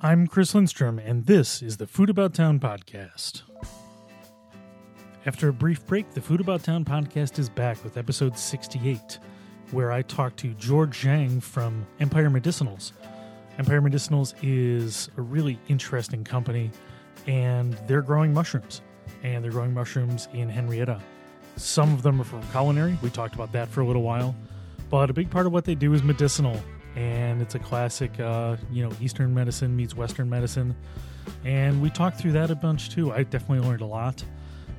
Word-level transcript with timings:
I'm 0.00 0.28
Chris 0.28 0.54
Lindstrom, 0.54 1.00
and 1.00 1.26
this 1.26 1.60
is 1.60 1.78
the 1.78 1.86
Food 1.88 2.08
About 2.08 2.32
Town 2.32 2.60
podcast. 2.60 3.42
After 5.26 5.48
a 5.48 5.52
brief 5.52 5.84
break, 5.88 6.08
the 6.12 6.20
Food 6.20 6.40
About 6.40 6.62
Town 6.62 6.84
podcast 6.84 7.36
is 7.40 7.48
back 7.48 7.82
with 7.82 7.96
episode 7.96 8.38
68, 8.38 9.18
where 9.72 9.90
I 9.90 10.02
talk 10.02 10.36
to 10.36 10.54
George 10.54 11.02
Zhang 11.02 11.42
from 11.42 11.84
Empire 11.98 12.30
Medicinals. 12.30 12.92
Empire 13.58 13.82
Medicinals 13.82 14.34
is 14.40 15.08
a 15.16 15.20
really 15.20 15.58
interesting 15.66 16.22
company, 16.22 16.70
and 17.26 17.72
they're 17.88 18.00
growing 18.00 18.32
mushrooms, 18.32 18.82
and 19.24 19.42
they're 19.42 19.50
growing 19.50 19.74
mushrooms 19.74 20.28
in 20.32 20.48
Henrietta. 20.48 21.00
Some 21.56 21.92
of 21.92 22.02
them 22.02 22.20
are 22.20 22.24
for 22.24 22.40
culinary. 22.52 22.96
We 23.02 23.10
talked 23.10 23.34
about 23.34 23.50
that 23.50 23.66
for 23.66 23.80
a 23.80 23.84
little 23.84 24.02
while, 24.02 24.36
but 24.90 25.10
a 25.10 25.12
big 25.12 25.28
part 25.28 25.46
of 25.46 25.52
what 25.52 25.64
they 25.64 25.74
do 25.74 25.92
is 25.92 26.04
medicinal, 26.04 26.62
and 26.96 27.40
it's 27.40 27.54
a 27.54 27.58
classic, 27.58 28.18
uh, 28.20 28.56
you 28.70 28.82
know, 28.82 28.94
Eastern 29.00 29.34
medicine 29.34 29.76
meets 29.76 29.94
Western 29.94 30.28
medicine. 30.28 30.74
And 31.44 31.80
we 31.82 31.90
talked 31.90 32.18
through 32.18 32.32
that 32.32 32.50
a 32.50 32.54
bunch 32.54 32.90
too. 32.90 33.12
I 33.12 33.22
definitely 33.22 33.66
learned 33.66 33.82
a 33.82 33.86
lot, 33.86 34.24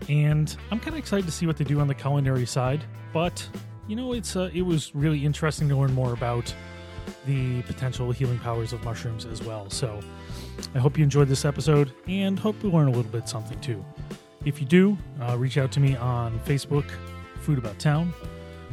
and 0.07 0.55
I'm 0.71 0.79
kind 0.79 0.95
of 0.95 0.99
excited 0.99 1.25
to 1.25 1.31
see 1.31 1.45
what 1.45 1.57
they 1.57 1.63
do 1.63 1.79
on 1.79 1.87
the 1.87 1.93
culinary 1.93 2.45
side. 2.45 2.83
But 3.13 3.47
you 3.87 3.95
know, 3.95 4.13
it's 4.13 4.35
uh, 4.35 4.49
it 4.53 4.63
was 4.63 4.93
really 4.95 5.25
interesting 5.25 5.69
to 5.69 5.77
learn 5.77 5.93
more 5.93 6.13
about 6.13 6.53
the 7.25 7.61
potential 7.63 8.11
healing 8.11 8.39
powers 8.39 8.73
of 8.73 8.83
mushrooms 8.83 9.25
as 9.25 9.43
well. 9.43 9.69
So 9.69 9.99
I 10.75 10.79
hope 10.79 10.97
you 10.97 11.03
enjoyed 11.03 11.27
this 11.27 11.45
episode, 11.45 11.93
and 12.07 12.37
hope 12.37 12.61
you 12.63 12.71
learn 12.71 12.87
a 12.87 12.91
little 12.91 13.11
bit 13.11 13.29
something 13.29 13.59
too. 13.61 13.83
If 14.45 14.59
you 14.59 14.65
do, 14.65 14.97
uh, 15.21 15.37
reach 15.37 15.57
out 15.57 15.71
to 15.73 15.79
me 15.79 15.95
on 15.97 16.39
Facebook, 16.41 16.85
Food 17.41 17.57
About 17.57 17.77
Town, 17.77 18.13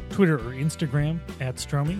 Twitter 0.09 0.35
or 0.35 0.53
Instagram 0.53 1.19
at 1.41 1.55
Stromy, 1.55 1.99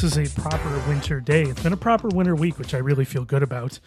This 0.00 0.16
is 0.16 0.32
a 0.32 0.40
proper 0.40 0.82
winter 0.88 1.20
day. 1.20 1.42
It's 1.42 1.62
been 1.62 1.74
a 1.74 1.76
proper 1.76 2.08
winter 2.08 2.34
week, 2.34 2.58
which 2.58 2.72
I 2.72 2.78
really 2.78 3.04
feel 3.04 3.26
good 3.26 3.42
about. 3.42 3.80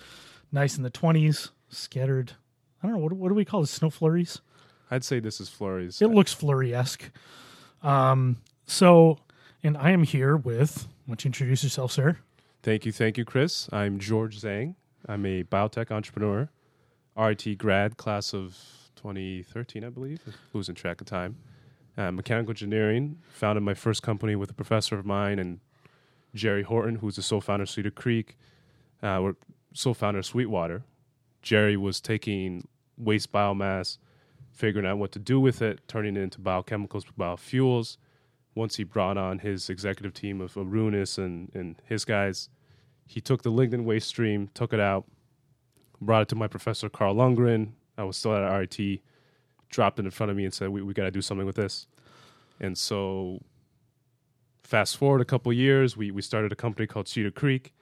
Nice 0.52 0.78
in 0.78 0.84
the 0.84 0.92
20s, 0.92 1.50
scattered. 1.70 2.34
I 2.84 2.88
don't 2.88 2.98
know, 2.98 3.04
what, 3.04 3.14
what 3.14 3.30
do 3.30 3.34
we 3.34 3.46
call 3.46 3.64
it? 3.64 3.68
Snow 3.68 3.90
flurries? 3.90 4.40
I'd 4.92 5.04
say 5.04 5.20
this 5.20 5.42
is 5.42 5.50
flurries. 5.50 6.04
It 6.04 6.12
looks 6.12 6.32
flurry 6.32 6.72
esque. 6.76 7.10
Um, 7.82 8.38
so, 8.68 9.18
and 9.64 9.76
I 9.76 9.90
am 9.90 10.04
here 10.04 10.38
with, 10.38 10.88
why 11.08 11.14
don't 11.14 11.24
you 11.24 11.30
introduce 11.30 11.64
yourself, 11.64 11.92
sir? 11.92 12.20
Thank 12.62 12.86
you, 12.86 12.92
thank 12.92 13.18
you, 13.18 13.26
Chris. 13.26 13.68
I'm 13.74 13.98
George 13.98 14.40
Zhang. 14.40 14.76
I'm 15.08 15.26
a 15.26 15.44
biotech 15.44 15.90
entrepreneur, 15.90 16.48
RIT 17.18 17.58
grad, 17.58 17.98
class 17.98 18.36
of 18.36 18.56
2013, 18.98 19.84
I 19.84 19.90
believe. 19.90 20.22
Losing 20.54 20.76
track 20.76 21.02
of 21.02 21.08
time. 21.08 21.38
Uh, 21.98 22.12
mechanical 22.12 22.52
engineering. 22.52 23.18
Founded 23.30 23.64
my 23.64 23.74
first 23.74 24.04
company 24.04 24.36
with 24.36 24.52
a 24.52 24.54
professor 24.54 24.96
of 24.96 25.08
mine 25.08 25.40
and 25.40 25.60
Jerry 26.36 26.64
Horton, 26.64 26.96
who's 26.96 27.16
the 27.16 27.22
sole 27.22 27.42
founder 27.42 27.64
of 27.64 27.70
Cedar 27.70 27.92
Creek. 27.92 28.38
Uh, 29.02 29.20
we're 29.22 29.36
sole 29.74 29.94
founder 29.94 30.20
of 30.20 30.26
Sweetwater. 30.26 30.84
Jerry 31.42 31.78
was 31.78 32.00
taking 32.00 32.68
waste 32.98 33.32
biomass, 33.32 33.98
figuring 34.52 34.88
out 34.88 34.98
what 34.98 35.12
to 35.12 35.20
do 35.20 35.40
with 35.40 35.62
it, 35.62 35.82
turning 35.88 36.16
it 36.16 36.22
into 36.22 36.40
biochemicals, 36.40 37.06
biofuels. 37.18 37.98
Once 38.56 38.76
he 38.76 38.84
brought 38.84 39.18
on 39.18 39.40
his 39.40 39.70
executive 39.70 40.14
team 40.14 40.40
of 40.40 40.54
Arunas 40.54 41.18
and, 41.18 41.52
and 41.54 41.82
his 41.86 42.06
guys, 42.06 42.50
he 43.08 43.20
took 43.20 43.42
the 43.44 43.52
lignin 43.52 43.84
waste 43.84 44.08
stream, 44.08 44.50
took 44.54 44.74
it 44.74 44.80
out, 44.80 45.06
brought 46.00 46.24
it 46.24 46.28
to 46.30 46.36
my 46.36 46.48
professor 46.48 46.88
Carl 46.88 47.16
Lundgren. 47.16 47.72
I 47.98 48.04
was 48.04 48.18
still 48.18 48.36
at 48.36 48.48
RIT, 48.58 49.02
dropped 49.70 50.00
it 50.00 50.06
in 50.06 50.12
front 50.12 50.32
of 50.32 50.38
me 50.38 50.46
and 50.46 50.54
said, 50.54 50.70
"We, 50.70 50.82
we 50.82 50.94
got 50.94 51.04
to 51.04 51.12
do 51.12 51.22
something 51.22 51.46
with 51.46 51.56
this." 51.56 51.88
And 52.60 52.78
so, 52.78 53.42
fast 54.64 54.98
forward 54.98 55.22
a 55.22 55.26
couple 55.26 55.52
years, 55.54 55.96
we 55.98 56.12
we 56.12 56.22
started 56.22 56.52
a 56.52 56.56
company 56.56 56.88
called 56.88 57.08
Cedar 57.08 57.32
Creek 57.32 57.74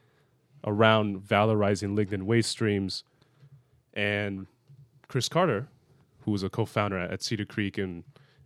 around 0.66 1.22
valorizing 1.22 1.96
lignin 1.96 2.24
waste 2.24 2.50
streams, 2.50 3.04
and 3.94 4.48
Chris 5.08 5.28
Carter, 5.28 5.68
who 6.22 6.32
was 6.32 6.44
a 6.44 6.50
co-founder 6.50 6.98
at, 6.98 7.12
at 7.12 7.24
Cedar 7.24 7.46
Creek 7.46 7.78
and 7.78 8.04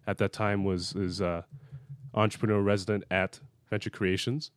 at 0.08 0.18
that 0.18 0.34
time 0.34 0.64
was 0.64 0.96
is 0.96 1.22
uh, 1.22 1.44
entrepreneur 2.14 2.62
resident 2.62 3.04
at 3.12 3.40
Venture 3.70 3.90
Creations. 3.90 4.52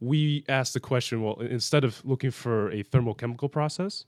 We 0.00 0.44
asked 0.48 0.74
the 0.74 0.80
question: 0.80 1.22
Well, 1.22 1.40
instead 1.40 1.84
of 1.84 2.04
looking 2.04 2.30
for 2.30 2.70
a 2.70 2.82
thermochemical 2.82 3.50
process, 3.50 4.04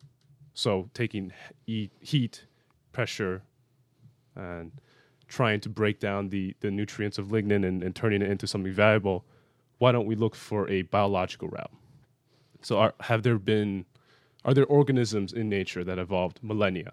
so 0.55 0.91
taking 0.95 1.33
heat, 1.67 1.93
heat 2.01 2.47
pressure, 2.93 3.43
and 4.35 4.73
trying 5.29 5.61
to 5.61 5.69
break 5.69 6.01
down 6.01 6.29
the, 6.29 6.55
the 6.61 6.71
nutrients 6.71 7.19
of 7.19 7.29
lignin 7.29 7.67
and, 7.67 7.83
and 7.83 7.95
turning 7.95 8.23
it 8.23 8.31
into 8.31 8.47
something 8.47 8.73
valuable, 8.73 9.25
why 9.79 9.93
don't 9.93 10.07
we 10.07 10.15
look 10.15 10.35
for 10.35 10.69
a 10.71 10.83
biological 10.83 11.49
route? 11.49 11.71
So, 12.63 12.79
are, 12.79 12.95
have 13.01 13.23
there 13.23 13.39
been, 13.39 13.85
are 14.45 14.55
there 14.55 14.67
organisms 14.67 15.33
in 15.33 15.49
nature 15.49 15.85
that 15.85 15.99
evolved 15.99 16.41
millennia, 16.43 16.93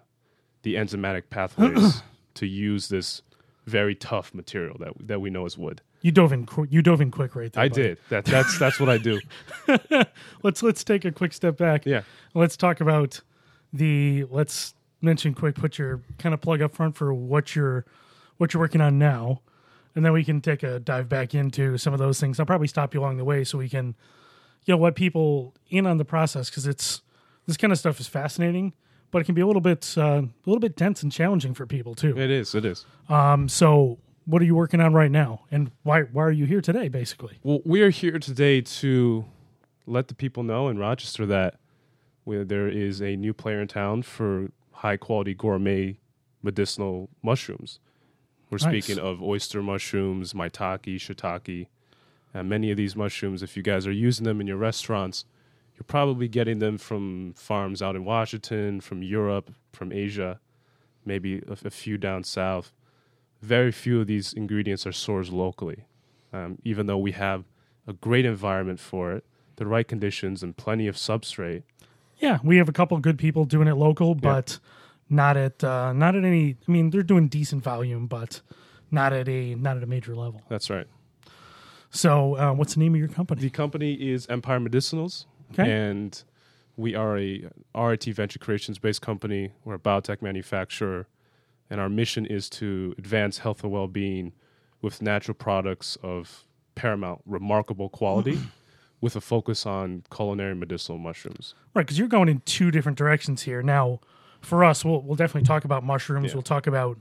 the 0.62 0.74
enzymatic 0.74 1.24
pathways 1.30 2.02
to 2.34 2.46
use 2.46 2.88
this 2.88 3.22
very 3.66 3.94
tough 3.94 4.34
material 4.34 4.76
that 4.80 4.92
that 5.06 5.20
we 5.20 5.30
know 5.30 5.46
as 5.46 5.56
wood? 5.56 5.80
You 6.00 6.10
dove 6.10 6.32
in. 6.32 6.46
qu- 6.46 6.66
You 6.68 6.82
dove 6.82 7.00
in 7.00 7.10
quick 7.12 7.36
right 7.36 7.52
there. 7.52 7.62
I 7.62 7.68
buddy. 7.68 7.82
did. 7.82 7.98
That 8.10 8.24
that's 8.24 8.58
that's 8.58 8.80
what 8.80 8.88
I 8.88 8.98
do. 8.98 9.20
Let's 10.42 10.62
let's 10.62 10.82
take 10.84 11.04
a 11.04 11.12
quick 11.12 11.32
step 11.32 11.56
back. 11.56 11.86
Yeah. 11.86 12.02
Let's 12.34 12.56
talk 12.56 12.80
about 12.80 13.20
the. 13.72 14.24
Let's 14.30 14.74
mention 15.00 15.32
quick. 15.34 15.54
Put 15.54 15.78
your 15.78 16.02
kind 16.18 16.34
of 16.34 16.40
plug 16.40 16.60
up 16.60 16.74
front 16.74 16.96
for 16.96 17.14
what 17.14 17.54
you're 17.54 17.84
what 18.42 18.52
you're 18.52 18.60
working 18.60 18.80
on 18.80 18.98
now, 18.98 19.40
and 19.94 20.04
then 20.04 20.12
we 20.12 20.24
can 20.24 20.40
take 20.40 20.64
a 20.64 20.80
dive 20.80 21.08
back 21.08 21.32
into 21.32 21.78
some 21.78 21.92
of 21.92 22.00
those 22.00 22.18
things. 22.18 22.40
I'll 22.40 22.44
probably 22.44 22.66
stop 22.66 22.92
you 22.92 22.98
along 22.98 23.16
the 23.16 23.24
way 23.24 23.44
so 23.44 23.56
we 23.56 23.68
can, 23.68 23.94
you 24.64 24.74
know, 24.74 24.82
let 24.82 24.96
people 24.96 25.54
in 25.70 25.86
on 25.86 25.98
the 25.98 26.04
process 26.04 26.50
because 26.50 26.66
it's 26.66 27.02
this 27.46 27.56
kind 27.56 27.72
of 27.72 27.78
stuff 27.78 28.00
is 28.00 28.08
fascinating, 28.08 28.72
but 29.12 29.22
it 29.22 29.26
can 29.26 29.36
be 29.36 29.42
a 29.42 29.46
little 29.46 29.62
bit 29.62 29.94
uh, 29.96 30.22
a 30.24 30.28
little 30.44 30.58
bit 30.58 30.74
dense 30.74 31.04
and 31.04 31.12
challenging 31.12 31.54
for 31.54 31.66
people 31.66 31.94
too. 31.94 32.18
It 32.18 32.32
is. 32.32 32.52
It 32.56 32.64
is. 32.64 32.84
Um, 33.08 33.48
so 33.48 34.00
what 34.24 34.42
are 34.42 34.44
you 34.44 34.56
working 34.56 34.80
on 34.80 34.92
right 34.92 35.10
now, 35.10 35.42
and 35.52 35.70
why 35.84 36.02
why 36.02 36.24
are 36.24 36.32
you 36.32 36.44
here 36.44 36.60
today? 36.60 36.88
Basically, 36.88 37.38
Well, 37.44 37.60
we 37.64 37.82
are 37.82 37.90
here 37.90 38.18
today 38.18 38.60
to 38.60 39.24
let 39.86 40.08
the 40.08 40.14
people 40.14 40.42
know 40.42 40.66
in 40.66 40.78
Rochester 40.78 41.26
that 41.26 41.60
there 42.26 42.66
is 42.66 43.00
a 43.00 43.14
new 43.14 43.32
player 43.32 43.60
in 43.60 43.68
town 43.68 44.02
for 44.02 44.48
high 44.72 44.96
quality 44.96 45.32
gourmet 45.32 46.00
medicinal 46.42 47.08
mushrooms. 47.22 47.78
We're 48.52 48.58
Nice. 48.60 48.84
speaking 48.84 49.02
of 49.02 49.20
oyster 49.20 49.62
mushrooms, 49.62 50.32
maitake, 50.32 50.96
shiitake. 50.96 51.66
And 52.32 52.48
many 52.48 52.70
of 52.70 52.76
these 52.76 52.94
mushrooms, 52.94 53.42
if 53.42 53.56
you 53.56 53.62
guys 53.62 53.86
are 53.86 53.92
using 53.92 54.24
them 54.24 54.40
in 54.40 54.46
your 54.46 54.56
restaurants, 54.58 55.24
you're 55.74 55.84
probably 55.84 56.28
getting 56.28 56.60
them 56.60 56.78
from 56.78 57.32
farms 57.34 57.82
out 57.82 57.96
in 57.96 58.04
Washington, 58.04 58.80
from 58.80 59.02
Europe, 59.02 59.52
from 59.72 59.90
Asia, 59.92 60.38
maybe 61.04 61.42
a, 61.48 61.56
a 61.66 61.70
few 61.70 61.98
down 61.98 62.22
south. 62.22 62.72
Very 63.40 63.72
few 63.72 64.00
of 64.00 64.06
these 64.06 64.32
ingredients 64.32 64.86
are 64.86 64.92
sourced 64.92 65.32
locally 65.32 65.86
um, 66.32 66.58
even 66.64 66.86
though 66.86 66.98
we 66.98 67.12
have 67.12 67.44
a 67.86 67.92
great 67.92 68.24
environment 68.24 68.80
for 68.80 69.12
it, 69.12 69.24
the 69.56 69.66
right 69.66 69.86
conditions, 69.86 70.42
and 70.42 70.56
plenty 70.56 70.86
of 70.86 70.96
substrate. 70.96 71.62
Yeah, 72.18 72.38
we 72.42 72.56
have 72.56 72.68
a 72.68 72.72
couple 72.72 72.96
good 72.98 73.18
people 73.18 73.44
doing 73.44 73.68
it 73.68 73.74
local, 73.74 74.14
but 74.14 74.58
not 75.12 75.36
at 75.36 75.62
uh, 75.62 75.92
not 75.92 76.16
at 76.16 76.24
any. 76.24 76.56
I 76.66 76.70
mean, 76.72 76.90
they're 76.90 77.02
doing 77.02 77.28
decent 77.28 77.62
volume, 77.62 78.06
but 78.06 78.40
not 78.90 79.12
at 79.12 79.28
a 79.28 79.54
not 79.54 79.76
at 79.76 79.82
a 79.82 79.86
major 79.86 80.16
level. 80.16 80.42
That's 80.48 80.70
right. 80.70 80.86
So, 81.90 82.36
uh, 82.38 82.52
what's 82.54 82.74
the 82.74 82.80
name 82.80 82.94
of 82.94 82.98
your 82.98 83.08
company? 83.08 83.42
The 83.42 83.50
company 83.50 83.92
is 83.94 84.26
Empire 84.28 84.58
Medicinals, 84.58 85.26
Okay. 85.52 85.70
and 85.70 86.22
we 86.76 86.94
are 86.94 87.18
a 87.18 87.44
RIT 87.76 88.04
Venture 88.04 88.38
Creations 88.38 88.78
based 88.78 89.02
company. 89.02 89.52
We're 89.64 89.74
a 89.74 89.78
biotech 89.78 90.22
manufacturer, 90.22 91.06
and 91.68 91.80
our 91.80 91.90
mission 91.90 92.24
is 92.24 92.48
to 92.50 92.94
advance 92.96 93.38
health 93.38 93.62
and 93.62 93.70
well-being 93.70 94.32
with 94.80 95.02
natural 95.02 95.34
products 95.34 95.96
of 96.02 96.44
paramount, 96.74 97.20
remarkable 97.26 97.90
quality, 97.90 98.38
with 99.02 99.14
a 99.14 99.20
focus 99.20 99.66
on 99.66 100.02
culinary 100.10 100.54
medicinal 100.54 100.96
mushrooms. 100.98 101.54
Right, 101.74 101.84
because 101.84 101.98
you're 101.98 102.08
going 102.08 102.30
in 102.30 102.40
two 102.46 102.70
different 102.70 102.96
directions 102.96 103.42
here. 103.42 103.62
Now, 103.62 104.00
for 104.42 104.64
us, 104.64 104.84
we'll 104.84 105.02
we'll 105.02 105.16
definitely 105.16 105.46
talk 105.46 105.64
about 105.64 105.84
mushrooms. 105.84 106.28
Yeah. 106.28 106.34
We'll 106.34 106.42
talk 106.42 106.66
about 106.66 107.00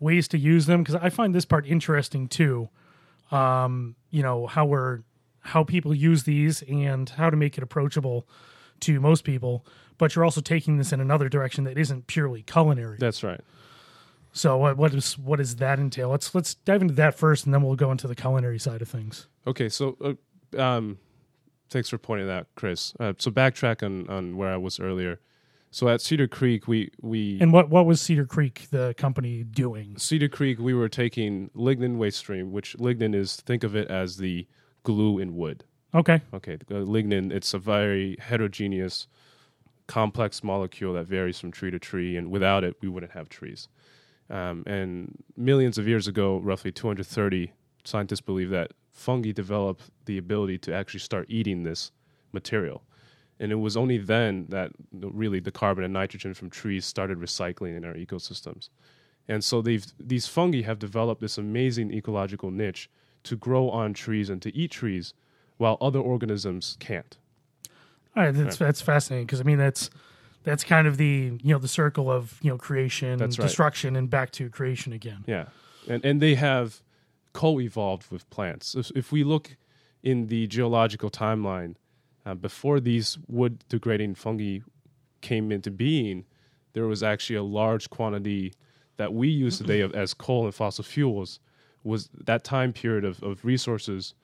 ways 0.00 0.28
to 0.28 0.38
use 0.38 0.66
them 0.66 0.82
because 0.82 0.96
I 0.96 1.08
find 1.08 1.34
this 1.34 1.44
part 1.44 1.66
interesting 1.66 2.28
too. 2.28 2.68
Um, 3.30 3.96
you 4.10 4.22
know 4.22 4.46
how 4.46 4.66
we're 4.66 5.00
how 5.40 5.64
people 5.64 5.94
use 5.94 6.24
these 6.24 6.62
and 6.62 7.08
how 7.08 7.30
to 7.30 7.36
make 7.36 7.56
it 7.56 7.64
approachable 7.64 8.28
to 8.80 9.00
most 9.00 9.24
people. 9.24 9.64
But 9.98 10.14
you're 10.14 10.24
also 10.24 10.40
taking 10.40 10.78
this 10.78 10.92
in 10.92 11.00
another 11.00 11.28
direction 11.28 11.64
that 11.64 11.78
isn't 11.78 12.06
purely 12.06 12.42
culinary. 12.42 12.96
That's 12.98 13.22
right. 13.22 13.40
So 14.32 14.56
what 14.56 14.76
what 14.76 14.94
is 14.94 15.18
what 15.18 15.36
does 15.36 15.56
that 15.56 15.78
entail? 15.78 16.08
Let's 16.08 16.34
let's 16.34 16.54
dive 16.54 16.82
into 16.82 16.94
that 16.94 17.14
first, 17.14 17.44
and 17.44 17.54
then 17.54 17.62
we'll 17.62 17.76
go 17.76 17.90
into 17.90 18.08
the 18.08 18.14
culinary 18.14 18.58
side 18.58 18.82
of 18.82 18.88
things. 18.88 19.28
Okay, 19.46 19.68
so 19.68 19.96
uh, 20.56 20.60
um, 20.60 20.98
thanks 21.68 21.88
for 21.88 21.98
pointing 21.98 22.26
that, 22.26 22.46
Chris. 22.54 22.94
Uh, 22.98 23.12
so 23.18 23.30
backtrack 23.30 23.82
on, 23.82 24.08
on 24.08 24.36
where 24.36 24.52
I 24.52 24.56
was 24.56 24.80
earlier. 24.80 25.20
So 25.72 25.88
at 25.88 26.02
Cedar 26.02 26.28
Creek, 26.28 26.68
we 26.68 26.90
we 27.00 27.40
And 27.40 27.50
what 27.50 27.70
what 27.70 27.86
was 27.86 28.00
Cedar 28.00 28.26
Creek, 28.26 28.68
the 28.70 28.94
company, 28.98 29.42
doing? 29.42 29.96
Cedar 29.96 30.28
Creek, 30.28 30.58
we 30.58 30.74
were 30.74 30.88
taking 30.88 31.50
lignin 31.56 31.96
waste 31.96 32.18
stream, 32.18 32.52
which 32.52 32.76
lignin 32.76 33.14
is 33.14 33.36
think 33.36 33.64
of 33.64 33.74
it 33.74 33.88
as 33.88 34.18
the 34.18 34.46
glue 34.82 35.18
in 35.18 35.34
wood. 35.34 35.64
Okay, 35.94 36.20
Okay, 36.34 36.56
the 36.66 36.84
lignin 36.86 37.32
it's 37.32 37.54
a 37.54 37.58
very 37.58 38.16
heterogeneous, 38.20 39.08
complex 39.86 40.44
molecule 40.44 40.92
that 40.92 41.06
varies 41.06 41.40
from 41.40 41.50
tree 41.50 41.70
to 41.70 41.78
tree, 41.78 42.16
and 42.18 42.30
without 42.30 42.64
it, 42.64 42.76
we 42.82 42.88
wouldn't 42.88 43.12
have 43.12 43.30
trees. 43.30 43.68
Um, 44.28 44.64
and 44.66 45.22
millions 45.38 45.78
of 45.78 45.88
years 45.88 46.06
ago, 46.06 46.38
roughly 46.38 46.70
230, 46.70 47.52
scientists 47.84 48.20
believe 48.20 48.50
that 48.50 48.72
fungi 48.90 49.32
developed 49.32 49.90
the 50.04 50.18
ability 50.18 50.58
to 50.58 50.74
actually 50.74 51.00
start 51.00 51.26
eating 51.30 51.62
this 51.62 51.92
material. 52.32 52.82
And 53.42 53.50
it 53.50 53.56
was 53.56 53.76
only 53.76 53.98
then 53.98 54.46
that 54.50 54.70
the- 54.92 55.10
really 55.10 55.40
the 55.40 55.50
carbon 55.50 55.82
and 55.84 55.92
nitrogen 55.92 56.32
from 56.32 56.48
trees 56.48 56.86
started 56.86 57.18
recycling 57.18 57.76
in 57.76 57.84
our 57.84 57.94
ecosystems. 57.94 58.68
And 59.28 59.42
so 59.42 59.60
they've 59.60 59.84
these 59.98 60.26
fungi 60.26 60.62
have 60.62 60.78
developed 60.78 61.20
this 61.20 61.36
amazing 61.38 61.92
ecological 61.92 62.50
niche 62.50 62.88
to 63.24 63.36
grow 63.36 63.68
on 63.68 63.94
trees 63.94 64.30
and 64.30 64.40
to 64.42 64.56
eat 64.56 64.70
trees 64.70 65.12
while 65.56 65.76
other 65.80 65.98
organisms 65.98 66.76
can't. 66.80 67.18
All 68.16 68.22
right, 68.22 68.34
that's 68.34 68.56
that's 68.56 68.80
fascinating 68.80 69.26
because 69.26 69.40
I 69.40 69.44
mean 69.44 69.58
that's 69.58 69.90
that's 70.44 70.64
kind 70.64 70.86
of 70.86 70.96
the 70.96 71.38
you 71.42 71.52
know 71.52 71.58
the 71.58 71.68
circle 71.68 72.10
of 72.10 72.38
you 72.42 72.50
know 72.50 72.58
creation, 72.58 73.18
right. 73.18 73.30
destruction, 73.30 73.96
and 73.96 74.08
back 74.08 74.30
to 74.32 74.50
creation 74.50 74.92
again. 74.92 75.24
Yeah, 75.26 75.46
and 75.88 76.04
and 76.04 76.22
they 76.22 76.34
have 76.36 76.80
co-evolved 77.32 78.10
with 78.10 78.28
plants. 78.30 78.74
If, 78.74 78.90
if 78.94 79.10
we 79.10 79.24
look 79.24 79.56
in 80.02 80.26
the 80.26 80.46
geological 80.46 81.10
timeline, 81.10 81.76
uh, 82.24 82.34
before 82.34 82.80
these 82.80 83.18
wood 83.28 83.64
degrading 83.68 84.14
fungi 84.14 84.58
came 85.20 85.52
into 85.52 85.70
being, 85.70 86.24
there 86.72 86.86
was 86.86 87.02
actually 87.02 87.36
a 87.36 87.42
large 87.42 87.90
quantity 87.90 88.54
that 88.96 89.12
we 89.12 89.28
use 89.28 89.58
today 89.58 89.80
of, 89.80 89.94
as 89.94 90.14
coal 90.14 90.44
and 90.44 90.54
fossil 90.54 90.84
fuels. 90.84 91.40
Was 91.84 92.08
that 92.24 92.44
time 92.44 92.72
period 92.72 93.04
of, 93.04 93.22
of 93.22 93.44
resources 93.44 94.14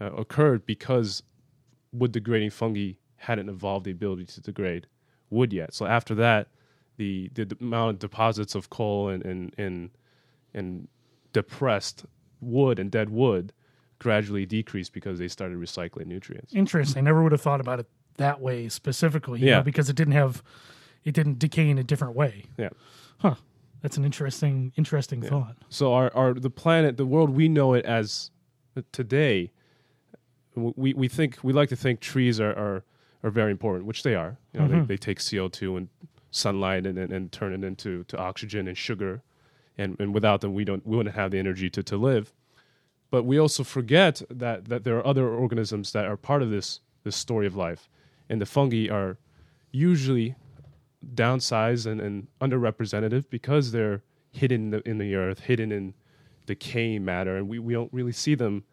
uh, 0.00 0.12
occurred 0.12 0.66
because 0.66 1.22
wood 1.92 2.12
degrading 2.12 2.50
fungi 2.50 2.92
hadn't 3.16 3.48
evolved 3.48 3.86
the 3.86 3.90
ability 3.92 4.24
to 4.24 4.40
degrade 4.40 4.86
wood 5.30 5.52
yet. 5.52 5.72
So 5.72 5.86
after 5.86 6.14
that, 6.16 6.48
the 6.96 7.30
the 7.34 7.56
amount 7.60 7.90
of 7.90 7.98
deposits 8.00 8.54
of 8.54 8.68
coal 8.68 9.08
and 9.08 9.24
and 9.24 9.54
and, 9.56 9.90
and 10.52 10.88
depressed 11.32 12.04
wood 12.40 12.78
and 12.78 12.90
dead 12.90 13.08
wood 13.10 13.52
gradually 14.02 14.44
decreased 14.44 14.92
because 14.92 15.18
they 15.18 15.28
started 15.28 15.58
recycling 15.58 16.06
nutrients. 16.06 16.54
Interesting. 16.54 16.98
I 16.98 17.00
never 17.02 17.22
would 17.22 17.32
have 17.32 17.40
thought 17.40 17.60
about 17.60 17.80
it 17.80 17.86
that 18.16 18.40
way 18.40 18.68
specifically. 18.68 19.40
You 19.40 19.46
Yeah. 19.46 19.56
know, 19.58 19.62
because 19.62 19.88
it 19.88 19.96
didn't 19.96 20.12
have 20.14 20.42
it 21.04 21.14
didn't 21.14 21.38
decay 21.38 21.68
in 21.70 21.78
a 21.78 21.84
different 21.84 22.14
way. 22.14 22.44
Yeah. 22.58 22.68
Huh. 23.18 23.34
That's 23.80 23.96
an 23.96 24.04
interesting 24.04 24.72
interesting 24.76 25.22
thought. 25.22 25.56
So 25.68 25.92
our, 25.94 26.14
our 26.14 26.34
the 26.34 26.50
planet, 26.50 26.96
the 26.96 27.06
world 27.06 27.30
we 27.30 27.48
know 27.48 27.74
it 27.74 27.84
as 27.84 28.30
today, 28.92 29.50
we, 30.54 30.92
we 30.94 31.08
think 31.08 31.38
we 31.42 31.52
like 31.52 31.68
to 31.70 31.76
think 31.76 32.00
trees 32.00 32.38
are, 32.40 32.52
are, 32.52 32.84
are 33.22 33.30
very 33.30 33.50
important, 33.50 33.86
which 33.86 34.02
they 34.02 34.14
are. 34.14 34.36
You 34.52 34.60
know, 34.60 34.66
Mhm. 34.68 34.80
they, 34.86 34.94
they 34.94 34.96
take 34.96 35.18
CO 35.24 35.48
two 35.48 35.76
and 35.76 35.88
sunlight 36.30 36.86
and, 36.86 36.98
and, 36.98 37.12
and 37.12 37.32
turn 37.32 37.52
it 37.52 37.64
into 37.64 38.04
to 38.04 38.18
oxygen 38.18 38.68
and 38.68 38.76
sugar, 38.76 39.22
and, 39.78 39.98
and 39.98 40.14
without 40.14 40.40
them 40.42 40.54
we 40.54 40.64
don't 40.64 40.86
we 40.86 40.96
wouldn't 40.96 41.14
have 41.14 41.30
the 41.30 41.38
energy 41.38 41.68
to, 41.70 41.82
to 41.82 41.96
live. 41.96 42.32
But 43.12 43.26
we 43.26 43.38
also 43.38 43.62
forget 43.62 44.22
that, 44.30 44.70
that 44.70 44.84
there 44.84 44.96
are 44.96 45.06
other 45.06 45.28
organisms 45.28 45.92
that 45.92 46.06
are 46.06 46.16
part 46.16 46.40
of 46.40 46.50
this 46.50 46.80
this 47.04 47.14
story 47.14 47.46
of 47.46 47.54
life, 47.54 47.90
and 48.30 48.40
the 48.40 48.46
fungi 48.46 48.88
are 48.88 49.18
usually 49.70 50.34
downsized 51.14 51.84
and, 51.84 52.00
and 52.00 52.28
underrepresented 52.40 53.24
because 53.28 53.72
they're 53.72 54.02
hidden 54.30 54.62
in 54.62 54.70
the, 54.70 54.88
in 54.88 54.98
the 54.98 55.14
earth, 55.14 55.40
hidden 55.40 55.72
in 55.72 55.92
decaying 56.46 57.04
matter, 57.04 57.36
and 57.36 57.48
we, 57.48 57.58
we 57.58 57.74
don't 57.74 57.92
really 57.92 58.12
see 58.12 58.34
them 58.34 58.64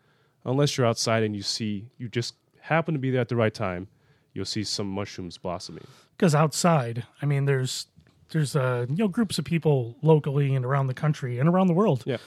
unless 0.45 0.77
you're 0.77 0.87
outside 0.87 1.21
and 1.23 1.35
you 1.35 1.41
see 1.41 1.89
you 1.97 2.07
just 2.07 2.35
happen 2.61 2.93
to 2.93 2.99
be 2.99 3.11
there 3.11 3.19
at 3.19 3.27
the 3.27 3.35
right 3.35 3.53
time. 3.53 3.89
You'll 4.33 4.45
see 4.45 4.63
some 4.63 4.87
mushrooms 4.87 5.37
blossoming. 5.37 5.83
Because 6.15 6.33
outside, 6.33 7.05
I 7.21 7.25
mean, 7.25 7.43
there's 7.43 7.87
there's 8.29 8.55
uh, 8.55 8.85
you 8.87 8.95
know 8.95 9.09
groups 9.09 9.37
of 9.37 9.43
people 9.43 9.97
locally 10.01 10.55
and 10.55 10.63
around 10.63 10.87
the 10.87 10.93
country 10.93 11.39
and 11.39 11.49
around 11.49 11.67
the 11.67 11.73
world 11.73 12.03
Yeah, 12.05 12.17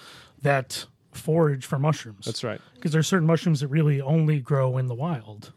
that 0.43 0.85
forage 1.12 1.64
for 1.64 1.79
mushrooms. 1.79 2.25
that's 2.25 2.44
right. 2.44 2.61
because 2.75 2.93
there's 2.93 3.06
certain 3.06 3.26
mushrooms 3.26 3.61
that 3.61 3.69
really 3.69 4.00
only 4.00 4.41
grow 4.41 4.79
in 4.79 4.87
the 4.87 4.94
wild, 4.94 5.53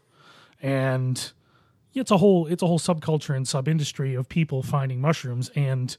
and 0.62 1.32
it's 1.94 2.10
a 2.10 2.16
whole 2.18 2.46
it's 2.46 2.62
a 2.62 2.66
whole 2.66 2.78
subculture 2.78 3.34
and 3.34 3.46
sub 3.48 3.68
industry 3.68 4.14
of 4.14 4.28
people 4.28 4.62
finding 4.62 5.00
mushrooms. 5.00 5.50
And 5.54 5.96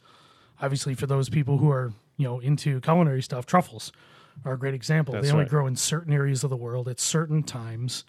obviously, 0.61 0.93
for 0.93 1.07
those 1.07 1.29
people 1.29 1.57
who 1.57 1.71
are 1.71 1.93
you 2.17 2.25
know 2.25 2.39
into 2.39 2.79
culinary 2.81 3.21
stuff, 3.21 3.45
truffles 3.45 3.91
are 4.45 4.53
a 4.53 4.59
great 4.59 4.73
example. 4.73 5.13
That's 5.13 5.27
they 5.27 5.31
only 5.31 5.43
right. 5.43 5.49
grow 5.49 5.67
in 5.67 5.75
certain 5.75 6.13
areas 6.13 6.43
of 6.43 6.49
the 6.49 6.57
world 6.57 6.87
at 6.87 6.99
certain 6.99 7.43
times, 7.43 8.05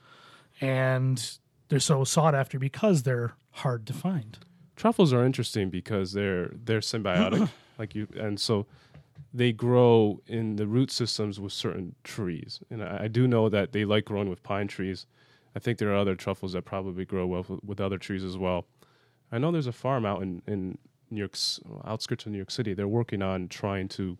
and 0.60 1.38
they're 1.68 1.80
so 1.80 2.04
sought 2.04 2.34
after 2.34 2.58
because 2.58 3.02
they're 3.02 3.34
hard 3.50 3.86
to 3.86 3.92
find. 3.92 4.38
Truffles 4.76 5.12
are 5.12 5.24
interesting 5.24 5.70
because 5.70 6.12
they're 6.12 6.52
they're 6.64 6.80
symbiotic, 6.80 7.48
like 7.78 7.94
you, 7.94 8.06
and 8.16 8.38
so 8.38 8.66
they 9.34 9.52
grow 9.52 10.20
in 10.26 10.56
the 10.56 10.66
root 10.66 10.90
systems 10.90 11.38
with 11.40 11.52
certain 11.52 11.94
trees. 12.04 12.60
And 12.70 12.82
I, 12.82 13.04
I 13.04 13.08
do 13.08 13.26
know 13.28 13.48
that 13.48 13.72
they 13.72 13.84
like 13.84 14.04
growing 14.06 14.28
with 14.30 14.42
pine 14.42 14.68
trees. 14.68 15.06
I 15.56 15.58
think 15.58 15.78
there 15.78 15.90
are 15.92 15.96
other 15.96 16.14
truffles 16.14 16.52
that 16.52 16.64
probably 16.64 17.04
grow 17.04 17.26
well 17.26 17.44
with, 17.48 17.62
with 17.64 17.80
other 17.80 17.98
trees 17.98 18.24
as 18.24 18.36
well. 18.38 18.66
I 19.32 19.38
know 19.38 19.50
there's 19.52 19.66
a 19.66 19.72
farm 19.72 20.06
out 20.06 20.22
in 20.22 20.42
in 20.46 20.78
New 21.10 21.18
York's 21.20 21.58
outskirts 21.84 22.26
of 22.26 22.32
New 22.32 22.38
York 22.38 22.50
City. 22.50 22.74
They're 22.74 22.86
working 22.88 23.22
on 23.22 23.48
trying 23.48 23.88
to 23.88 24.18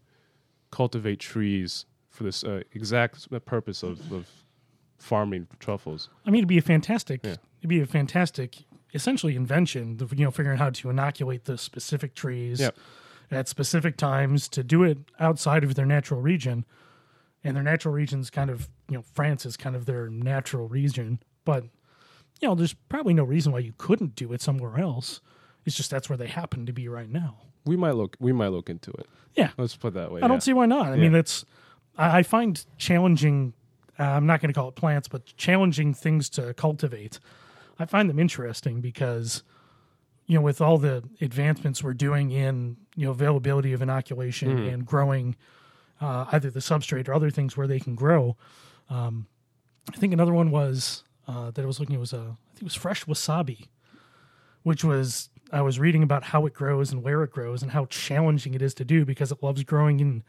cultivate 0.71 1.21
trees 1.21 1.85
for 2.09 2.25
this 2.25 2.43
uh, 2.45 2.63
exact 2.73 3.29
purpose 3.45 3.83
of, 3.83 4.11
of 4.13 4.27
farming 4.99 5.47
truffles. 5.61 6.09
I 6.27 6.31
mean, 6.31 6.39
it'd 6.41 6.49
be 6.49 6.59
a 6.59 6.63
fantastic, 6.63 7.21
Yeah. 7.25 7.37
it'd 7.61 7.69
be 7.69 7.81
a 7.81 7.87
fantastic, 7.87 8.65
essentially 8.95 9.37
invention. 9.37 9.99
You 10.17 10.25
know, 10.25 10.31
figuring 10.31 10.59
out 10.59 10.63
how 10.65 10.71
to 10.71 10.91
inoculate 10.91 11.45
the 11.45 11.57
specific 11.59 12.15
trees 12.15 12.61
Yep. 12.61 12.77
At 13.31 13.49
specific 13.49 13.97
times 13.97 14.49
to 14.49 14.63
do 14.65 14.83
it 14.83 14.99
outside 15.21 15.65
of 15.65 15.75
their 15.75 15.87
natural 15.87 16.21
region, 16.21 16.65
and 17.45 17.57
their 17.57 17.63
natural 17.63 17.95
region's 17.95 18.31
kind 18.31 18.51
of 18.51 18.69
you 18.89 18.97
know 18.97 19.03
France 19.15 19.45
is 19.47 19.57
kind 19.57 19.77
of 19.77 19.87
their 19.87 20.09
natural 20.09 20.69
region, 20.69 21.21
but 21.45 21.65
you 22.41 22.47
know, 22.49 22.55
there's 22.55 22.75
probably 22.75 23.15
no 23.15 23.25
reason 23.25 23.53
why 23.53 23.59
you 23.59 23.73
couldn't 23.79 24.15
do 24.15 24.33
it 24.33 24.41
somewhere 24.41 24.79
else. 24.79 25.21
It's 25.67 25.77
just 25.77 25.91
that's 25.91 26.09
where 26.09 26.17
they 26.17 26.29
happen 26.29 26.67
to 26.67 26.73
be 26.73 26.89
right 26.89 27.09
now. 27.11 27.37
We 27.67 27.77
might 27.77 27.93
look 27.97 28.17
we 28.21 28.33
might 28.33 28.49
look 28.49 28.71
into 28.71 28.91
it. 28.93 29.07
Yeah, 29.35 29.51
Let's 29.59 29.77
put 29.77 29.89
it 29.89 29.95
that 29.95 30.11
way. 30.13 30.23
I 30.23 30.29
don't 30.29 30.43
see 30.43 30.53
why 30.53 30.67
not. 30.67 30.87
I 30.87 30.95
Yeah. 30.95 31.03
mean, 31.03 31.15
it's 31.15 31.45
I, 31.97 32.19
I 32.19 32.23
find 32.23 32.65
challenging. 32.77 33.53
Uh, 33.99 34.05
I'm 34.05 34.27
not 34.27 34.41
going 34.41 34.49
to 34.49 34.55
call 34.55 34.69
it 34.69 34.77
plants, 34.77 35.09
but 35.09 35.27
challenging 35.37 35.93
things 35.93 36.29
to 36.31 36.55
cultivate. 36.55 37.19
I 37.81 37.85
find 37.85 38.09
them 38.09 38.19
interesting 38.21 38.81
because, 38.81 39.43
you 40.29 40.37
know, 40.37 40.43
with 40.43 40.61
all 40.61 40.79
the 40.79 41.03
advancements 41.21 41.83
we're 41.83 41.95
doing 41.95 42.31
in 42.31 42.77
you 42.95 43.05
know 43.07 43.11
availability 43.11 43.73
of 43.73 43.83
inoculation 43.83 44.49
Mm-hmm. 44.51 44.69
and 44.75 44.87
growing 44.87 45.35
uh, 46.01 46.27
either 46.33 46.51
the 46.51 46.61
substrate 46.61 47.09
or 47.09 47.15
other 47.15 47.31
things 47.31 47.57
where 47.57 47.67
they 47.67 47.81
can 47.81 47.97
grow. 47.97 48.37
Um, 48.89 49.27
I 49.93 49.97
think 49.97 50.13
another 50.13 50.33
one 50.35 50.51
was 50.53 51.03
uh, 51.27 51.51
that 51.51 51.63
I 51.63 51.67
was 51.67 51.81
looking 51.81 51.97
at 51.97 52.01
was 52.01 52.13
uh, 52.15 52.19
I 52.19 52.51
think 52.53 52.63
it 52.63 52.65
was 52.65 52.75
fresh 52.77 53.05
wasabi, 53.07 53.67
which 54.63 54.85
was 54.85 55.31
I 55.51 55.63
was 55.63 55.79
reading 55.81 56.03
about 56.03 56.25
how 56.25 56.45
it 56.47 56.53
grows 56.53 56.93
and 56.93 57.03
where 57.03 57.23
it 57.25 57.31
grows 57.31 57.63
and 57.63 57.73
how 57.73 57.87
challenging 57.87 58.55
it 58.55 58.63
is 58.63 58.75
to 58.75 58.85
do 58.85 59.05
because 59.05 59.33
it 59.33 59.43
loves 59.43 59.65
growing 59.65 59.99
in 60.01 60.23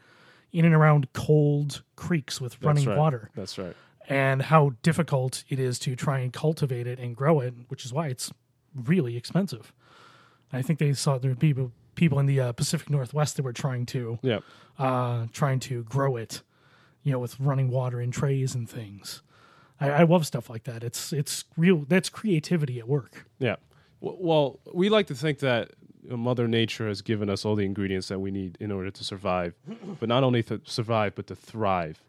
in 0.52 0.64
and 0.64 0.74
around 0.74 1.12
cold 1.12 1.82
creeks 1.94 2.40
with 2.40 2.52
That's 2.54 2.64
running 2.64 2.86
right. 2.86 2.98
water 2.98 3.30
That's 3.36 3.56
right. 3.58 3.76
and 4.08 4.42
how 4.42 4.72
difficult 4.82 5.44
it 5.48 5.60
is 5.60 5.78
to 5.80 5.94
try 5.94 6.18
and 6.20 6.32
cultivate 6.32 6.88
it 6.88 6.98
and 6.98 7.14
grow 7.14 7.38
it, 7.40 7.54
which 7.68 7.84
is 7.84 7.92
why 7.92 8.08
it's 8.08 8.32
really 8.74 9.16
expensive. 9.16 9.72
I 10.52 10.62
think 10.62 10.78
they 10.78 10.92
saw 10.94 11.18
there'd 11.18 11.38
be 11.38 11.54
people 11.94 12.18
in 12.18 12.26
the 12.26 12.40
uh, 12.40 12.52
Pacific 12.52 12.90
Northwest 12.90 13.36
that 13.36 13.42
were 13.42 13.52
trying 13.52 13.86
to 13.86 14.18
Yeah. 14.22 14.40
uh, 14.78 15.26
trying 15.32 15.60
to 15.60 15.82
grow 15.84 16.16
it, 16.16 16.42
you 17.02 17.12
know, 17.12 17.18
with 17.18 17.38
running 17.38 17.70
water 17.70 18.00
in 18.00 18.10
trays 18.10 18.54
and 18.54 18.68
things. 18.68 19.22
I, 19.80 19.90
I 19.90 20.02
love 20.02 20.26
stuff 20.26 20.48
like 20.50 20.64
that. 20.64 20.82
It's 20.82 21.12
it's 21.12 21.44
real. 21.56 21.84
That's 21.88 22.08
creativity 22.08 22.78
at 22.78 22.88
work. 22.88 23.26
Yeah. 23.38 23.56
Well, 24.00 24.60
we 24.72 24.88
like 24.88 25.06
to 25.08 25.14
think 25.14 25.40
that 25.40 25.72
Mother 26.08 26.48
Nature 26.48 26.88
has 26.88 27.02
given 27.02 27.28
us 27.28 27.44
all 27.44 27.54
the 27.54 27.66
ingredients 27.66 28.08
that 28.08 28.18
we 28.18 28.30
need 28.30 28.56
in 28.58 28.72
order 28.72 28.90
to 28.90 29.04
survive, 29.04 29.54
but 30.00 30.08
not 30.08 30.24
only 30.24 30.42
to 30.44 30.60
survive, 30.64 31.14
but 31.14 31.26
to 31.26 31.36
thrive. 31.36 32.02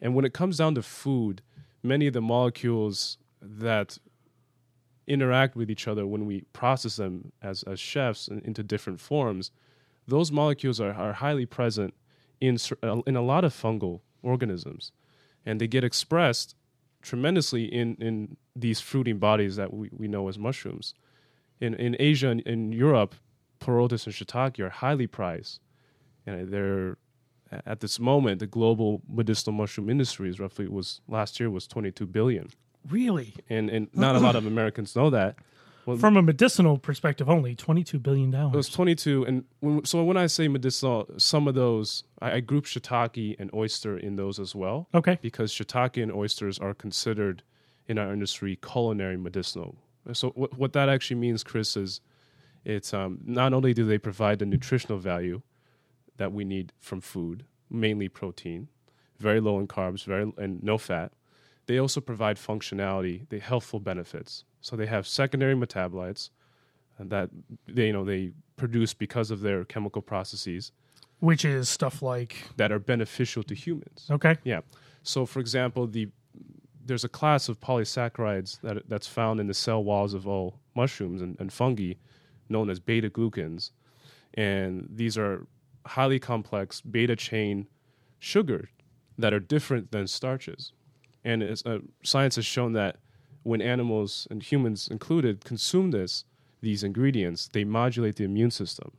And 0.00 0.14
when 0.14 0.24
it 0.24 0.34
comes 0.34 0.56
down 0.58 0.74
to 0.74 0.82
food, 0.82 1.42
many 1.82 2.08
of 2.08 2.12
the 2.14 2.20
molecules 2.20 3.18
that 3.40 3.98
interact 5.06 5.56
with 5.56 5.70
each 5.70 5.86
other 5.88 6.06
when 6.06 6.26
we 6.26 6.42
process 6.52 6.96
them 6.96 7.32
as, 7.42 7.62
as 7.64 7.78
chefs 7.78 8.28
in, 8.28 8.40
into 8.40 8.62
different 8.62 9.00
forms, 9.00 9.50
those 10.06 10.32
molecules 10.32 10.80
are, 10.80 10.92
are 10.92 11.14
highly 11.14 11.46
present 11.46 11.94
in, 12.40 12.58
uh, 12.82 13.00
in 13.06 13.16
a 13.16 13.22
lot 13.22 13.44
of 13.44 13.52
fungal 13.52 14.00
organisms. 14.22 14.92
And 15.44 15.60
they 15.60 15.66
get 15.66 15.84
expressed 15.84 16.54
tremendously 17.02 17.64
in, 17.64 17.96
in 17.96 18.36
these 18.54 18.80
fruiting 18.80 19.18
bodies 19.18 19.56
that 19.56 19.72
we, 19.72 19.88
we 19.92 20.08
know 20.08 20.28
as 20.28 20.38
mushrooms. 20.38 20.94
In, 21.60 21.74
in 21.74 21.96
Asia 21.98 22.28
and 22.28 22.40
in 22.42 22.72
Europe, 22.72 23.14
Pleurotus 23.60 24.06
and 24.06 24.14
shiitake 24.14 24.58
are 24.60 24.70
highly 24.70 25.06
prized. 25.06 25.60
And 26.26 26.50
they're 26.50 26.98
at 27.64 27.80
this 27.80 28.00
moment, 28.00 28.40
the 28.40 28.46
global 28.46 29.02
medicinal 29.08 29.56
mushroom 29.56 29.88
industry 29.88 30.28
is 30.28 30.40
roughly 30.40 30.66
was 30.68 31.00
last 31.06 31.38
year 31.38 31.48
was 31.48 31.66
22 31.66 32.06
billion, 32.06 32.48
Really, 32.90 33.34
and 33.48 33.70
and 33.70 33.88
not 33.94 34.16
a 34.16 34.20
lot 34.20 34.36
of 34.36 34.46
Americans 34.46 34.94
know 34.96 35.10
that. 35.10 35.36
Well, 35.86 35.96
from 35.96 36.16
a 36.16 36.22
medicinal 36.22 36.78
perspective, 36.78 37.30
only 37.30 37.54
$22 37.54 38.02
billion. 38.02 38.34
it 38.34 38.50
was 38.56 38.68
22, 38.68 39.24
and 39.24 39.44
when, 39.60 39.84
so 39.84 40.02
when 40.02 40.16
I 40.16 40.26
say 40.26 40.48
medicinal, 40.48 41.08
some 41.16 41.46
of 41.46 41.54
those 41.54 42.02
I, 42.20 42.32
I 42.32 42.40
group 42.40 42.64
shiitake 42.64 43.36
and 43.38 43.48
oyster 43.54 43.96
in 43.96 44.16
those 44.16 44.40
as 44.40 44.52
well, 44.52 44.88
Okay, 44.92 45.16
because 45.22 45.52
shiitake 45.52 46.02
and 46.02 46.10
oysters 46.10 46.58
are 46.58 46.74
considered 46.74 47.44
in 47.86 47.98
our 47.98 48.12
industry 48.12 48.56
culinary 48.56 49.16
medicinal. 49.16 49.76
So 50.12 50.30
what 50.30 50.58
what 50.58 50.72
that 50.72 50.88
actually 50.88 51.20
means, 51.20 51.44
Chris, 51.44 51.76
is 51.76 52.00
it's 52.64 52.92
um, 52.92 53.20
not 53.24 53.52
only 53.52 53.72
do 53.72 53.84
they 53.86 53.98
provide 53.98 54.40
the 54.40 54.46
nutritional 54.46 54.98
value 54.98 55.42
that 56.16 56.32
we 56.32 56.44
need 56.44 56.72
from 56.80 57.00
food, 57.00 57.44
mainly 57.70 58.08
protein, 58.08 58.68
very 59.18 59.40
low 59.40 59.60
in 59.60 59.68
carbs, 59.68 60.04
very 60.04 60.32
and 60.36 60.62
no 60.62 60.78
fat. 60.78 61.12
They 61.66 61.78
also 61.78 62.00
provide 62.00 62.36
functionality, 62.36 63.28
the 63.28 63.40
healthful 63.40 63.80
benefits. 63.80 64.44
So 64.60 64.76
they 64.76 64.86
have 64.86 65.06
secondary 65.06 65.54
metabolites 65.54 66.30
that 66.98 67.30
they 67.66 67.88
you 67.88 67.92
know 67.92 68.04
they 68.04 68.32
produce 68.56 68.94
because 68.94 69.30
of 69.30 69.40
their 69.40 69.64
chemical 69.64 70.00
processes 70.00 70.72
which 71.20 71.44
is 71.44 71.68
stuff 71.68 72.02
like 72.02 72.36
that 72.56 72.70
are 72.70 72.78
beneficial 72.78 73.42
to 73.44 73.54
humans. 73.54 74.06
okay, 74.10 74.36
Yeah. 74.44 74.60
So, 75.02 75.24
for 75.24 75.40
example, 75.40 75.86
the 75.86 76.08
there's 76.84 77.04
a 77.04 77.08
class 77.08 77.48
of 77.48 77.60
polysaccharides 77.60 78.60
that 78.60 78.88
that's 78.88 79.06
found 79.06 79.40
in 79.40 79.46
the 79.46 79.54
cell 79.54 79.82
walls 79.82 80.14
of 80.14 80.26
all 80.26 80.60
mushrooms 80.74 81.22
and, 81.22 81.36
and 81.40 81.52
fungi, 81.52 81.94
known 82.48 82.70
as 82.70 82.80
beta 82.80 83.08
glucans, 83.08 83.70
and 84.34 84.88
these 84.90 85.16
are 85.16 85.46
highly 85.86 86.18
complex 86.18 86.80
beta 86.80 87.16
chain 87.16 87.66
sugar 88.18 88.68
that 89.18 89.32
are 89.32 89.40
different 89.40 89.92
than 89.92 90.06
starches. 90.06 90.72
And 91.26 91.42
it's, 91.42 91.64
uh, 91.66 91.80
science 92.02 92.36
has 92.36 92.46
shown 92.46 92.72
that 92.74 92.96
when 93.42 93.60
animals 93.60 94.26
and 94.30 94.42
humans 94.42 94.88
included 94.88 95.44
consume 95.44 95.90
this 95.90 96.24
these 96.62 96.82
ingredients, 96.82 97.48
they 97.52 97.64
modulate 97.64 98.16
the 98.16 98.24
immune 98.24 98.50
system. 98.50 98.90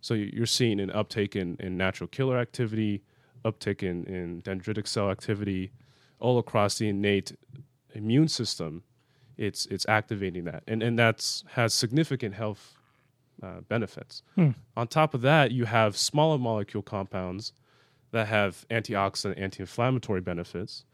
So 0.00 0.14
you- 0.14 0.30
you're 0.32 0.46
seeing 0.46 0.80
an 0.80 0.90
uptake 0.90 1.36
in, 1.36 1.56
in 1.60 1.76
natural 1.76 2.08
killer 2.08 2.38
activity, 2.38 3.02
uptick 3.44 3.82
in, 3.82 4.04
in 4.06 4.42
dendritic 4.42 4.86
cell 4.86 5.10
activity, 5.10 5.70
all 6.18 6.38
across 6.38 6.78
the 6.78 6.88
innate 6.88 7.36
immune 7.94 8.28
system. 8.28 8.82
It's 9.36 9.66
it's 9.66 9.86
activating 9.88 10.44
that, 10.44 10.62
and 10.66 10.82
and 10.82 10.98
that's 10.98 11.44
has 11.58 11.74
significant 11.74 12.34
health 12.34 12.62
uh, 13.42 13.60
benefits. 13.68 14.22
On 14.76 14.86
top 14.88 15.12
of 15.14 15.20
that, 15.20 15.50
you 15.52 15.66
have 15.66 15.96
smaller 15.96 16.38
molecule 16.38 16.82
compounds 16.82 17.52
that 18.12 18.26
have 18.28 18.64
antioxidant, 18.70 19.38
anti-inflammatory 19.38 20.22
benefits. 20.22 20.84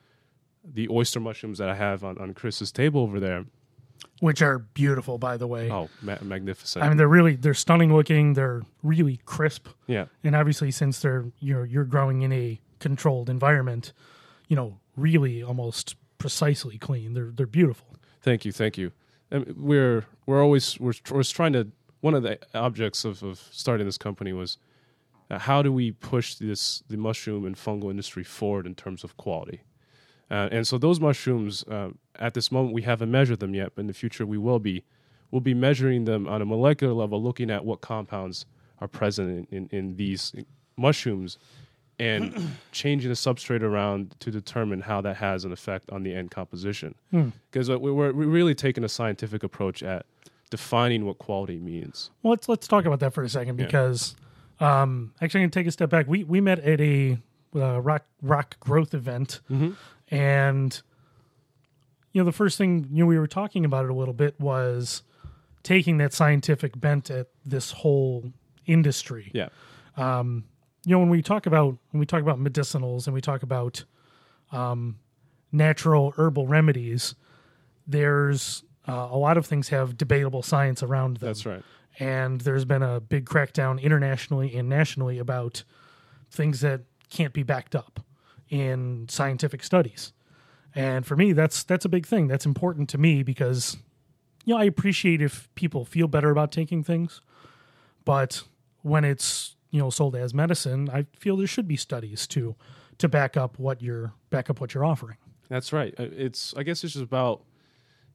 The 0.64 0.88
oyster 0.88 1.21
mushrooms 1.21 1.59
that 1.59 1.69
I 1.69 1.75
have 1.75 2.04
on, 2.04 2.19
on 2.19 2.35
Chris's 2.35 2.71
table 2.71 3.00
over 3.00 3.19
there, 3.19 3.45
which 4.21 4.42
are 4.42 4.59
beautiful, 4.59 5.19
by 5.19 5.37
the 5.37 5.47
way. 5.47 5.71
oh, 5.71 5.88
ma- 6.00 6.19
magnificent! 6.23 6.85
I 6.85 6.88
mean, 6.88 6.97
they're 6.97 7.09
really 7.09 7.37
they're 7.37 7.54
stunning 7.54 7.92
looking. 7.95 8.35
They're 8.35 8.62
really 8.83 9.21
crisp, 9.25 9.69
yeah, 9.87 10.07
and 10.23 10.37
obviously, 10.37 10.71
since 10.71 11.00
they're 11.00 11.25
you're 11.40 11.64
you're 11.64 11.85
growing 11.85 12.23
in 12.23 12.33
a 12.33 12.61
controlled 12.78 13.28
environment, 13.28 13.92
you 14.49 14.57
know, 14.57 14.78
really 14.97 15.42
almost 15.42 15.97
precisely 16.19 16.78
clean. 16.78 17.14
They're 17.14 17.33
they're 17.35 17.47
beautiful. 17.47 17.97
Thank 18.21 18.45
you, 18.45 18.52
thank 18.52 18.78
you. 18.78 18.92
And 19.31 19.57
we're 19.57 20.04
we're 20.26 20.42
always 20.42 20.78
we're, 20.78 20.95
we're 21.11 21.23
trying 21.25 21.52
to. 21.54 21.69
One 22.00 22.14
of 22.14 22.25
the 22.25 22.38
objects 22.52 23.04
of, 23.04 23.23
of 23.23 23.38
starting 23.52 23.87
this 23.87 23.97
company 23.99 24.33
was 24.33 24.59
uh, 25.31 25.38
how 25.38 25.62
do 25.62 25.73
we 25.73 25.92
push 25.92 26.35
this 26.35 26.83
the 26.88 26.97
mushroom 26.97 27.45
and 27.45 27.57
fungal 27.57 27.90
industry 27.90 28.25
forward 28.25 28.66
in 28.66 28.75
terms 28.75 29.04
of 29.04 29.16
quality. 29.16 29.61
Uh, 30.33 30.49
and 30.51 30.67
so 30.67 30.79
those 30.79 30.99
mushrooms, 30.99 31.62
uh, 31.65 31.91
at 32.17 32.33
this 32.35 32.51
moment, 32.51 32.73
we 32.75 32.83
haven't 32.83 33.11
measured 33.11 33.39
them 33.41 33.55
yet, 33.55 33.73
but 33.75 33.83
in 33.83 33.87
the 33.87 33.93
future 33.93 34.25
we 34.27 34.39
will 34.39 34.59
be. 34.59 34.83
We'll 35.31 35.41
be 35.43 35.55
measuring 35.55 36.05
them 36.07 36.27
on 36.27 36.41
a 36.43 36.45
molecular 36.47 36.93
level, 36.95 37.23
looking 37.23 37.51
at 37.51 37.65
what 37.65 37.81
compounds 37.83 38.47
are 38.81 38.89
present 38.89 39.47
in, 39.53 39.57
in, 39.71 39.79
in 39.79 39.97
these 39.97 40.33
mushrooms, 40.77 41.39
and 41.99 42.51
changing 42.73 43.11
the 43.11 43.15
substrate 43.15 43.62
around 43.62 44.15
to 44.21 44.31
determine 44.31 44.81
how 44.81 45.01
that 45.03 45.17
has 45.17 45.45
an 45.45 45.53
effect 45.53 45.91
on 45.91 46.03
the 46.03 46.15
end 46.15 46.31
composition 46.31 46.95
because 47.51 47.69
we- 47.69 47.77
we're, 47.77 48.12
we're 48.12 48.27
really 48.27 48.55
taking 48.55 48.85
a 48.85 48.89
scientific 48.89 49.43
approach 49.43 49.83
at 49.83 50.07
defining 50.51 51.05
what 51.07 51.19
quality 51.19 51.59
means. 51.59 52.11
Well, 52.23 52.31
let's 52.33 52.49
let's 52.49 52.67
talk 52.67 52.85
about 52.87 53.01
that 53.01 53.12
for 53.15 53.23
a 53.23 53.29
second 53.29 53.59
Yeah. 53.59 53.67
because 53.67 54.17
um, 54.61 55.12
actually, 55.21 55.41
I'm 55.41 55.45
gonna 55.45 55.51
take 55.51 55.67
a 55.67 55.71
step 55.73 55.91
back. 55.91 56.07
We 56.09 56.25
we 56.25 56.41
met 56.41 56.59
at 56.61 56.81
a 56.81 57.19
uh, 57.55 57.81
rock 57.81 58.05
rock 58.23 58.59
growth 58.61 58.93
event, 58.95 59.41
and 60.12 60.83
you 62.12 62.21
know 62.21 62.25
the 62.26 62.33
first 62.33 62.59
thing 62.59 62.87
you 62.92 63.02
know 63.02 63.07
we 63.07 63.19
were 63.19 63.26
talking 63.26 63.64
about 63.64 63.87
it 63.87 63.90
a 63.90 63.95
little 63.95 64.14
bit 64.14 64.38
was 64.38 65.02
taking 65.62 65.97
that 65.99 66.12
scientific 66.12 66.78
bent 66.78 67.11
at 67.11 67.28
this 67.45 67.71
whole 67.71 68.33
industry. 68.66 69.31
Yeah, 69.35 69.49
you 70.85 70.92
know 70.92 70.99
when 70.99 71.09
we 71.09 71.23
talk 71.23 71.47
about 71.47 71.78
when 71.90 72.00
we 72.00 72.07
talk 72.07 72.21
about 72.21 72.38
medicinals 72.38 73.07
and 73.07 73.14
we 73.14 73.21
talk 73.23 73.42
about 73.42 73.85
um, 74.52 74.99
natural 75.50 76.12
herbal 76.16 76.47
remedies, 76.47 77.14
there's 77.87 78.62
uh, 78.87 79.09
a 79.11 79.16
lot 79.16 79.38
of 79.38 79.47
things 79.47 79.71
have 79.71 79.97
debatable 79.97 80.42
science 80.42 80.83
around 80.83 81.16
them. 81.19 81.28
that's 81.28 81.47
right. 81.47 81.62
and 81.99 82.42
there's 82.42 82.66
been 82.66 82.83
a 82.83 83.00
big 83.00 83.25
crackdown 83.25 83.81
internationally 83.81 84.54
and 84.54 84.69
nationally 84.69 85.19
about 85.19 85.64
things 86.31 86.61
that 86.61 86.83
can't 87.09 87.33
be 87.33 87.42
backed 87.42 87.75
up 87.75 88.04
in 88.52 89.06
scientific 89.09 89.64
studies. 89.64 90.12
And 90.75 91.06
for 91.06 91.16
me, 91.16 91.32
that's 91.32 91.64
that's 91.64 91.85
a 91.85 91.88
big 91.88 92.06
thing. 92.06 92.28
That's 92.28 92.47
important 92.47 92.88
to 92.90 92.99
me 92.99 93.23
because 93.23 93.78
you 94.44 94.54
know 94.54 94.61
I 94.61 94.64
appreciate 94.64 95.21
if 95.21 95.52
people 95.54 95.85
feel 95.85 96.06
better 96.06 96.30
about 96.30 96.52
taking 96.52 96.85
things, 96.85 97.21
but 98.04 98.42
when 98.82 99.04
it's 99.04 99.56
you 99.71 99.80
know 99.80 99.90
sold 99.90 100.14
as 100.14 100.32
medicine, 100.35 100.88
I 100.90 101.06
feel 101.18 101.37
there 101.37 101.47
should 101.47 101.66
be 101.66 101.76
studies 101.76 102.26
to 102.28 102.54
to 102.99 103.09
back 103.09 103.37
up 103.37 103.59
what 103.59 103.82
you're 103.82 104.12
back 104.30 104.50
up 104.50 104.61
what 104.61 104.75
you're 104.75 104.85
offering. 104.85 105.16
That's 105.49 105.73
right. 105.73 105.94
Uh, 105.99 106.09
It's 106.12 106.54
I 106.56 106.62
guess 106.62 106.85
it's 106.85 106.92
just 106.92 107.04
about 107.04 107.42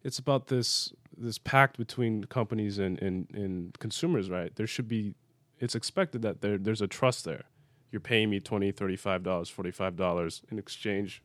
it's 0.04 0.20
about 0.20 0.48
this 0.48 0.94
this 1.18 1.40
pact 1.40 1.80
between 1.80 2.26
companies 2.26 2.78
and, 2.78 3.02
and, 3.02 3.28
and 3.34 3.78
consumers, 3.80 4.30
right? 4.30 4.56
There 4.56 4.68
should 4.68 4.88
be 4.88 5.16
it's 5.60 5.74
expected 5.74 6.22
that 6.22 6.42
there 6.42 6.58
there's 6.60 6.82
a 6.82 6.88
trust 6.88 7.26
there. 7.26 7.46
You're 7.92 8.02
paying 8.02 8.30
me 8.30 8.40
20 8.40 8.72
$35, 8.72 9.22
$45 9.24 10.42
in 10.52 10.60
exchange 10.60 11.24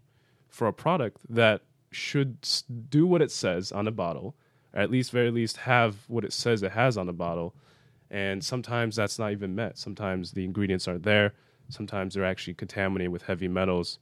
for 0.48 0.66
a 0.66 0.72
product 0.72 1.18
that 1.28 1.62
should 1.90 2.38
do 2.88 3.06
what 3.06 3.22
it 3.22 3.30
says 3.30 3.72
on 3.72 3.84
the 3.84 3.90
bottle, 3.90 4.34
or 4.72 4.80
at 4.80 4.90
least 4.90 5.10
very 5.10 5.30
least 5.30 5.58
have 5.58 5.96
what 6.08 6.24
it 6.24 6.32
says 6.32 6.62
it 6.62 6.72
has 6.72 6.96
on 6.96 7.06
the 7.06 7.12
bottle. 7.12 7.54
And 8.10 8.44
sometimes 8.44 8.96
that's 8.96 9.18
not 9.18 9.32
even 9.32 9.54
met. 9.54 9.78
Sometimes 9.78 10.32
the 10.32 10.44
ingredients 10.44 10.86
aren't 10.86 11.02
there. 11.02 11.34
Sometimes 11.68 12.14
they're 12.14 12.24
actually 12.24 12.54
contaminated 12.54 13.10
with 13.10 13.22
heavy 13.22 13.48
metals 13.48 13.98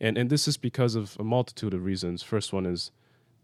and 0.00 0.16
and 0.16 0.30
this 0.30 0.48
is 0.48 0.56
because 0.56 0.94
of 0.94 1.16
a 1.20 1.24
multitude 1.24 1.74
of 1.74 1.84
reasons. 1.84 2.22
First 2.22 2.52
one 2.52 2.66
is 2.66 2.90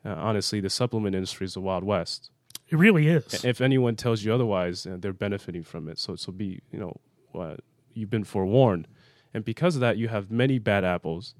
uh, 0.04 0.14
honestly 0.14 0.60
the 0.60 0.70
supplement 0.70 1.14
industry 1.14 1.44
is 1.44 1.54
the 1.54 1.60
wild 1.60 1.84
west. 1.84 2.30
It 2.68 2.78
really 2.78 3.08
is. 3.08 3.44
If 3.44 3.60
anyone 3.60 3.94
tells 3.94 4.24
you 4.24 4.34
otherwise, 4.34 4.86
uh, 4.86 4.96
they're 4.98 5.12
benefiting 5.12 5.62
from 5.62 5.88
it. 5.88 5.98
So 5.98 6.16
so 6.16 6.32
be 6.32 6.60
you 6.72 6.78
know 6.78 6.96
uh, 7.38 7.56
you've 7.96 8.10
been 8.10 8.24
forewarned, 8.24 8.86
and 9.34 9.44
because 9.44 9.74
of 9.76 9.80
that, 9.80 9.96
you 9.96 10.08
have 10.08 10.30
many 10.30 10.58
bad 10.58 10.84
apples, 10.84 11.34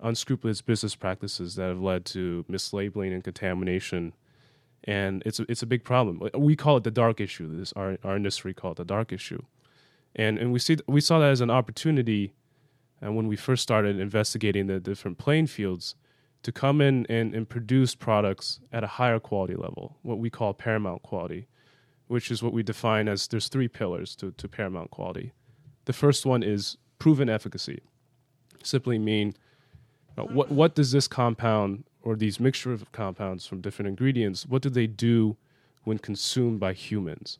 unscrupulous 0.00 0.60
business 0.62 0.94
practices 0.94 1.54
that 1.56 1.68
have 1.68 1.80
led 1.80 2.04
to 2.06 2.44
mislabeling 2.50 3.12
and 3.12 3.24
contamination. 3.24 4.14
and 4.84 5.22
it's 5.26 5.40
a, 5.40 5.46
it's 5.48 5.62
a 5.62 5.66
big 5.66 5.84
problem. 5.84 6.28
We 6.34 6.56
call 6.56 6.76
it 6.76 6.84
the 6.84 6.90
dark 6.90 7.20
issue. 7.20 7.48
This 7.58 7.72
our 7.74 7.98
our 8.04 8.16
industry 8.16 8.54
call 8.54 8.72
it 8.72 8.76
the 8.76 8.84
dark 8.84 9.12
issue, 9.12 9.42
and 10.14 10.38
and 10.38 10.52
we 10.52 10.58
see 10.58 10.76
we 10.86 11.00
saw 11.00 11.18
that 11.18 11.30
as 11.30 11.40
an 11.40 11.50
opportunity, 11.50 12.32
and 13.00 13.16
when 13.16 13.26
we 13.28 13.36
first 13.36 13.62
started 13.62 13.98
investigating 13.98 14.66
the 14.66 14.80
different 14.80 15.18
playing 15.18 15.48
fields, 15.48 15.94
to 16.42 16.52
come 16.52 16.80
in 16.80 17.06
and, 17.08 17.34
and 17.34 17.48
produce 17.48 17.94
products 17.94 18.60
at 18.72 18.84
a 18.84 18.86
higher 18.86 19.18
quality 19.18 19.54
level, 19.54 19.96
what 20.02 20.18
we 20.18 20.30
call 20.30 20.54
paramount 20.54 21.02
quality, 21.02 21.48
which 22.06 22.30
is 22.30 22.42
what 22.42 22.52
we 22.52 22.62
define 22.62 23.08
as 23.08 23.26
there's 23.26 23.48
three 23.48 23.68
pillars 23.68 24.14
to, 24.16 24.30
to 24.32 24.48
paramount 24.48 24.90
quality. 24.90 25.32
The 25.88 25.94
first 25.94 26.26
one 26.26 26.42
is 26.42 26.76
proven 26.98 27.30
efficacy. 27.30 27.80
Simply 28.62 28.98
mean 28.98 29.32
uh, 30.18 30.24
what 30.24 30.50
what 30.50 30.74
does 30.74 30.92
this 30.92 31.08
compound 31.08 31.84
or 32.02 32.14
these 32.14 32.38
mixture 32.38 32.74
of 32.74 32.92
compounds 32.92 33.46
from 33.46 33.62
different 33.62 33.88
ingredients, 33.88 34.44
what 34.44 34.60
do 34.60 34.68
they 34.68 34.86
do 34.86 35.38
when 35.84 35.98
consumed 35.98 36.60
by 36.60 36.74
humans? 36.74 37.38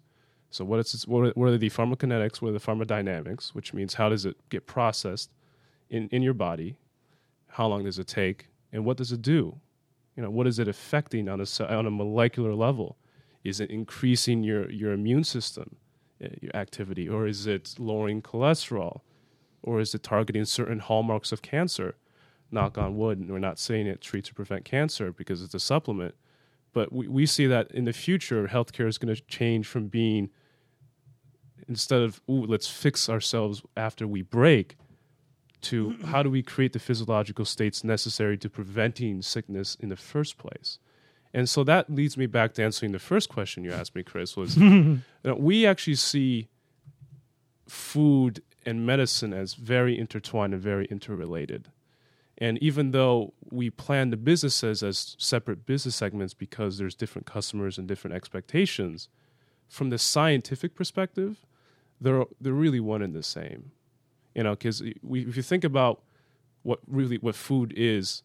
So 0.51 0.65
what 0.65 0.81
is 0.81 1.07
what 1.07 1.27
are, 1.27 1.31
what 1.33 1.51
are 1.51 1.59
the 1.59 1.69
pharmacokinetics, 1.69 2.41
what 2.41 2.49
are 2.49 2.59
the 2.59 2.59
pharmacodynamics, 2.59 3.51
which 3.51 3.75
means 3.75 3.93
how 3.93 4.09
does 4.09 4.25
it 4.25 4.37
get 4.49 4.67
processed 4.67 5.31
in, 5.91 6.09
in 6.09 6.23
your 6.23 6.33
body? 6.33 6.79
How 7.49 7.67
long 7.67 7.85
does 7.85 7.99
it 7.99 8.07
take? 8.07 8.47
And 8.73 8.83
what 8.83 8.97
does 8.97 9.13
it 9.13 9.21
do? 9.21 9.61
You 10.17 10.23
know, 10.23 10.31
what 10.31 10.47
is 10.47 10.59
it 10.59 10.69
affecting 10.69 11.29
on 11.29 11.43
a, 11.43 11.65
on 11.67 11.85
a 11.85 11.91
molecular 11.91 12.55
level? 12.55 12.97
Is 13.45 13.61
it 13.61 13.71
increasing 13.71 14.43
your, 14.43 14.71
your 14.71 14.93
immune 14.93 15.25
system, 15.25 15.77
Uh, 16.23 16.57
activity, 16.57 17.09
or 17.09 17.27
is 17.27 17.47
it 17.47 17.75
lowering 17.79 18.23
cholesterol? 18.23 19.01
Or 19.63 19.81
is 19.81 19.95
it 19.95 20.03
targeting 20.03 20.45
certain 20.45 20.79
hallmarks 20.79 21.33
of 21.33 21.43
cancer? 21.43 21.97
knock 22.51 22.79
on 22.79 22.97
wood, 22.97 23.19
and 23.19 23.31
we're 23.31 23.39
not 23.39 23.59
saying 23.59 23.87
it 23.87 24.01
treats 24.01 24.31
or 24.31 24.35
prevent 24.35 24.65
cancer 24.65 25.13
because 25.13 25.43
it's 25.43 25.55
a 25.55 25.61
supplement. 25.61 26.15
But 26.73 26.93
we, 26.93 27.09
we 27.09 27.27
see 27.27 27.47
that 27.47 27.71
in 27.73 27.85
the 27.85 27.93
future, 27.93 28.49
healthcare 28.49 28.87
is 28.87 28.99
going 28.99 29.15
to 29.15 29.21
change 29.23 29.67
from 29.67 29.89
being 29.89 30.31
instead 31.69 32.01
of 32.01 32.21
ooh, 32.31 32.47
let's 32.47 32.69
fix 32.69 33.09
ourselves 33.09 33.63
after 33.77 34.07
we 34.07 34.23
break 34.23 34.77
to 35.61 35.97
how 36.07 36.23
do 36.23 36.31
we 36.31 36.43
create 36.43 36.73
the 36.73 36.79
physiological 36.79 37.45
states 37.45 37.83
necessary 37.83 38.39
to 38.39 38.49
preventing 38.49 39.21
sickness 39.21 39.77
in 39.81 39.89
the 39.89 39.97
first 39.97 40.39
place. 40.39 40.79
And 41.35 41.49
so 41.49 41.63
that 41.65 41.91
leads 41.91 42.17
me 42.17 42.27
back 42.27 42.55
to 42.55 42.65
answering 42.65 42.93
the 42.93 42.99
first 42.99 43.29
question 43.29 43.65
you 43.65 43.73
asked 43.73 43.95
me, 43.95 44.03
Chris. 44.03 44.37
Was 44.37 44.57
you 44.57 45.03
know, 45.25 45.35
we 45.35 45.67
actually 45.67 45.97
see 45.97 46.49
food 47.67 48.43
and 48.65 48.87
medicine 48.87 49.33
as 49.33 49.55
very 49.55 49.99
intertwined 49.99 50.55
and 50.55 50.63
very 50.63 50.87
interrelated. 50.87 51.69
And 52.39 52.57
even 52.63 52.93
though 52.93 53.35
we 53.51 53.69
plan 53.69 54.11
the 54.11 54.17
businesses 54.17 54.83
as 54.83 55.17
separate 55.19 55.67
business 55.67 55.97
segments 55.97 56.35
because 56.35 56.79
there's 56.79 56.95
different 56.95 57.27
customers 57.27 57.79
and 57.79 57.89
different 57.89 58.15
expectations, 58.15 59.09
from 59.69 59.91
the 59.91 59.99
scientific 59.99 60.75
perspective, 60.75 61.45
they're 62.01 62.25
they're 62.41 62.53
really 62.53 62.81
one 62.81 63.03
and 63.03 63.15
the 63.15 63.23
same. 63.23 63.73
You 64.35 64.45
know, 64.45 64.53
because 64.53 64.81
if 64.81 65.37
you 65.37 65.43
think 65.43 65.65
about 65.65 66.03
what 66.63 66.81
really 66.87 67.17
what 67.19 67.35
food 67.35 67.75
is, 67.77 68.23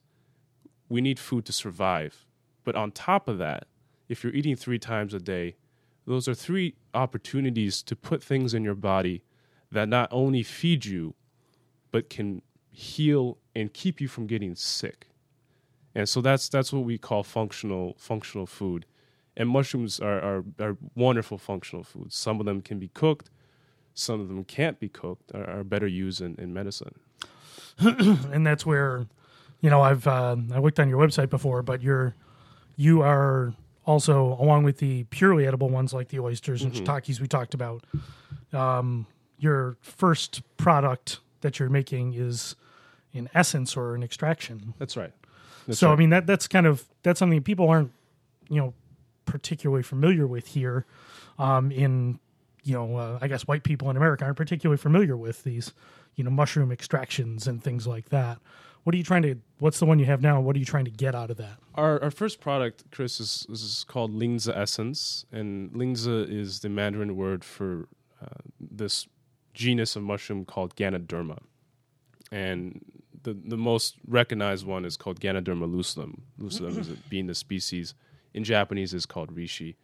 we 0.90 1.02
need 1.02 1.20
food 1.20 1.46
to 1.46 1.54
survive. 1.54 2.26
But 2.64 2.76
on 2.76 2.92
top 2.92 3.28
of 3.28 3.38
that, 3.40 3.68
if 4.10 4.24
you're 4.24 4.34
eating 4.34 4.56
three 4.56 4.80
times 4.80 5.14
a 5.14 5.20
day, 5.20 5.56
those 6.06 6.28
are 6.28 6.34
three 6.34 6.76
opportunities 6.94 7.82
to 7.84 7.96
put 7.96 8.24
things 8.24 8.54
in 8.54 8.64
your 8.64 8.76
body 8.76 9.24
that 9.72 9.90
not 9.90 10.10
only 10.12 10.44
feed 10.44 10.86
you, 10.86 11.16
but 11.92 12.10
can 12.10 12.42
heal 12.72 13.38
and 13.56 13.74
keep 13.74 14.02
you 14.02 14.08
from 14.08 14.28
getting 14.28 14.56
sick. 14.56 15.08
And 15.96 16.10
so 16.10 16.22
that's 16.22 16.50
that's 16.50 16.74
what 16.74 16.84
we 16.84 16.98
call 16.98 17.24
functional 17.24 17.96
functional 17.98 18.46
food. 18.46 18.86
And 19.36 19.50
mushrooms 19.50 20.00
are, 20.00 20.20
are, 20.20 20.44
are 20.60 20.78
wonderful 20.96 21.38
functional 21.38 21.84
foods. 21.84 22.16
Some 22.16 22.40
of 22.40 22.46
them 22.46 22.62
can 22.62 22.78
be 22.78 22.88
cooked, 22.90 23.30
some 23.94 24.20
of 24.20 24.28
them 24.28 24.44
can't 24.44 24.80
be 24.80 24.90
cooked, 24.90 25.32
are, 25.34 25.60
are 25.60 25.64
better 25.64 25.88
used 25.88 26.22
in, 26.22 26.36
in 26.36 26.54
medicine. 26.54 27.00
and 27.80 28.46
that's 28.46 28.66
where, 28.66 29.08
you 29.62 29.70
know, 29.70 29.82
I've 29.82 30.06
uh, 30.08 30.36
I 30.52 30.60
looked 30.60 30.80
on 30.80 30.90
your 30.90 31.00
website 31.00 31.30
before, 31.30 31.64
but 31.64 31.82
you're 31.82 32.16
you 32.76 33.02
are 33.02 33.54
also 33.86 34.38
along 34.40 34.64
with 34.64 34.78
the 34.78 35.04
purely 35.06 35.46
edible 35.46 35.70
ones 35.70 35.94
like 35.94 36.10
the 36.10 36.20
oysters 36.20 36.64
and 36.64 36.74
mm-hmm. 36.74 36.84
shiitakes 36.84 37.20
we 37.20 37.28
talked 37.28 37.54
about. 37.54 37.84
Um, 38.52 39.08
your 39.38 39.78
first 39.82 40.42
product 40.58 41.20
that 41.42 41.60
you're 41.60 41.70
making 41.70 42.14
is 42.14 42.56
an 43.14 43.30
essence 43.34 43.76
or 43.76 43.96
an 43.96 44.04
extraction. 44.04 44.74
That's 44.80 44.96
right. 44.96 45.12
That's 45.68 45.80
so 45.80 45.88
right. 45.88 45.94
I 45.94 45.96
mean 45.98 46.10
that 46.10 46.28
that's 46.28 46.48
kind 46.48 46.66
of 46.66 46.86
that's 47.04 47.20
something 47.20 47.42
people 47.44 47.70
aren't 47.70 47.92
you 48.50 48.58
know 48.58 48.74
particularly 49.26 49.84
familiar 49.84 50.28
with 50.28 50.48
here. 50.48 50.86
Um, 51.40 51.72
in 51.72 52.20
you 52.64 52.74
know 52.74 52.96
uh, 52.96 53.20
I 53.22 53.28
guess 53.28 53.48
white 53.48 53.64
people 53.64 53.90
in 53.90 53.98
America 53.98 54.26
aren't 54.26 54.38
particularly 54.38 54.78
familiar 54.78 55.18
with 55.18 55.44
these 55.44 55.74
you 56.16 56.24
know 56.24 56.30
mushroom 56.30 56.72
extractions 56.72 57.48
and 57.48 57.62
things 57.64 57.86
like 57.86 58.10
that. 58.10 58.40
What 58.84 58.94
are 58.94 58.98
you 58.98 59.04
trying 59.04 59.22
to? 59.24 59.36
What's 59.60 59.80
the 59.80 59.86
one 59.86 59.98
you 59.98 60.06
have 60.06 60.22
now? 60.22 60.42
What 60.42 60.56
are 60.56 60.60
you 60.60 60.66
trying 60.66 60.86
to 60.86 60.92
get 60.92 61.16
out 61.16 61.32
of 61.32 61.38
that? 61.38 61.58
Our 61.76 62.04
our 62.04 62.12
first 62.12 62.42
product, 62.42 62.84
Chris, 62.92 63.20
is, 63.20 63.48
is 63.50 63.86
called 63.88 64.14
Lingzhi 64.14 64.56
Essence, 64.56 65.26
and 65.32 65.72
Lingzhi 65.72 66.30
is 66.30 66.60
the 66.60 66.70
Mandarin 66.70 67.16
word 67.16 67.44
for 67.44 67.88
uh, 68.22 68.42
this 68.60 69.08
genus 69.54 69.96
of 69.96 70.04
mushroom 70.04 70.44
called 70.44 70.76
Ganoderma, 70.76 71.40
and 72.32 72.84
the, 73.24 73.34
the 73.34 73.58
most 73.58 73.96
recognized 74.08 74.66
one 74.66 74.84
is 74.84 74.98
called 74.98 75.20
Ganoderma 75.20 75.72
lucidum. 75.74 76.22
Lucidum 76.40 76.78
is 76.78 76.90
being 77.10 77.28
the 77.28 77.36
species. 77.36 77.94
In 78.34 78.44
Japanese, 78.44 78.94
is 78.96 79.06
called 79.06 79.36
reishi. 79.36 79.76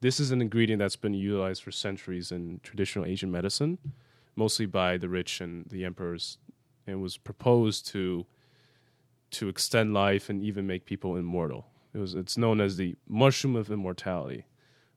This 0.00 0.18
is 0.18 0.30
an 0.30 0.40
ingredient 0.40 0.80
that's 0.80 0.96
been 0.96 1.12
utilized 1.12 1.62
for 1.62 1.70
centuries 1.70 2.32
in 2.32 2.60
traditional 2.62 3.04
Asian 3.04 3.30
medicine, 3.30 3.76
mostly 4.34 4.64
by 4.64 4.96
the 4.96 5.08
rich 5.08 5.40
and 5.42 5.66
the 5.68 5.84
emperors, 5.84 6.38
and 6.86 7.02
was 7.02 7.18
proposed 7.18 7.86
to 7.88 8.26
to 9.32 9.48
extend 9.48 9.94
life 9.94 10.28
and 10.28 10.42
even 10.42 10.66
make 10.66 10.84
people 10.84 11.16
immortal. 11.16 11.66
It 11.94 11.98
was 11.98 12.14
it's 12.14 12.36
known 12.36 12.60
as 12.60 12.76
the 12.76 12.96
mushroom 13.08 13.56
of 13.56 13.70
immortality. 13.70 14.44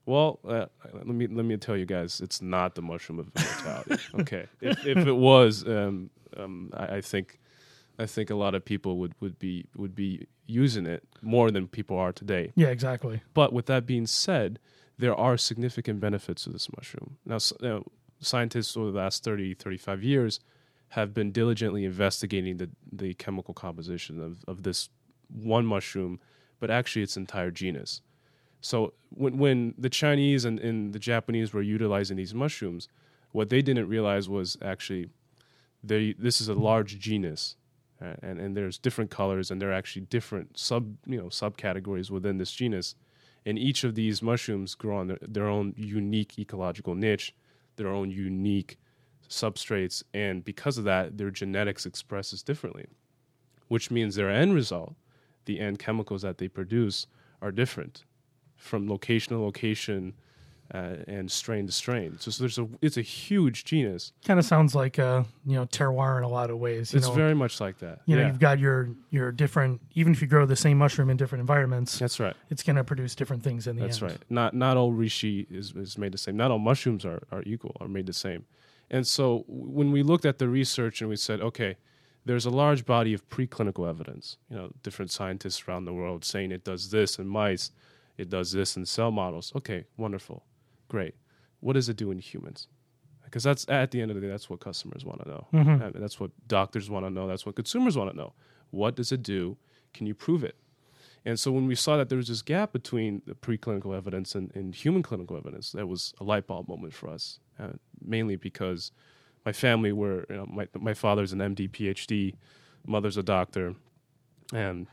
Well, 0.06 0.38
uh, 0.46 0.66
let 0.92 1.06
me 1.06 1.26
let 1.26 1.44
me 1.44 1.56
tell 1.56 1.76
you 1.76 1.86
guys, 1.86 2.20
it's 2.20 2.42
not 2.42 2.74
the 2.74 2.82
mushroom 2.82 3.18
of 3.18 3.30
immortality. 3.34 4.02
okay, 4.20 4.46
if, 4.60 4.86
if 4.86 4.98
it 4.98 5.12
was, 5.12 5.66
um, 5.66 6.10
um, 6.36 6.70
I, 6.74 6.96
I, 6.96 7.00
think 7.00 7.40
I 7.98 8.06
think 8.06 8.30
a 8.30 8.34
lot 8.34 8.54
of 8.54 8.64
people 8.64 8.98
would, 8.98 9.14
would 9.20 9.38
be 9.38 9.66
would 9.76 9.94
be 9.94 10.26
using 10.46 10.86
it 10.86 11.04
more 11.22 11.50
than 11.50 11.68
people 11.68 11.98
are 11.98 12.12
today. 12.12 12.52
Yeah, 12.54 12.68
exactly. 12.68 13.22
But 13.32 13.52
with 13.52 13.66
that 13.66 13.86
being 13.86 14.06
said, 14.06 14.58
there 14.98 15.14
are 15.14 15.36
significant 15.36 16.00
benefits 16.00 16.44
to 16.44 16.50
this 16.50 16.68
mushroom. 16.76 17.16
Now, 17.24 17.38
you 17.60 17.68
know, 17.68 17.84
scientists 18.20 18.76
over 18.76 18.90
the 18.90 18.98
last 18.98 19.24
30, 19.24 19.54
35 19.54 20.02
years 20.02 20.40
have 20.94 21.12
been 21.12 21.32
diligently 21.32 21.84
investigating 21.84 22.56
the, 22.56 22.70
the 22.92 23.14
chemical 23.14 23.52
composition 23.52 24.20
of, 24.20 24.44
of 24.46 24.62
this 24.62 24.88
one 25.28 25.66
mushroom, 25.66 26.20
but 26.60 26.70
actually 26.70 27.02
its 27.02 27.16
entire 27.16 27.50
genus. 27.50 28.00
So 28.60 28.94
when, 29.10 29.36
when 29.38 29.74
the 29.76 29.90
Chinese 29.90 30.44
and, 30.44 30.60
and 30.60 30.92
the 30.92 31.00
Japanese 31.00 31.52
were 31.52 31.62
utilizing 31.62 32.16
these 32.16 32.32
mushrooms, 32.32 32.88
what 33.32 33.50
they 33.50 33.60
didn't 33.60 33.88
realize 33.88 34.28
was 34.28 34.56
actually 34.62 35.08
they, 35.82 36.14
this 36.16 36.40
is 36.40 36.48
a 36.48 36.54
large 36.54 36.98
genus 36.98 37.56
uh, 38.00 38.14
and 38.22 38.38
and 38.38 38.56
there's 38.56 38.78
different 38.78 39.10
colors 39.10 39.50
and 39.50 39.60
there 39.60 39.70
are 39.70 39.74
actually 39.74 40.02
different 40.02 40.58
sub 40.58 40.96
you 41.06 41.18
know 41.18 41.26
subcategories 41.26 42.10
within 42.10 42.38
this 42.38 42.52
genus 42.52 42.94
and 43.44 43.58
each 43.58 43.84
of 43.84 43.94
these 43.94 44.22
mushrooms 44.22 44.74
grow 44.74 44.96
on 44.96 45.08
their, 45.08 45.18
their 45.20 45.46
own 45.46 45.74
unique 45.76 46.38
ecological 46.38 46.94
niche 46.94 47.34
their 47.76 47.88
own 47.88 48.10
unique 48.10 48.78
substrates 49.28 50.02
and 50.12 50.44
because 50.44 50.78
of 50.78 50.84
that 50.84 51.18
their 51.18 51.30
genetics 51.30 51.86
expresses 51.86 52.42
differently 52.42 52.86
which 53.68 53.90
means 53.90 54.14
their 54.14 54.30
end 54.30 54.54
result 54.54 54.94
the 55.44 55.60
end 55.60 55.78
chemicals 55.78 56.22
that 56.22 56.38
they 56.38 56.48
produce 56.48 57.06
are 57.40 57.52
different 57.52 58.04
from 58.56 58.88
location 58.88 59.36
to 59.36 59.42
location 59.42 60.14
uh, 60.72 60.96
and 61.06 61.30
strain 61.30 61.66
to 61.66 61.72
strain. 61.72 62.16
So, 62.18 62.30
so, 62.30 62.42
there's 62.42 62.58
a 62.58 62.66
it's 62.80 62.96
a 62.96 63.02
huge 63.02 63.64
genus. 63.64 64.12
Kind 64.24 64.38
of 64.38 64.46
sounds 64.46 64.74
like 64.74 64.98
a 64.98 65.26
you 65.44 65.56
know 65.56 65.66
terroir 65.66 66.16
in 66.16 66.24
a 66.24 66.28
lot 66.28 66.50
of 66.50 66.58
ways. 66.58 66.94
it's 66.94 67.06
know, 67.06 67.12
very 67.12 67.34
much 67.34 67.60
like 67.60 67.78
that. 67.78 68.00
You 68.06 68.16
yeah. 68.16 68.22
know, 68.22 68.28
you've 68.28 68.38
got 68.38 68.58
your 68.58 68.88
your 69.10 69.30
different. 69.30 69.80
Even 69.94 70.12
if 70.12 70.22
you 70.22 70.26
grow 70.26 70.46
the 70.46 70.56
same 70.56 70.78
mushroom 70.78 71.10
in 71.10 71.16
different 71.16 71.40
environments, 71.40 71.98
that's 71.98 72.18
right. 72.18 72.34
It's 72.50 72.62
going 72.62 72.76
to 72.76 72.84
produce 72.84 73.14
different 73.14 73.42
things 73.42 73.66
in 73.66 73.76
the 73.76 73.82
that's 73.82 74.00
end. 74.00 74.12
right. 74.12 74.20
Not 74.30 74.54
not 74.54 74.76
all 74.76 74.92
reishi 74.92 75.46
is 75.50 75.72
is 75.76 75.98
made 75.98 76.12
the 76.12 76.18
same. 76.18 76.36
Not 76.36 76.50
all 76.50 76.58
mushrooms 76.58 77.04
are 77.04 77.22
are 77.30 77.42
equal. 77.44 77.76
Are 77.80 77.88
made 77.88 78.06
the 78.06 78.12
same. 78.12 78.46
And 78.90 79.06
so 79.06 79.44
when 79.48 79.92
we 79.92 80.02
looked 80.02 80.24
at 80.24 80.38
the 80.38 80.48
research 80.48 81.00
and 81.00 81.10
we 81.10 81.16
said, 81.16 81.40
okay, 81.40 81.76
there's 82.24 82.46
a 82.46 82.50
large 82.50 82.86
body 82.86 83.12
of 83.12 83.28
preclinical 83.28 83.88
evidence. 83.88 84.38
You 84.48 84.56
know, 84.56 84.70
different 84.82 85.10
scientists 85.10 85.64
around 85.66 85.84
the 85.84 85.92
world 85.92 86.24
saying 86.24 86.52
it 86.52 86.64
does 86.64 86.90
this 86.90 87.18
in 87.18 87.28
mice, 87.28 87.70
it 88.16 88.30
does 88.30 88.52
this 88.52 88.76
in 88.76 88.86
cell 88.86 89.10
models. 89.10 89.52
Okay, 89.56 89.84
wonderful, 89.96 90.44
great 90.88 91.14
what 91.64 91.72
does 91.72 91.88
it 91.88 91.96
do 91.96 92.10
in 92.10 92.18
humans? 92.18 92.68
Because 93.24 93.42
that's 93.42 93.66
at 93.70 93.90
the 93.90 94.02
end 94.02 94.10
of 94.10 94.16
the 94.16 94.20
day, 94.20 94.28
that's 94.28 94.50
what 94.50 94.60
customers 94.60 95.02
want 95.02 95.22
to 95.22 95.28
know. 95.28 95.46
Mm-hmm. 95.54 95.98
That's 95.98 96.20
what 96.20 96.30
doctors 96.46 96.90
want 96.90 97.06
to 97.06 97.10
know. 97.10 97.26
That's 97.26 97.46
what 97.46 97.56
consumers 97.56 97.96
want 97.96 98.10
to 98.10 98.16
know. 98.16 98.34
What 98.70 98.94
does 98.94 99.12
it 99.12 99.22
do? 99.22 99.56
Can 99.94 100.06
you 100.06 100.14
prove 100.14 100.44
it? 100.44 100.56
And 101.24 101.40
so 101.40 101.50
when 101.50 101.66
we 101.66 101.74
saw 101.74 101.96
that 101.96 102.10
there 102.10 102.18
was 102.18 102.28
this 102.28 102.42
gap 102.42 102.74
between 102.74 103.22
the 103.26 103.34
preclinical 103.34 103.96
evidence 103.96 104.34
and, 104.34 104.54
and 104.54 104.74
human 104.74 105.02
clinical 105.02 105.38
evidence, 105.38 105.72
that 105.72 105.86
was 105.86 106.12
a 106.20 106.24
light 106.24 106.46
bulb 106.46 106.68
moment 106.68 106.92
for 106.92 107.08
us, 107.08 107.40
uh, 107.58 107.72
mainly 108.04 108.36
because 108.36 108.92
my 109.44 109.52
family 109.52 109.92
were, 109.92 110.26
you 110.28 110.36
know, 110.36 110.46
my, 110.46 110.68
my 110.78 110.94
father's 110.94 111.32
an 111.32 111.40
MD, 111.40 111.70
PhD, 111.70 112.34
mother's 112.86 113.16
a 113.16 113.22
doctor, 113.22 113.74
and 114.52 114.86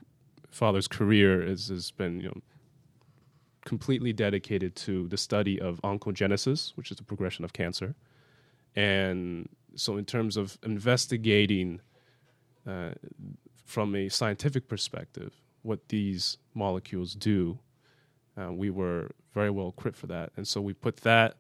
father's 0.50 0.88
career 0.88 1.42
is, 1.42 1.70
has 1.70 1.92
been, 1.92 2.20
you 2.20 2.28
know, 2.28 2.42
completely 3.66 4.12
dedicated 4.12 4.76
to 4.76 5.08
the 5.08 5.18
study 5.18 5.60
of 5.60 5.80
oncogenesis, 5.82 6.76
which 6.76 6.92
is 6.92 6.98
the 6.98 7.04
progression 7.04 7.46
of 7.46 7.54
cancer. 7.54 7.96
And 8.76 9.50
so, 9.76 9.98
in 9.98 10.06
terms 10.06 10.38
of 10.38 10.58
investigating 10.64 11.82
uh, 12.68 12.92
from 13.66 13.96
a 13.96 14.10
scientific 14.10 14.68
perspective 14.68 15.34
what 15.64 15.90
these 15.90 16.38
molecules 16.54 17.14
do, 17.14 17.60
uh, 18.38 18.52
we 18.52 18.70
were 18.70 19.12
very 19.34 19.50
well 19.50 19.70
equipped 19.70 19.98
for 19.98 20.08
that. 20.08 20.32
And 20.36 20.48
so, 20.48 20.62
we 20.62 20.74
put 20.74 20.98
that, 20.98 21.38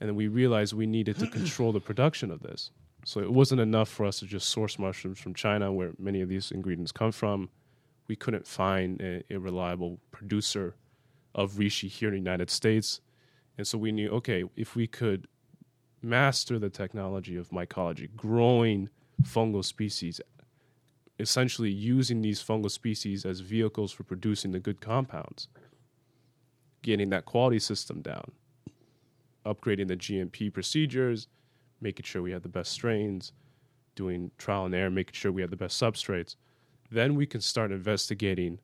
and 0.00 0.08
then 0.08 0.16
we 0.16 0.28
realized 0.28 0.72
we 0.72 0.86
needed 0.86 1.18
to 1.18 1.26
control 1.26 1.72
the 1.72 1.80
production 1.80 2.30
of 2.30 2.40
this. 2.40 2.70
So, 3.04 3.20
it 3.20 3.32
wasn't 3.32 3.60
enough 3.60 3.88
for 3.88 4.04
us 4.04 4.18
to 4.20 4.26
just 4.26 4.48
source 4.48 4.78
mushrooms 4.78 5.18
from 5.18 5.34
China, 5.34 5.72
where 5.72 5.92
many 5.98 6.20
of 6.20 6.28
these 6.28 6.50
ingredients 6.50 6.92
come 6.92 7.12
from. 7.12 7.48
We 8.08 8.16
couldn't 8.16 8.46
find 8.46 9.00
a, 9.00 9.22
a 9.30 9.38
reliable 9.38 10.00
producer 10.10 10.74
of 11.34 11.52
reishi 11.52 11.88
here 11.88 12.08
in 12.08 12.14
the 12.14 12.30
United 12.30 12.50
States. 12.50 13.00
And 13.56 13.66
so 13.66 13.78
we 13.78 13.92
knew, 13.92 14.10
okay, 14.10 14.44
if 14.56 14.74
we 14.74 14.86
could 14.86 15.28
master 16.02 16.58
the 16.58 16.70
technology 16.70 17.36
of 17.36 17.50
mycology, 17.50 18.08
growing 18.16 18.88
fungal 19.22 19.64
species, 19.64 20.20
essentially 21.18 21.70
using 21.70 22.22
these 22.22 22.42
fungal 22.42 22.70
species 22.70 23.24
as 23.24 23.40
vehicles 23.40 23.92
for 23.92 24.04
producing 24.04 24.52
the 24.52 24.60
good 24.60 24.80
compounds, 24.80 25.48
getting 26.82 27.10
that 27.10 27.26
quality 27.26 27.58
system 27.58 28.00
down, 28.00 28.32
upgrading 29.44 29.88
the 29.88 29.96
GMP 29.96 30.52
procedures, 30.52 31.28
making 31.80 32.04
sure 32.04 32.22
we 32.22 32.32
have 32.32 32.42
the 32.42 32.48
best 32.48 32.72
strains, 32.72 33.32
doing 33.94 34.30
trial 34.38 34.66
and 34.66 34.74
error, 34.74 34.90
making 34.90 35.14
sure 35.14 35.32
we 35.32 35.42
have 35.42 35.50
the 35.50 35.56
best 35.56 35.80
substrates, 35.80 36.36
then 36.90 37.14
we 37.14 37.26
can 37.26 37.40
start 37.40 37.70
investigating 37.70 38.58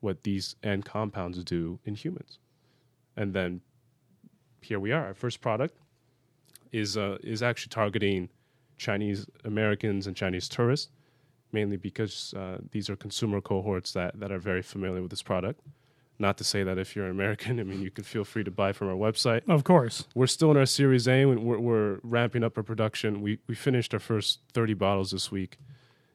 what 0.00 0.22
these 0.24 0.56
end 0.62 0.84
compounds 0.84 1.42
do 1.44 1.78
in 1.84 1.94
humans. 1.94 2.38
And 3.16 3.34
then 3.34 3.60
here 4.60 4.80
we 4.80 4.92
are. 4.92 5.06
Our 5.06 5.14
first 5.14 5.40
product 5.40 5.76
is 6.72 6.96
uh, 6.96 7.18
is 7.22 7.42
actually 7.42 7.70
targeting 7.70 8.28
Chinese 8.78 9.26
Americans 9.44 10.06
and 10.06 10.16
Chinese 10.16 10.48
tourists, 10.48 10.90
mainly 11.52 11.76
because 11.76 12.34
uh, 12.34 12.58
these 12.70 12.88
are 12.88 12.96
consumer 12.96 13.40
cohorts 13.40 13.92
that, 13.92 14.18
that 14.18 14.32
are 14.32 14.38
very 14.38 14.62
familiar 14.62 15.02
with 15.02 15.10
this 15.10 15.22
product. 15.22 15.60
Not 16.20 16.36
to 16.38 16.44
say 16.44 16.62
that 16.62 16.78
if 16.78 16.94
you're 16.94 17.06
an 17.06 17.10
American, 17.10 17.58
I 17.60 17.64
mean, 17.64 17.80
you 17.80 17.90
can 17.90 18.04
feel 18.04 18.24
free 18.24 18.44
to 18.44 18.50
buy 18.50 18.72
from 18.72 18.88
our 18.88 18.94
website. 18.94 19.42
Of 19.48 19.64
course. 19.64 20.06
We're 20.14 20.26
still 20.26 20.50
in 20.50 20.56
our 20.56 20.66
Series 20.66 21.08
A. 21.08 21.22
and 21.22 21.44
We're, 21.44 21.58
we're 21.58 21.98
ramping 22.02 22.44
up 22.44 22.56
our 22.56 22.62
production. 22.62 23.22
We, 23.22 23.38
we 23.46 23.54
finished 23.54 23.94
our 23.94 24.00
first 24.00 24.40
30 24.52 24.74
bottles 24.74 25.10
this 25.10 25.32
week 25.32 25.58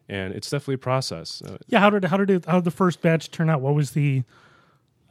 and 0.08 0.34
it's 0.34 0.50
definitely 0.50 0.76
a 0.76 0.80
process. 0.80 1.41
Uh, 1.41 1.58
Yeah, 1.68 1.80
how 1.80 1.89
did 1.89 2.06
how 2.06 2.18
did 2.18 2.30
it, 2.30 2.46
how 2.46 2.56
did 2.56 2.63
the 2.63 2.72
first 2.72 3.02
batch 3.02 3.32
turn 3.32 3.50
out? 3.50 3.62
What 3.62 3.74
was 3.74 3.91
the 3.91 4.24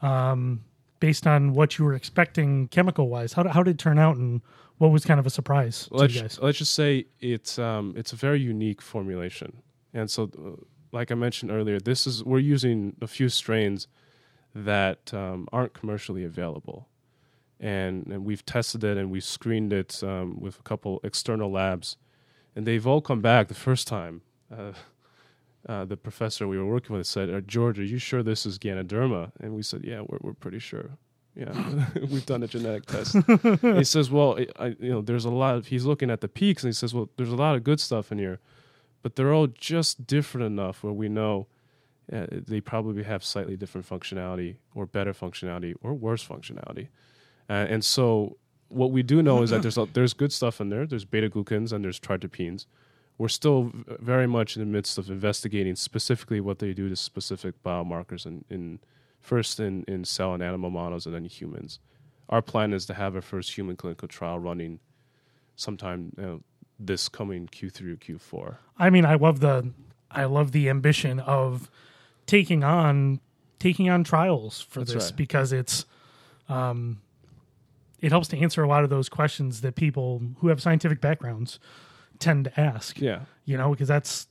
um 0.02 0.62
based 1.00 1.26
on 1.26 1.52
what 1.52 1.78
you 1.78 1.84
were 1.84 1.94
expecting 1.94 2.68
chemical 2.68 3.08
wise? 3.08 3.32
How 3.32 3.42
did, 3.42 3.52
how 3.52 3.62
did 3.62 3.72
it 3.72 3.78
turn 3.78 3.98
out 3.98 4.16
and 4.16 4.40
what 4.78 4.88
was 4.88 5.04
kind 5.04 5.20
of 5.20 5.26
a 5.26 5.30
surprise 5.30 5.88
let's 5.90 6.14
you 6.14 6.22
guys? 6.22 6.38
let's 6.40 6.58
just 6.58 6.74
say 6.74 7.06
it's 7.20 7.58
um, 7.58 7.94
it's 7.96 8.12
a 8.12 8.16
very 8.16 8.40
unique 8.40 8.80
formulation, 8.82 9.62
and 9.92 10.10
so 10.10 10.30
uh, 10.38 10.62
like 10.92 11.10
I 11.10 11.14
mentioned 11.14 11.50
earlier, 11.50 11.78
this 11.80 12.06
is 12.06 12.24
we're 12.24 12.38
using 12.38 12.96
a 13.00 13.06
few 13.06 13.28
strains 13.28 13.88
that 14.54 15.12
um, 15.12 15.48
aren't 15.52 15.74
commercially 15.74 16.24
available, 16.24 16.88
and 17.58 18.06
and 18.06 18.24
we've 18.24 18.44
tested 18.46 18.84
it 18.84 18.96
and 18.96 19.10
we've 19.10 19.24
screened 19.24 19.72
it 19.72 20.02
um, 20.02 20.38
with 20.40 20.58
a 20.58 20.62
couple 20.62 21.00
external 21.02 21.50
labs, 21.50 21.96
and 22.54 22.66
they've 22.66 22.86
all 22.86 23.00
come 23.00 23.20
back 23.20 23.48
the 23.48 23.54
first 23.54 23.88
time. 23.88 24.22
Uh, 24.52 24.72
uh, 25.68 25.84
the 25.84 25.96
professor 25.96 26.46
we 26.46 26.58
were 26.58 26.66
working 26.66 26.96
with 26.96 27.06
said, 27.06 27.30
uh, 27.30 27.40
"George, 27.40 27.78
are 27.78 27.84
you 27.84 27.98
sure 27.98 28.22
this 28.22 28.46
is 28.46 28.58
Ganoderma?" 28.58 29.32
And 29.40 29.54
we 29.54 29.62
said, 29.62 29.82
"Yeah, 29.84 30.02
we're 30.06 30.18
we're 30.20 30.34
pretty 30.34 30.60
sure. 30.60 30.90
Yeah, 31.34 31.86
we've 32.10 32.26
done 32.26 32.44
a 32.44 32.46
genetic 32.46 32.86
test." 32.86 33.16
He 33.60 33.84
says, 33.84 34.10
"Well, 34.10 34.38
I, 34.38 34.46
I, 34.58 34.66
you 34.78 34.90
know, 34.90 35.00
there's 35.00 35.24
a 35.24 35.30
lot." 35.30 35.56
Of, 35.56 35.66
he's 35.66 35.84
looking 35.84 36.10
at 36.10 36.20
the 36.20 36.28
peaks, 36.28 36.62
and 36.62 36.68
he 36.68 36.74
says, 36.74 36.94
"Well, 36.94 37.08
there's 37.16 37.32
a 37.32 37.36
lot 37.36 37.56
of 37.56 37.64
good 37.64 37.80
stuff 37.80 38.12
in 38.12 38.18
here, 38.18 38.40
but 39.02 39.16
they're 39.16 39.32
all 39.32 39.48
just 39.48 40.06
different 40.06 40.46
enough 40.46 40.84
where 40.84 40.92
we 40.92 41.08
know 41.08 41.48
uh, 42.12 42.26
they 42.30 42.60
probably 42.60 43.02
have 43.02 43.24
slightly 43.24 43.56
different 43.56 43.88
functionality, 43.88 44.56
or 44.74 44.86
better 44.86 45.12
functionality, 45.12 45.74
or 45.82 45.94
worse 45.94 46.26
functionality." 46.26 46.88
Uh, 47.48 47.66
and 47.68 47.84
so, 47.84 48.36
what 48.68 48.90
we 48.90 49.02
do 49.02 49.22
know 49.22 49.42
is 49.42 49.50
that 49.50 49.62
there's 49.66 49.78
there's 49.92 50.14
good 50.14 50.32
stuff 50.32 50.60
in 50.60 50.68
there. 50.68 50.86
There's 50.86 51.04
beta 51.04 51.28
glucans 51.28 51.72
and 51.72 51.84
there's 51.84 52.00
triterpenes 52.00 52.66
we're 53.18 53.28
still 53.28 53.64
v- 53.64 53.96
very 54.00 54.26
much 54.26 54.56
in 54.56 54.60
the 54.60 54.66
midst 54.66 54.98
of 54.98 55.10
investigating 55.10 55.76
specifically 55.76 56.40
what 56.40 56.58
they 56.58 56.72
do 56.72 56.88
to 56.88 56.96
specific 56.96 57.62
biomarkers 57.62 58.26
in, 58.26 58.44
in 58.50 58.80
first 59.20 59.60
in, 59.60 59.84
in 59.86 60.04
cell 60.04 60.34
and 60.34 60.42
animal 60.42 60.70
models 60.70 61.06
and 61.06 61.14
then 61.14 61.24
humans. 61.24 61.78
Our 62.28 62.42
plan 62.42 62.72
is 62.72 62.86
to 62.86 62.94
have 62.94 63.14
our 63.14 63.22
first 63.22 63.56
human 63.56 63.76
clinical 63.76 64.08
trial 64.08 64.38
running 64.38 64.80
sometime 65.56 66.12
you 66.16 66.22
know, 66.22 66.40
this 66.78 67.08
coming 67.08 67.46
Q3 67.46 67.92
or 67.92 67.96
Q4. 67.96 68.56
I 68.78 68.90
mean, 68.90 69.04
I 69.04 69.14
love 69.14 69.40
the 69.40 69.70
I 70.10 70.24
love 70.24 70.52
the 70.52 70.68
ambition 70.68 71.20
of 71.20 71.70
taking 72.26 72.64
on 72.64 73.20
taking 73.58 73.88
on 73.88 74.04
trials 74.04 74.60
for 74.60 74.80
That's 74.80 74.92
this 74.92 75.04
right. 75.06 75.16
because 75.16 75.52
it's 75.52 75.86
um 76.48 77.00
it 78.00 78.10
helps 78.12 78.28
to 78.28 78.38
answer 78.38 78.62
a 78.62 78.68
lot 78.68 78.84
of 78.84 78.90
those 78.90 79.08
questions 79.08 79.62
that 79.62 79.76
people 79.76 80.20
who 80.38 80.48
have 80.48 80.60
scientific 80.60 81.00
backgrounds 81.00 81.58
tend 82.18 82.44
to 82.44 82.60
ask. 82.60 83.00
Yeah, 83.00 83.20
You 83.46 83.56
know, 83.56 83.70
because 83.70 83.88
that's 83.88 84.26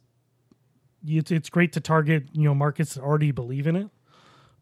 it's 1.06 1.32
it's 1.32 1.50
great 1.50 1.74
to 1.74 1.80
target, 1.80 2.28
you 2.34 2.44
know, 2.44 2.54
markets 2.54 2.94
that 2.94 3.02
already 3.02 3.32
believe 3.32 3.66
in 3.68 3.76
it. 3.76 3.90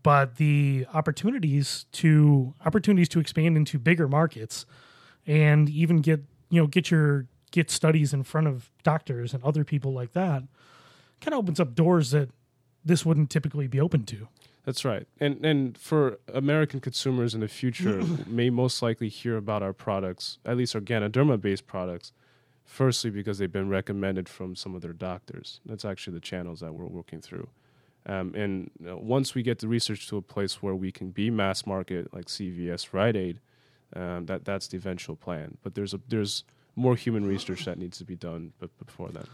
But 0.04 0.38
the 0.38 0.88
opportunities 0.94 1.86
to 1.94 2.54
opportunities 2.66 3.10
to 3.10 3.20
expand 3.20 3.58
into 3.58 3.78
bigger 3.78 4.08
markets 4.08 4.66
and 5.28 5.70
even 5.70 5.98
get 5.98 6.24
you 6.50 6.62
know 6.62 6.68
get 6.68 6.90
your 6.90 7.28
get 7.52 7.70
studies 7.70 8.14
in 8.14 8.24
front 8.24 8.48
of 8.48 8.72
doctors 8.82 9.34
and 9.34 9.44
other 9.44 9.64
people 9.64 9.92
like 9.94 10.14
that 10.14 10.44
kind 11.20 11.34
of 11.34 11.40
opens 11.40 11.60
up 11.60 11.76
doors 11.76 12.12
that 12.12 12.30
this 12.84 13.06
wouldn't 13.06 13.30
typically 13.30 13.68
be 13.68 13.80
open 13.80 14.06
to. 14.06 14.28
that's 14.66 14.86
right. 14.86 15.08
And 15.20 15.46
and 15.46 15.78
for 15.78 16.20
American 16.34 16.80
consumers 16.80 17.34
in 17.34 17.42
the 17.42 17.48
future, 17.48 18.04
may 18.28 18.50
most 18.50 18.82
likely 18.82 19.10
hear 19.10 19.38
about 19.38 19.64
our 19.64 19.74
products, 19.74 20.38
at 20.46 20.58
least 20.58 20.76
our 20.76 20.82
Ganoderma 20.82 21.40
based 21.40 21.68
products, 21.68 22.14
firstly 22.66 23.10
because 23.10 23.38
they've 23.38 23.52
been 23.52 23.70
recommended 23.70 24.30
from 24.30 24.56
some 24.56 24.76
of 24.76 24.82
their 24.82 24.94
doctors. 24.94 25.60
That's 25.66 25.86
actually 25.86 26.14
the 26.14 26.22
channels 26.22 26.60
that 26.62 26.74
we're 26.74 26.86
working 26.86 27.22
through. 27.22 27.50
Um, 28.06 28.34
and 28.34 28.72
you 28.80 28.88
know, 28.88 28.98
once 28.98 29.36
we 29.36 29.44
get 29.44 29.60
the 29.60 29.68
research 29.68 30.08
to 30.10 30.18
a 30.18 30.22
place 30.22 30.62
where 30.62 30.76
we 30.76 30.92
can 30.92 31.12
be 31.12 31.30
mass 31.30 31.68
market 31.68 32.14
like 32.14 32.26
CVS, 32.26 32.94
Rite 32.94 33.16
Aid, 33.16 33.40
um, 33.96 34.26
that 34.26 34.46
that's 34.46 34.68
the 34.68 34.78
eventual 34.78 35.16
plan. 35.16 35.58
But 35.64 35.76
there's 35.76 35.94
a 35.94 36.00
there's 36.08 36.44
more 36.76 36.96
human 36.96 37.26
research 37.26 37.66
that 37.66 37.78
needs 37.78 37.98
to 37.98 38.06
be 38.06 38.16
done 38.16 38.54
but 38.60 38.70
before 38.86 39.10
that 39.10 39.26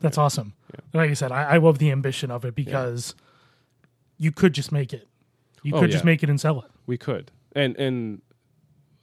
That's 0.00 0.18
awesome. 0.18 0.54
Yeah. 0.74 0.80
Like 1.00 1.10
I 1.10 1.14
said, 1.14 1.32
I, 1.32 1.42
I 1.54 1.56
love 1.58 1.78
the 1.78 1.90
ambition 1.90 2.30
of 2.30 2.44
it 2.44 2.54
because 2.54 3.14
you 4.18 4.30
could 4.32 4.52
just 4.54 4.70
make 4.72 4.92
it. 4.92 5.08
You 5.62 5.74
Oh, 5.74 5.80
could 5.80 5.90
just 5.90 6.04
make 6.04 6.22
it 6.22 6.28
and 6.30 6.40
sell 6.40 6.60
it. 6.60 6.70
We 6.86 6.96
could, 6.98 7.30
and 7.54 7.76
and 7.76 8.22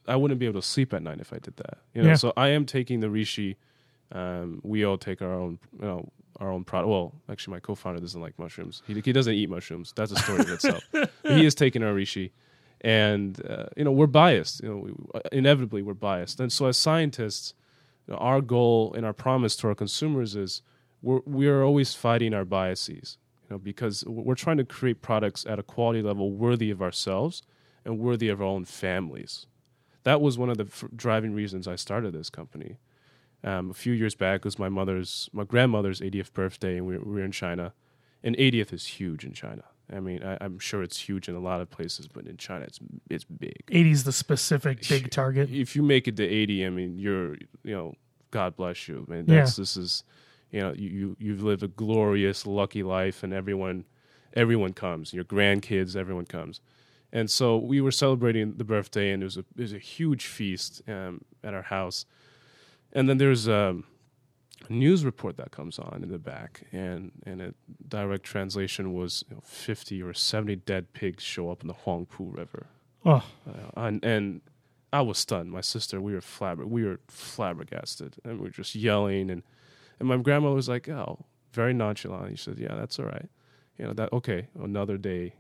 I 0.08 0.16
wouldn't 0.16 0.40
be 0.40 0.46
able 0.46 0.62
to 0.62 0.68
sleep 0.68 0.94
at 0.94 1.02
night 1.02 1.20
if 1.20 1.34
I 1.34 1.40
did 1.40 1.56
that. 1.58 1.80
You 1.94 2.02
know, 2.04 2.10
Yeah. 2.10 2.16
so 2.16 2.32
I 2.38 2.50
am 2.50 2.66
taking 2.66 3.00
the 3.00 3.08
reishi. 3.08 3.56
Um, 4.12 4.60
we 4.64 4.84
all 4.86 4.98
take 4.98 5.22
our 5.22 5.34
own, 5.34 5.60
you 5.80 5.86
know, 5.88 6.10
our 6.40 6.50
own 6.52 6.64
product. 6.64 6.90
Well, 6.90 7.14
actually, 7.30 7.54
my 7.54 7.60
co-founder 7.60 8.00
doesn't 8.00 8.22
like 8.22 8.38
mushrooms. 8.38 8.82
He 8.88 8.94
he 9.02 9.12
doesn't 9.14 9.34
eat 9.34 9.50
mushrooms. 9.50 9.94
That's 9.96 10.12
a 10.12 10.16
story 10.18 10.42
in 10.42 10.50
itself. 10.52 10.84
He 11.28 11.46
is 11.46 11.56
taking 11.56 11.84
our 11.84 11.94
reishi, 11.94 12.32
and 12.82 13.42
uh, 13.50 13.66
you 13.78 13.84
know 13.84 13.92
we're 13.92 14.08
biased. 14.08 14.62
You 14.64 14.70
know, 14.70 14.78
we, 14.78 14.92
inevitably 15.32 15.82
we're 15.82 15.94
biased, 16.12 16.40
and 16.40 16.52
so 16.52 16.68
as 16.68 16.78
scientists, 16.78 17.54
our 18.12 18.42
goal 18.42 18.94
and 18.96 19.06
our 19.06 19.14
promise 19.14 19.56
to 19.58 19.68
our 19.68 19.76
consumers 19.76 20.36
is 20.36 20.62
we're 21.02 21.22
we 21.26 21.48
are 21.48 21.64
always 21.64 21.94
fighting 21.94 22.34
our 22.34 22.46
biases. 22.46 23.18
You 23.44 23.56
know, 23.56 23.60
because 23.60 24.04
we're 24.06 24.36
trying 24.36 24.58
to 24.58 24.64
create 24.64 25.02
products 25.02 25.46
at 25.46 25.60
a 25.60 25.64
quality 25.64 26.02
level 26.02 26.32
worthy 26.32 26.72
of 26.72 26.82
ourselves 26.82 27.44
and 27.86 28.00
worthy 28.00 28.30
of 28.30 28.42
our 28.42 28.48
own 28.48 28.66
families. 28.66 29.48
That 30.04 30.22
was 30.22 30.38
one 30.38 30.50
of 30.50 30.58
the 30.58 30.66
f- 30.66 30.86
driving 30.96 31.34
reasons 31.34 31.68
I 31.68 31.76
started 31.76 32.14
this 32.14 32.30
company. 32.30 32.78
Um, 33.44 33.70
a 33.70 33.74
few 33.74 33.94
years 33.94 34.16
back 34.16 34.46
was 34.46 34.58
my 34.58 34.70
mother's, 34.70 35.30
my 35.34 35.44
grandmother's 35.44 36.00
80th 36.00 36.32
birthday, 36.34 36.78
and 36.78 36.86
we, 36.86 36.98
we 36.98 37.16
were 37.16 37.24
in 37.24 37.32
China. 37.32 37.74
And 38.24 38.38
80th 38.38 38.72
is 38.72 38.86
huge 38.88 39.26
in 39.26 39.34
China. 39.34 39.64
I 39.92 40.00
mean, 40.00 40.24
I, 40.24 40.38
I'm 40.42 40.60
sure 40.60 40.82
it's 40.82 41.00
huge 41.00 41.28
in 41.28 41.36
a 41.36 41.40
lot 41.40 41.62
of 41.62 41.70
places, 41.70 42.08
but 42.08 42.26
in 42.26 42.38
China, 42.38 42.66
it's 42.66 42.80
it's 43.10 43.24
big. 43.24 43.66
80's 43.68 44.04
the 44.04 44.12
specific 44.12 44.88
big 44.88 45.12
target. 45.12 45.50
If 45.52 45.76
you 45.76 45.84
make 45.84 46.08
it 46.08 46.16
to 46.18 46.24
80, 46.24 46.66
I 46.66 46.70
mean, 46.70 46.98
you're, 46.98 47.36
you 47.64 47.76
know, 47.76 47.94
God 48.32 48.56
bless 48.56 48.88
you. 48.88 49.06
Man, 49.08 49.26
that's 49.26 49.56
this 49.58 49.76
is, 49.78 50.04
you 50.52 50.62
know, 50.62 50.74
you, 50.74 50.90
you 50.90 51.18
you've 51.20 51.44
lived 51.44 51.64
a 51.64 51.68
glorious, 51.68 52.48
lucky 52.48 52.84
life, 52.84 53.24
and 53.24 53.34
everyone, 53.34 53.86
everyone 54.34 54.74
comes. 54.74 55.14
Your 55.14 55.26
grandkids, 55.26 55.96
everyone 55.96 56.26
comes. 56.26 56.62
And 57.12 57.30
so 57.30 57.58
we 57.58 57.80
were 57.80 57.92
celebrating 57.92 58.56
the 58.58 58.64
birthday, 58.64 59.12
and 59.12 59.22
it 59.22 59.26
was 59.26 59.38
a 59.38 59.46
it 59.58 59.62
was 59.62 59.74
a 59.74 59.80
huge 59.80 60.26
feast 60.26 60.82
um, 60.88 61.22
at 61.44 61.54
our 61.54 61.62
house. 61.62 62.06
And 62.94 63.10
then 63.10 63.18
there's 63.18 63.48
um, 63.48 63.86
news 64.70 65.04
report 65.06 65.38
that 65.38 65.52
comes 65.52 65.80
on 65.80 66.02
in 66.04 66.10
the 66.10 66.18
back, 66.20 66.64
and 66.72 67.12
and 67.26 67.42
a 67.42 67.54
direct 67.88 68.24
translation 68.24 68.94
was 68.94 69.24
you 69.30 69.36
know, 69.36 69.42
50 69.44 70.02
or 70.02 70.14
70 70.14 70.56
dead 70.58 70.94
pigs 70.94 71.24
show 71.24 71.50
up 71.52 71.62
in 71.62 71.68
the 71.68 71.74
Huangpu 71.74 72.36
River. 72.36 72.68
Oh, 73.06 73.24
Uh, 73.48 73.52
and, 73.76 74.04
and 74.06 74.42
I 74.94 75.02
was 75.02 75.18
stunned. 75.18 75.52
My 75.52 75.62
sister, 75.62 76.00
we 76.00 76.14
were 76.14 76.22
flabber, 76.22 76.66
we 76.66 76.84
were 76.86 77.00
flabbergasted, 77.10 78.16
and 78.24 78.38
we 78.40 78.46
were 78.46 78.50
just 78.52 78.76
yelling. 78.76 79.30
And 79.30 79.44
and 80.00 80.08
my 80.08 80.18
grandmother 80.18 80.56
was 80.56 80.70
like, 80.70 80.88
"Oh, 80.90 81.26
very 81.52 81.74
nonchalant." 81.74 82.38
She 82.38 82.44
said, 82.44 82.60
"Yeah, 82.60 82.76
that's 82.76 83.00
all 83.00 83.06
right. 83.06 83.30
You 83.78 83.86
know 83.86 83.94
that 83.94 84.14
okay, 84.14 84.48
another 84.60 84.98
day. 84.98 85.34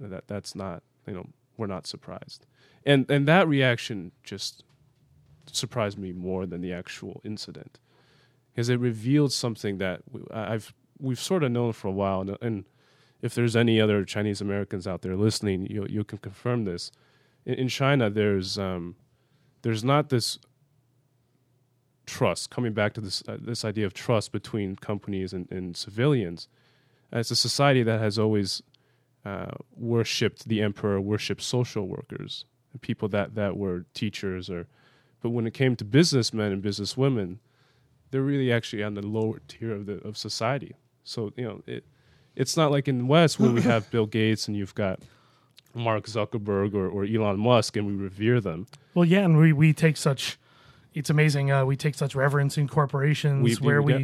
That 0.00 0.28
that's 0.28 0.54
not 0.54 0.82
you 1.06 1.14
know 1.14 1.26
we're 1.56 1.66
not 1.66 1.86
surprised." 1.86 2.46
And 2.86 3.10
and 3.10 3.26
that 3.26 3.48
reaction 3.48 4.12
just 4.22 4.62
surprised 5.50 5.98
me 5.98 6.12
more 6.12 6.46
than 6.46 6.60
the 6.60 6.72
actual 6.72 7.20
incident, 7.24 7.78
because 8.58 8.70
it 8.70 8.80
revealed 8.80 9.32
something 9.32 9.78
that 9.78 10.00
I've 10.32 10.74
we've 10.98 11.20
sort 11.20 11.44
of 11.44 11.52
known 11.52 11.72
for 11.72 11.86
a 11.86 11.92
while, 11.92 12.22
and, 12.22 12.36
and 12.40 12.64
if 13.22 13.32
there's 13.32 13.54
any 13.54 13.80
other 13.80 14.04
Chinese 14.04 14.40
Americans 14.40 14.84
out 14.84 15.02
there 15.02 15.14
listening, 15.14 15.68
you 15.70 15.86
you 15.88 16.02
can 16.02 16.18
confirm 16.18 16.64
this. 16.64 16.90
In, 17.46 17.54
in 17.54 17.68
China, 17.68 18.10
there's 18.10 18.58
um, 18.58 18.96
there's 19.62 19.84
not 19.84 20.08
this 20.08 20.40
trust 22.04 22.50
coming 22.50 22.72
back 22.72 22.94
to 22.94 23.00
this 23.00 23.22
uh, 23.28 23.36
this 23.40 23.64
idea 23.64 23.86
of 23.86 23.94
trust 23.94 24.32
between 24.32 24.74
companies 24.74 25.32
and, 25.32 25.46
and 25.52 25.76
civilians. 25.76 26.48
Uh, 27.12 27.20
It's 27.20 27.30
a 27.30 27.36
society 27.36 27.84
that 27.84 28.00
has 28.00 28.18
always 28.18 28.60
uh, 29.24 29.52
worshipped 29.76 30.48
the 30.48 30.62
emperor, 30.62 31.00
worshipped 31.00 31.42
social 31.42 31.86
workers, 31.86 32.44
people 32.80 33.08
that 33.10 33.36
that 33.36 33.56
were 33.56 33.84
teachers 33.94 34.50
or. 34.50 34.66
But 35.22 35.30
when 35.30 35.46
it 35.46 35.54
came 35.54 35.76
to 35.76 35.84
businessmen 35.84 36.52
and 36.52 36.62
businesswomen, 36.62 37.38
they're 38.10 38.22
really 38.22 38.52
actually 38.52 38.82
on 38.82 38.94
the 38.94 39.02
lower 39.06 39.40
tier 39.48 39.72
of 39.72 39.86
the 39.86 39.94
of 40.06 40.16
society. 40.16 40.74
So 41.04 41.32
you 41.36 41.44
know 41.44 41.62
it 41.66 41.84
it's 42.36 42.56
not 42.56 42.70
like 42.70 42.88
in 42.88 42.98
the 42.98 43.04
West 43.04 43.40
where 43.40 43.50
we 43.50 43.62
have 43.62 43.90
Bill 43.92 44.06
Gates 44.06 44.46
and 44.48 44.56
you've 44.56 44.74
got 44.74 45.00
Mark 45.74 46.06
Zuckerberg 46.06 46.74
or, 46.74 46.88
or 46.88 47.04
Elon 47.04 47.38
Musk 47.40 47.76
and 47.76 47.86
we 47.86 47.94
revere 47.94 48.40
them. 48.40 48.66
well, 48.94 49.04
yeah, 49.04 49.20
and 49.20 49.36
we 49.38 49.52
we 49.52 49.72
take 49.72 49.96
such. 49.96 50.38
It's 50.94 51.10
amazing. 51.10 51.50
Uh, 51.52 51.64
we 51.64 51.76
take 51.76 51.94
such 51.94 52.14
reverence 52.14 52.56
in 52.58 52.66
corporations 52.68 53.42
We- 53.42 53.54
where 53.66 53.82
we 53.82 53.94
we, 53.94 53.98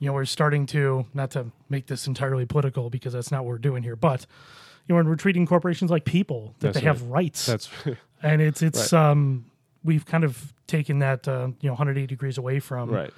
you 0.00 0.06
know, 0.08 0.12
we're 0.14 0.24
starting 0.24 0.66
to 0.66 1.06
not 1.14 1.30
to 1.32 1.46
make 1.68 1.86
this 1.86 2.06
entirely 2.06 2.46
political 2.46 2.90
because 2.90 3.12
that's 3.12 3.30
not 3.30 3.44
what 3.44 3.50
we're 3.50 3.58
doing 3.58 3.82
here, 3.82 3.96
but 3.96 4.26
you 4.88 4.94
know, 4.94 5.02
we're 5.02 5.16
treating 5.16 5.46
corporations 5.46 5.90
like 5.90 6.04
people 6.04 6.54
that 6.58 6.68
That's 6.68 6.80
they 6.80 6.86
have 6.86 7.02
rights, 7.02 7.46
That's 7.46 7.68
and 8.22 8.40
it's 8.42 8.62
it's 8.62 8.92
um 8.92 9.46
we've 9.84 10.04
kind 10.06 10.24
of 10.24 10.52
taken 10.66 10.98
that 11.00 11.28
uh, 11.28 11.48
you 11.60 11.68
know 11.68 11.72
180 11.74 12.06
degrees 12.06 12.38
away 12.38 12.58
from 12.60 12.90
right. 12.90 13.12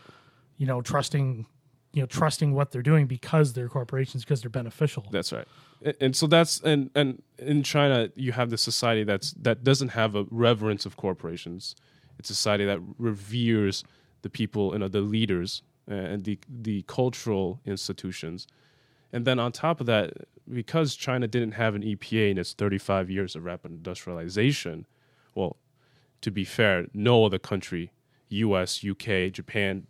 You 0.58 0.66
know 0.66 0.80
trusting 0.82 1.46
you 1.92 2.02
know 2.02 2.06
trusting 2.06 2.52
what 2.54 2.70
they're 2.70 2.82
doing 2.82 3.06
because 3.06 3.52
they're 3.54 3.68
corporations 3.68 4.24
because 4.24 4.40
they're 4.42 4.50
beneficial. 4.50 5.04
That's 5.10 5.32
right. 5.32 5.46
A- 5.84 6.02
And 6.02 6.14
so 6.16 6.26
that's 6.26 6.60
and 6.60 6.90
and 6.94 7.22
in 7.38 7.62
China 7.62 8.10
you 8.14 8.32
have 8.32 8.50
this 8.50 8.62
society 8.62 9.04
that's 9.04 9.32
that 9.42 9.64
doesn't 9.64 9.90
have 9.90 10.14
a 10.14 10.24
reverence 10.30 10.86
of 10.86 10.96
corporations. 10.96 11.74
It's 12.18 12.30
a 12.30 12.34
society 12.34 12.64
that 12.66 12.80
reveres 12.98 13.84
the 14.22 14.30
people 14.30 14.72
and 14.72 14.82
uh, 14.82 14.88
the 14.88 15.00
leaders 15.00 15.62
uh, 15.90 15.94
and 15.94 16.24
the 16.24 16.38
the 16.48 16.82
cultural 16.82 17.60
institutions. 17.64 18.46
And 19.12 19.24
then 19.24 19.38
on 19.38 19.52
top 19.52 19.80
of 19.80 19.86
that, 19.86 20.12
because 20.52 20.96
China 20.96 21.26
didn't 21.28 21.52
have 21.52 21.74
an 21.74 21.82
EPA 21.82 22.30
in 22.32 22.38
its 22.38 22.52
35 22.54 23.08
years 23.08 23.36
of 23.36 23.44
rapid 23.44 23.70
industrialization, 23.70 24.86
well, 25.34 25.56
to 26.22 26.30
be 26.30 26.44
fair, 26.44 26.86
no 26.92 27.24
other 27.24 27.38
country, 27.38 27.92
US, 28.28 28.84
UK, 28.84 29.30
Japan, 29.32 29.86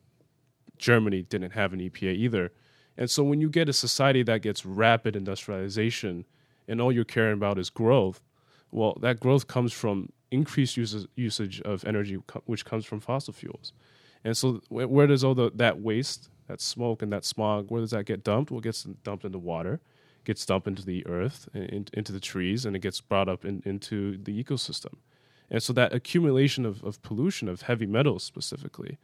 Germany 0.78 1.22
didn't 1.22 1.52
have 1.52 1.72
an 1.72 1.80
EPA 1.80 2.14
either. 2.14 2.52
And 2.96 3.10
so 3.10 3.22
when 3.22 3.40
you 3.40 3.50
get 3.50 3.68
a 3.68 3.72
society 3.72 4.22
that 4.24 4.42
gets 4.42 4.64
rapid 4.64 5.16
industrialization 5.16 6.24
and 6.66 6.80
all 6.80 6.90
you're 6.90 7.04
caring 7.04 7.34
about 7.34 7.58
is 7.58 7.70
growth, 7.70 8.22
well, 8.70 8.96
that 9.00 9.20
growth 9.20 9.46
comes 9.46 9.72
from 9.72 10.10
increased 10.30 10.76
usage, 10.76 11.06
usage 11.14 11.60
of 11.62 11.84
energy, 11.84 12.18
which 12.46 12.64
comes 12.64 12.84
from 12.84 13.00
fossil 13.00 13.32
fuels. 13.32 13.72
And 14.24 14.36
so 14.36 14.60
where 14.68 15.06
does 15.06 15.22
all 15.22 15.34
the, 15.34 15.52
that 15.54 15.80
waste, 15.80 16.30
that 16.48 16.60
smoke 16.60 17.02
and 17.02 17.12
that 17.12 17.24
smog, 17.24 17.70
where 17.70 17.80
does 17.80 17.92
that 17.92 18.06
get 18.06 18.24
dumped? 18.24 18.50
Well, 18.50 18.58
it 18.58 18.64
gets 18.64 18.82
dumped 18.82 19.24
into 19.24 19.38
water, 19.38 19.80
gets 20.24 20.44
dumped 20.44 20.66
into 20.66 20.84
the 20.84 21.06
earth, 21.06 21.48
in, 21.54 21.86
into 21.92 22.12
the 22.12 22.20
trees, 22.20 22.64
and 22.64 22.74
it 22.74 22.80
gets 22.80 23.00
brought 23.00 23.28
up 23.28 23.44
in, 23.44 23.62
into 23.64 24.16
the 24.16 24.42
ecosystem. 24.42 24.94
And 25.48 25.62
so 25.62 25.72
that 25.74 25.94
accumulation 25.94 26.66
of, 26.66 26.82
of 26.82 27.00
pollution, 27.02 27.48
of 27.48 27.62
heavy 27.62 27.86
metals 27.86 28.24
specifically, 28.24 28.98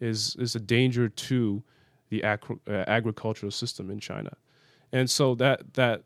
is, 0.00 0.36
is 0.38 0.54
a 0.54 0.60
danger 0.60 1.08
to 1.08 1.62
the 2.08 2.22
agri- 2.22 2.58
uh, 2.68 2.84
agricultural 2.86 3.50
system 3.50 3.90
in 3.90 4.00
China. 4.00 4.36
And 4.92 5.10
so 5.10 5.34
that, 5.36 5.74
that 5.74 6.02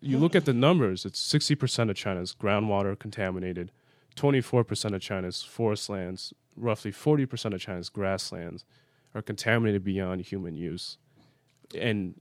you 0.00 0.18
look 0.18 0.34
at 0.34 0.44
the 0.44 0.52
numbers, 0.52 1.04
it's 1.04 1.22
60% 1.32 1.90
of 1.90 1.96
China's 1.96 2.34
groundwater 2.38 2.98
contaminated, 2.98 3.70
24% 4.16 4.94
of 4.94 5.00
China's 5.00 5.42
forest 5.42 5.88
lands, 5.88 6.34
roughly 6.56 6.92
40% 6.92 7.54
of 7.54 7.60
China's 7.60 7.88
grasslands 7.88 8.64
are 9.14 9.22
contaminated 9.22 9.84
beyond 9.84 10.22
human 10.22 10.54
use. 10.56 10.98
And 11.78 12.20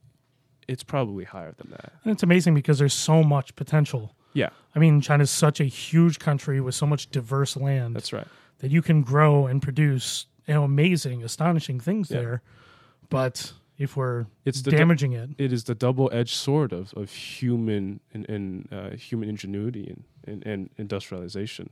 it's 0.68 0.84
probably 0.84 1.26
higher 1.26 1.54
than 1.58 1.72
that. 1.72 1.94
And 2.04 2.14
it's 2.14 2.24
amazing 2.24 2.54
because 2.54 2.80
there's 2.80 2.94
so 2.94 3.24
much 3.24 3.56
potential. 3.56 4.16
Yeah, 4.34 4.50
I 4.76 4.80
mean, 4.80 5.02
China's 5.02 5.30
such 5.30 5.60
a 5.60 5.66
huge 5.66 6.20
country 6.20 6.60
with 6.60 6.76
so 6.76 6.86
much 6.86 7.12
diverse 7.12 7.56
land 7.56 7.96
that's 7.96 8.14
right. 8.14 8.28
that 8.60 8.72
you 8.72 8.82
can 8.82 9.04
grow 9.04 9.46
and 9.46 9.62
produce 9.62 10.26
you 10.48 10.54
know 10.54 10.64
amazing, 10.64 11.24
astonishing 11.24 11.80
things 11.80 12.10
Yeah. 12.10 12.20
there. 12.20 12.42
But 13.10 13.54
if 13.78 13.96
we're 13.98 14.26
It's 14.46 14.62
the 14.62 14.72
du- 14.72 14.78
damaging 14.78 15.14
it, 15.14 15.32
it 15.38 15.52
is 15.54 15.64
the 15.66 15.76
double-edged 15.76 16.34
sword 16.36 16.74
of, 16.74 16.94
of 16.96 17.12
human 17.12 18.00
and, 18.14 18.28
and 18.30 18.68
uh, 18.72 18.90
human 18.92 19.30
ingenuity 19.30 19.88
and, 19.88 20.04
and, 20.26 20.46
and 20.46 20.70
industrialization. 20.78 21.70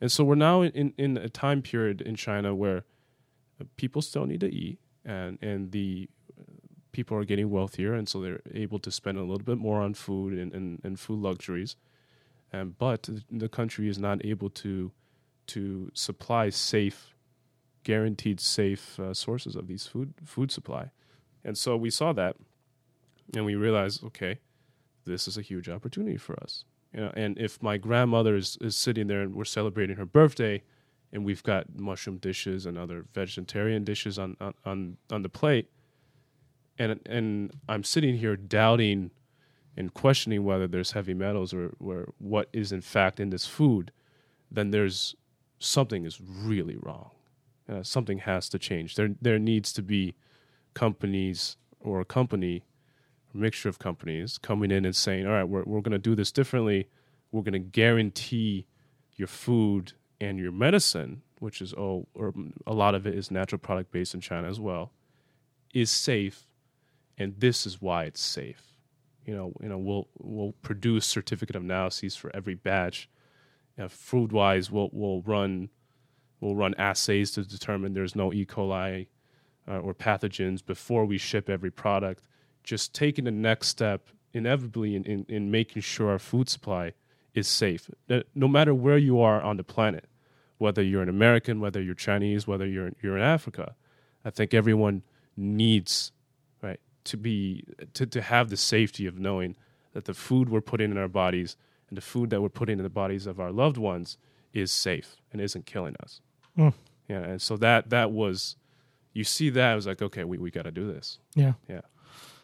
And 0.00 0.10
so 0.12 0.24
we're 0.24 0.34
now 0.34 0.62
in, 0.62 0.92
in 0.98 1.16
a 1.16 1.28
time 1.28 1.62
period 1.62 2.00
in 2.00 2.16
China 2.16 2.54
where 2.54 2.84
uh, 3.60 3.64
people 3.76 4.02
still 4.02 4.26
need 4.26 4.40
to 4.40 4.52
eat 4.52 4.78
and, 5.04 5.38
and 5.40 5.70
the 5.72 6.08
uh, 6.38 6.42
people 6.92 7.16
are 7.16 7.24
getting 7.24 7.50
wealthier 7.50 7.94
and 7.94 8.08
so 8.08 8.20
they're 8.20 8.40
able 8.52 8.78
to 8.80 8.90
spend 8.90 9.16
a 9.18 9.22
little 9.22 9.38
bit 9.44 9.58
more 9.58 9.80
on 9.80 9.94
food 9.94 10.36
and, 10.36 10.52
and, 10.52 10.80
and 10.84 10.98
food 11.00 11.20
luxuries. 11.20 11.76
Um, 12.52 12.74
but 12.78 13.08
the 13.30 13.48
country 13.48 13.88
is 13.88 13.98
not 13.98 14.24
able 14.24 14.50
to 14.50 14.92
to 15.46 15.90
supply 15.94 16.50
safe, 16.50 17.13
guaranteed 17.84 18.40
safe 18.40 18.98
uh, 18.98 19.14
sources 19.14 19.54
of 19.54 19.66
these 19.68 19.86
food 19.86 20.14
food 20.24 20.50
supply. 20.50 20.90
And 21.44 21.56
so 21.56 21.76
we 21.76 21.90
saw 21.90 22.12
that 22.14 22.36
and 23.34 23.44
we 23.44 23.54
realized, 23.54 24.02
okay, 24.04 24.38
this 25.04 25.28
is 25.28 25.36
a 25.36 25.42
huge 25.42 25.68
opportunity 25.68 26.16
for 26.16 26.34
us. 26.42 26.64
You 26.92 27.00
know, 27.00 27.12
and 27.14 27.38
if 27.38 27.62
my 27.62 27.76
grandmother 27.76 28.36
is, 28.36 28.56
is 28.60 28.76
sitting 28.76 29.06
there 29.06 29.20
and 29.20 29.34
we're 29.34 29.44
celebrating 29.44 29.96
her 29.96 30.06
birthday, 30.06 30.62
and 31.12 31.24
we've 31.24 31.42
got 31.42 31.76
mushroom 31.76 32.18
dishes 32.18 32.66
and 32.66 32.76
other 32.76 33.04
vegetarian 33.14 33.84
dishes 33.84 34.18
on 34.18 34.36
on, 34.64 34.96
on, 35.10 35.22
the 35.22 35.28
plate, 35.28 35.70
and 36.78 37.00
and 37.06 37.52
I'm 37.68 37.84
sitting 37.84 38.16
here 38.16 38.36
doubting 38.36 39.10
and 39.76 39.92
questioning 39.94 40.44
whether 40.44 40.66
there's 40.66 40.92
heavy 40.92 41.14
metals 41.14 41.52
or, 41.52 41.72
or 41.80 42.12
what 42.18 42.48
is 42.52 42.72
in 42.72 42.80
fact 42.80 43.20
in 43.20 43.30
this 43.30 43.46
food, 43.46 43.92
then 44.50 44.70
there's 44.70 45.16
something 45.58 46.04
is 46.04 46.20
really 46.20 46.76
wrong. 46.80 47.10
Uh, 47.70 47.82
something 47.82 48.18
has 48.18 48.48
to 48.50 48.58
change. 48.58 48.94
There 48.94 49.10
there 49.22 49.38
needs 49.38 49.72
to 49.72 49.82
be 49.82 50.14
companies 50.74 51.56
or 51.80 52.00
a 52.00 52.04
company, 52.04 52.64
a 53.32 53.36
mixture 53.36 53.68
of 53.68 53.78
companies, 53.78 54.38
coming 54.38 54.70
in 54.70 54.84
and 54.84 54.96
saying, 54.96 55.26
all 55.26 55.32
right, 55.32 55.48
we're, 55.48 55.64
we're 55.64 55.80
going 55.80 55.92
to 55.92 55.98
do 55.98 56.14
this 56.14 56.32
differently. 56.32 56.88
We're 57.30 57.42
going 57.42 57.52
to 57.52 57.58
guarantee 57.58 58.66
your 59.16 59.28
food 59.28 59.92
and 60.20 60.38
your 60.38 60.52
medicine, 60.52 61.22
which 61.38 61.60
is, 61.60 61.72
all 61.72 62.08
or 62.14 62.32
a 62.66 62.74
lot 62.74 62.94
of 62.94 63.06
it 63.06 63.14
is 63.14 63.30
natural 63.30 63.58
product 63.58 63.92
based 63.92 64.14
in 64.14 64.20
China 64.20 64.48
as 64.48 64.60
well, 64.60 64.92
is 65.72 65.90
safe. 65.90 66.46
And 67.16 67.34
this 67.38 67.66
is 67.66 67.80
why 67.80 68.04
it's 68.04 68.20
safe. 68.20 68.74
You 69.24 69.34
know, 69.34 69.52
you 69.62 69.68
know, 69.68 69.78
we'll 69.78 70.08
we'll 70.18 70.52
produce 70.62 71.06
certificate 71.06 71.56
of 71.56 71.62
analyses 71.62 72.16
for 72.16 72.34
every 72.34 72.54
batch. 72.54 73.08
You 73.76 73.84
know, 73.84 73.88
food 73.88 74.32
wise, 74.32 74.70
we'll 74.70 74.90
we'll 74.92 75.22
run 75.22 75.70
we'll 76.44 76.54
run 76.54 76.74
assays 76.76 77.30
to 77.32 77.42
determine 77.42 77.94
there's 77.94 78.14
no 78.14 78.32
E. 78.32 78.44
coli 78.44 79.06
uh, 79.66 79.78
or 79.78 79.94
pathogens 79.94 80.64
before 80.64 81.04
we 81.06 81.16
ship 81.16 81.48
every 81.48 81.70
product. 81.70 82.28
Just 82.62 82.94
taking 82.94 83.24
the 83.24 83.30
next 83.30 83.68
step, 83.68 84.08
inevitably, 84.32 84.94
in, 84.94 85.04
in, 85.04 85.26
in 85.28 85.50
making 85.50 85.82
sure 85.82 86.10
our 86.10 86.18
food 86.18 86.48
supply 86.48 86.92
is 87.34 87.48
safe. 87.48 87.90
No 88.34 88.46
matter 88.46 88.74
where 88.74 88.98
you 88.98 89.20
are 89.20 89.40
on 89.40 89.56
the 89.56 89.64
planet, 89.64 90.06
whether 90.58 90.82
you're 90.82 91.02
an 91.02 91.08
American, 91.08 91.60
whether 91.60 91.82
you're 91.82 91.94
Chinese, 91.94 92.46
whether 92.46 92.66
you're 92.66 92.92
you're 93.02 93.16
in 93.16 93.22
Africa, 93.22 93.74
I 94.24 94.30
think 94.30 94.54
everyone 94.54 95.02
needs 95.36 96.12
right 96.62 96.80
to 97.04 97.16
be 97.16 97.64
to, 97.94 98.06
to 98.06 98.22
have 98.22 98.50
the 98.50 98.56
safety 98.56 99.06
of 99.06 99.18
knowing 99.18 99.56
that 99.94 100.04
the 100.04 100.14
food 100.14 100.48
we're 100.48 100.60
putting 100.60 100.90
in 100.90 100.98
our 100.98 101.08
bodies 101.08 101.56
and 101.88 101.96
the 101.96 102.02
food 102.02 102.30
that 102.30 102.40
we're 102.40 102.48
putting 102.48 102.78
in 102.78 102.84
the 102.84 102.88
bodies 102.88 103.26
of 103.26 103.40
our 103.40 103.50
loved 103.50 103.76
ones 103.76 104.16
is 104.52 104.70
safe 104.70 105.16
and 105.32 105.40
isn't 105.40 105.66
killing 105.66 105.96
us. 106.02 106.20
Mm. 106.58 106.72
Yeah, 107.08 107.20
and 107.20 107.42
so 107.42 107.56
that 107.58 107.90
that 107.90 108.10
was, 108.12 108.56
you 109.12 109.24
see 109.24 109.50
that 109.50 109.72
I 109.72 109.74
was 109.74 109.86
like, 109.86 110.00
okay, 110.02 110.24
we 110.24 110.38
we 110.38 110.50
got 110.50 110.62
to 110.62 110.70
do 110.70 110.86
this. 110.92 111.18
Yeah. 111.34 111.54
Yeah. 111.68 111.80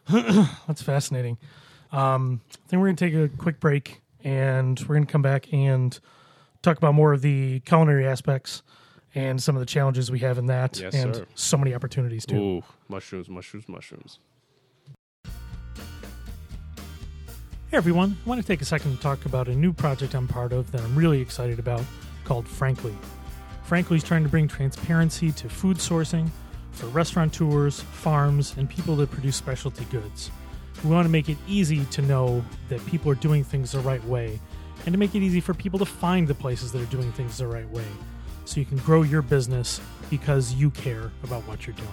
That's 0.67 0.83
fascinating. 0.83 1.39
Um, 1.93 2.41
I 2.53 2.69
think 2.69 2.81
we're 2.81 2.87
going 2.87 2.97
to 2.97 3.11
take 3.11 3.15
a 3.15 3.37
quick 3.37 3.61
break 3.61 4.01
and 4.23 4.79
we're 4.81 4.95
going 4.97 5.07
to 5.07 5.13
come 5.13 5.23
back 5.23 5.53
and 5.53 5.99
talk 6.63 6.77
about 6.79 6.95
more 6.95 7.13
of 7.13 7.23
the 7.23 7.61
culinary 7.61 8.07
aspects 8.07 8.63
and 9.15 9.43
some 9.43 9.57
of 9.57 9.61
the 9.61 9.67
challenges 9.67 10.11
we 10.11 10.21
have 10.21 10.39
in 10.39 10.47
that 10.47 10.79
Yes, 10.79 10.95
and 10.95 11.17
sir. 11.17 11.27
so 11.35 11.57
many 11.57 11.75
opportunities 11.75 12.25
too. 12.27 12.37
Ooh, 12.37 12.63
mushrooms, 12.89 13.29
mushrooms, 13.29 13.69
mushrooms. 13.69 14.19
Hey 17.71 17.77
everyone, 17.77 18.17
I 18.25 18.29
want 18.29 18.41
to 18.41 18.47
take 18.47 18.63
a 18.63 18.65
second 18.65 18.97
to 18.97 19.03
talk 19.03 19.25
about 19.27 19.49
a 19.49 19.55
new 19.55 19.73
project 19.73 20.15
I'm 20.15 20.27
part 20.27 20.53
of 20.53 20.71
that 20.73 20.81
I'm 20.83 20.97
really 20.97 21.21
excited 21.21 21.59
about 21.59 21.83
called 22.25 22.47
Frankly. 22.49 22.95
Frankly 23.71 23.99
is 23.99 24.03
trying 24.03 24.25
to 24.25 24.29
bring 24.29 24.49
transparency 24.49 25.31
to 25.31 25.49
food 25.49 25.77
sourcing 25.77 26.29
for 26.73 26.87
restaurateurs, 26.87 27.81
farms, 27.81 28.53
and 28.57 28.69
people 28.69 28.97
that 28.97 29.13
produce 29.13 29.37
specialty 29.37 29.85
goods. 29.93 30.33
We 30.83 30.91
want 30.91 31.05
to 31.07 31.09
make 31.09 31.29
it 31.29 31.39
easy 31.47 31.85
to 31.85 32.03
know 32.03 32.45
that 32.69 32.85
people 32.87 33.13
are 33.13 33.15
doing 33.15 33.45
things 33.45 33.71
the 33.71 33.79
right 33.79 34.05
way 34.07 34.41
and 34.87 34.93
to 34.93 34.99
make 34.99 35.15
it 35.15 35.23
easy 35.23 35.39
for 35.41 35.55
people 35.55 35.79
to 35.79 35.87
find 35.87 36.27
the 36.27 36.35
places 36.35 36.73
that 36.73 36.83
are 36.83 36.87
doing 36.87 37.13
things 37.13 37.39
the 37.39 37.47
right 37.47 37.71
way 37.71 37.87
so 38.45 38.59
you 38.59 38.67
can 38.67 38.79
grow 38.79 39.03
your 39.03 39.23
business 39.23 39.81
because 40.11 40.53
you 40.53 40.71
care 40.71 41.13
about 41.23 41.47
what 41.47 41.65
you're 41.65 41.77
doing. 41.77 41.89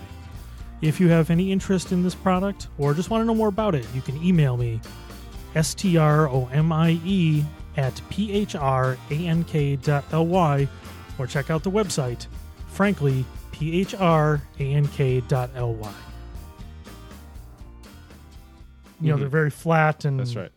If 0.81 0.99
you 0.99 1.09
have 1.09 1.29
any 1.29 1.51
interest 1.51 1.91
in 1.91 2.01
this 2.01 2.15
product 2.15 2.69
or 2.79 2.95
just 2.95 3.11
want 3.11 3.21
to 3.21 3.25
know 3.25 3.35
more 3.35 3.49
about 3.49 3.75
it, 3.75 3.85
you 3.93 4.01
can 4.01 4.17
email 4.23 4.57
me 4.57 4.81
S 5.53 5.75
T 5.75 5.95
R 5.95 6.27
O 6.27 6.49
M 6.51 6.71
I 6.71 6.99
E 7.05 7.45
at 7.75 8.01
P 8.09 8.31
H 11.19 11.25
R 11.25 11.25
A 11.25 11.25
N 11.25 11.25
K 11.25 11.25
dot 11.25 11.25
L 11.25 11.25
Y 11.25 11.25
or 11.25 11.27
check 11.27 11.49
out 11.49 11.63
the 11.63 11.71
website, 11.71 12.27
frankly, 12.67 13.25
P 13.51 13.79
H 13.81 13.95
R 13.95 14.41
A 14.59 14.63
N 14.63 14.87
K 14.89 15.21
dot 15.21 15.49
L 15.55 15.73
Y. 15.73 15.93
You 18.99 19.09
know, 19.09 19.15
Mhm. 19.15 19.19
they're 19.19 19.29
very 19.29 19.49
flat 19.51 20.05
and 20.05 20.19
That's 20.19 20.35
right. 20.35 20.51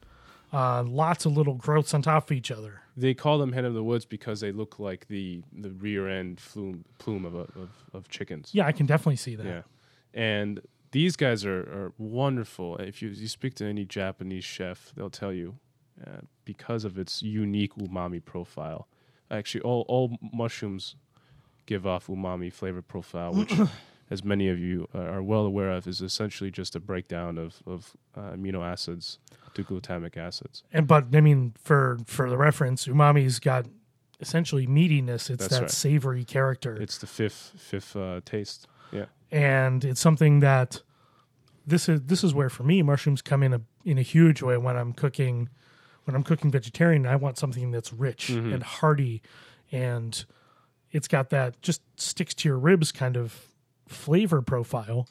uh, 0.52 0.82
lots 0.82 1.26
of 1.26 1.36
little 1.36 1.54
growths 1.54 1.92
on 1.94 2.02
top 2.02 2.30
of 2.30 2.36
each 2.36 2.50
other. 2.50 2.80
They 2.96 3.14
call 3.14 3.38
them 3.38 3.52
hen 3.52 3.64
of 3.64 3.74
the 3.74 3.84
woods 3.84 4.04
because 4.04 4.40
they 4.40 4.52
look 4.52 4.78
like 4.78 5.08
the 5.08 5.42
the 5.52 5.70
rear 5.70 6.08
end 6.08 6.38
plume 6.38 6.84
plume 6.98 7.24
of 7.24 7.34
a, 7.34 7.40
of, 7.40 7.70
of 7.92 8.08
chickens. 8.08 8.50
Yeah, 8.52 8.66
I 8.66 8.72
can 8.72 8.86
definitely 8.86 9.16
see 9.16 9.36
that. 9.36 9.46
Yeah. 9.46 9.62
And 10.12 10.60
these 10.92 11.16
guys 11.16 11.44
are, 11.46 11.60
are 11.60 11.92
wonderful. 11.98 12.76
If 12.78 13.00
you, 13.00 13.10
you 13.10 13.28
speak 13.28 13.54
to 13.56 13.64
any 13.64 13.84
Japanese 13.84 14.44
chef, 14.44 14.92
they'll 14.96 15.08
tell 15.08 15.32
you 15.32 15.58
uh, 16.04 16.22
because 16.44 16.84
of 16.84 16.98
its 16.98 17.22
unique 17.22 17.74
umami 17.76 18.22
profile. 18.24 18.88
Actually, 19.30 19.60
all, 19.62 19.84
all 19.88 20.18
mushrooms 20.32 20.96
give 21.66 21.86
off 21.86 22.08
umami 22.08 22.52
flavor 22.52 22.82
profile, 22.82 23.32
which, 23.32 23.52
as 24.10 24.24
many 24.24 24.48
of 24.48 24.58
you 24.58 24.88
are 24.94 25.22
well 25.22 25.46
aware 25.46 25.70
of, 25.70 25.86
is 25.86 26.00
essentially 26.00 26.50
just 26.50 26.74
a 26.74 26.80
breakdown 26.80 27.38
of, 27.38 27.62
of 27.66 27.96
uh, 28.16 28.32
amino 28.32 28.64
acids 28.64 29.18
to 29.54 29.62
glutamic 29.64 30.16
acids. 30.16 30.64
And 30.72 30.86
but 30.86 31.06
I 31.14 31.20
mean, 31.20 31.54
for 31.62 31.98
for 32.06 32.28
the 32.28 32.36
reference, 32.36 32.86
umami's 32.86 33.38
got 33.38 33.66
essentially 34.20 34.66
meatiness. 34.66 35.30
It's 35.30 35.42
That's 35.42 35.48
that 35.48 35.60
right. 35.62 35.70
savory 35.70 36.24
character. 36.24 36.76
It's 36.80 36.98
the 36.98 37.06
fifth 37.06 37.52
fifth 37.56 37.96
uh, 37.96 38.20
taste. 38.24 38.66
Yeah. 38.92 39.04
and 39.30 39.84
it's 39.84 40.00
something 40.00 40.40
that 40.40 40.82
this 41.64 41.88
is 41.88 42.00
this 42.02 42.24
is 42.24 42.34
where 42.34 42.50
for 42.50 42.64
me 42.64 42.82
mushrooms 42.82 43.22
come 43.22 43.44
in 43.44 43.54
a 43.54 43.60
in 43.84 43.98
a 43.98 44.02
huge 44.02 44.42
way 44.42 44.56
when 44.56 44.76
I'm 44.76 44.92
cooking 44.92 45.48
when 46.10 46.16
I'm 46.16 46.24
cooking 46.24 46.50
vegetarian 46.50 47.06
I 47.06 47.14
want 47.16 47.38
something 47.38 47.70
that's 47.70 47.92
rich 47.92 48.28
Mhm. 48.28 48.52
and 48.52 48.62
hearty 48.64 49.22
and 49.70 50.24
it's 50.90 51.06
got 51.06 51.30
that 51.30 51.62
just 51.62 51.82
sticks 52.00 52.34
to 52.34 52.48
your 52.48 52.58
ribs 52.58 52.90
kind 52.90 53.16
of 53.16 53.46
flavor 53.86 54.42
profile 54.42 55.08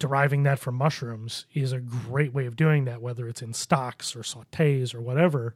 deriving 0.00 0.42
that 0.42 0.58
from 0.58 0.74
mushrooms 0.74 1.46
is 1.54 1.70
a 1.72 1.78
great 1.80 2.32
way 2.34 2.46
of 2.46 2.56
doing 2.56 2.84
that 2.86 3.00
whether 3.00 3.28
it's 3.28 3.40
in 3.40 3.52
stocks 3.52 4.16
or 4.16 4.20
sautés 4.22 4.94
or 4.94 5.00
whatever 5.00 5.54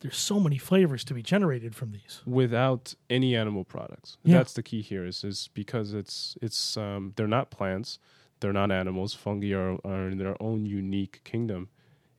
there's 0.00 0.16
so 0.16 0.38
many 0.40 0.58
flavors 0.58 1.04
to 1.04 1.14
be 1.14 1.22
generated 1.22 1.74
from 1.74 1.92
these 1.92 2.20
without 2.26 2.94
any 3.08 3.34
animal 3.36 3.64
products. 3.64 4.18
Yeah. 4.22 4.36
That's 4.38 4.52
the 4.52 4.62
key 4.62 4.82
here. 4.82 5.06
Is 5.06 5.24
is 5.24 5.48
because 5.54 5.94
it's 5.94 6.36
it's 6.42 6.76
um, 6.76 7.12
they're 7.16 7.26
not 7.28 7.50
plants, 7.50 7.98
they're 8.40 8.52
not 8.52 8.70
animals. 8.70 9.14
Fungi 9.14 9.52
are, 9.54 9.78
are 9.82 10.08
in 10.08 10.18
their 10.18 10.36
own 10.42 10.66
unique 10.66 11.22
kingdom, 11.24 11.70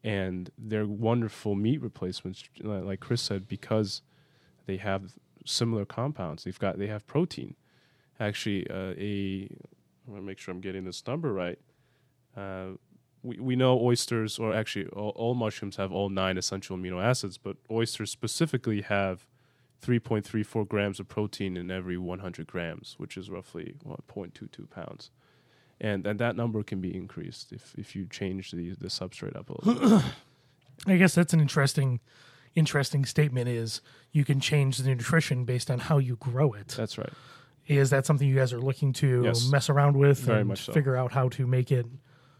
and 0.06 0.52
they're 0.56 0.86
wonderful 0.86 1.56
meat 1.56 1.82
replacements. 1.82 2.44
Like 2.62 3.00
Chris 3.00 3.24
said, 3.24 3.48
because 3.48 4.04
they 4.68 4.78
have 4.78 5.14
similar 5.46 5.84
compounds. 5.84 6.44
They've 6.44 6.60
got 6.60 6.78
they 6.78 6.88
have 6.88 7.06
protein. 7.08 7.56
Actually, 8.20 8.70
uh, 8.70 8.94
a 8.98 9.50
I 10.08 10.12
want 10.12 10.22
to 10.22 10.26
make 10.26 10.38
sure 10.38 10.54
I'm 10.54 10.62
getting 10.62 10.86
this 10.86 11.06
number 11.08 11.34
right. 11.34 11.58
Uh, 12.38 12.78
we, 13.24 13.40
we 13.40 13.56
know 13.56 13.80
oysters, 13.82 14.38
or 14.38 14.54
actually 14.54 14.86
all, 14.90 15.10
all 15.16 15.34
mushrooms 15.34 15.78
have 15.78 15.92
all 15.92 16.10
nine 16.10 16.38
essential 16.38 16.78
amino 16.78 17.04
acids, 17.04 17.40
but 17.40 17.58
oysters 17.72 18.12
specifically 18.12 18.82
have 18.82 19.26
3.34 19.84 20.68
grams 20.68 21.00
of 21.00 21.08
protein 21.08 21.58
in 21.58 21.72
every 21.72 21.98
100 21.98 22.46
grams, 22.46 22.94
which 23.00 23.18
is 23.18 23.32
roughly 23.32 23.76
what, 23.82 24.06
0.22 24.08 24.70
pounds. 24.70 25.10
And, 25.82 26.06
and 26.08 26.20
that 26.20 26.36
number 26.36 26.64
can 26.64 26.80
be 26.80 26.96
increased 26.96 27.52
if, 27.52 27.76
if 27.78 27.96
you 27.96 28.08
change 28.10 28.52
the, 28.52 28.72
the 28.72 28.88
substrate 28.88 29.36
up 29.36 29.50
a 29.50 29.68
little 29.70 29.98
bit. 30.00 30.06
I 30.88 30.98
guess 30.98 31.16
that's 31.16 31.34
an 31.34 31.40
interesting 31.40 32.00
interesting 32.56 33.04
statement 33.06 33.50
is 33.50 33.82
you 34.14 34.24
can 34.24 34.40
change 34.40 34.78
the 34.78 34.88
nutrition 34.90 35.44
based 35.44 35.70
on 35.70 35.78
how 35.78 35.98
you 35.98 36.16
grow 36.16 36.54
it. 36.54 36.70
That's 36.70 36.98
right. 36.98 37.12
Is 37.68 37.90
that 37.90 38.06
something 38.06 38.26
you 38.28 38.36
guys 38.36 38.54
are 38.54 38.62
looking 38.62 38.94
to 38.94 39.24
Yes. 39.26 39.50
mess 39.50 39.70
around 39.70 39.98
with 39.98 40.20
Very 40.20 40.42
and 40.42 40.58
so. 40.58 40.72
figure 40.72 40.96
out 40.96 41.12
how 41.12 41.28
to 41.30 41.46
make 41.46 41.70
it 41.72 41.86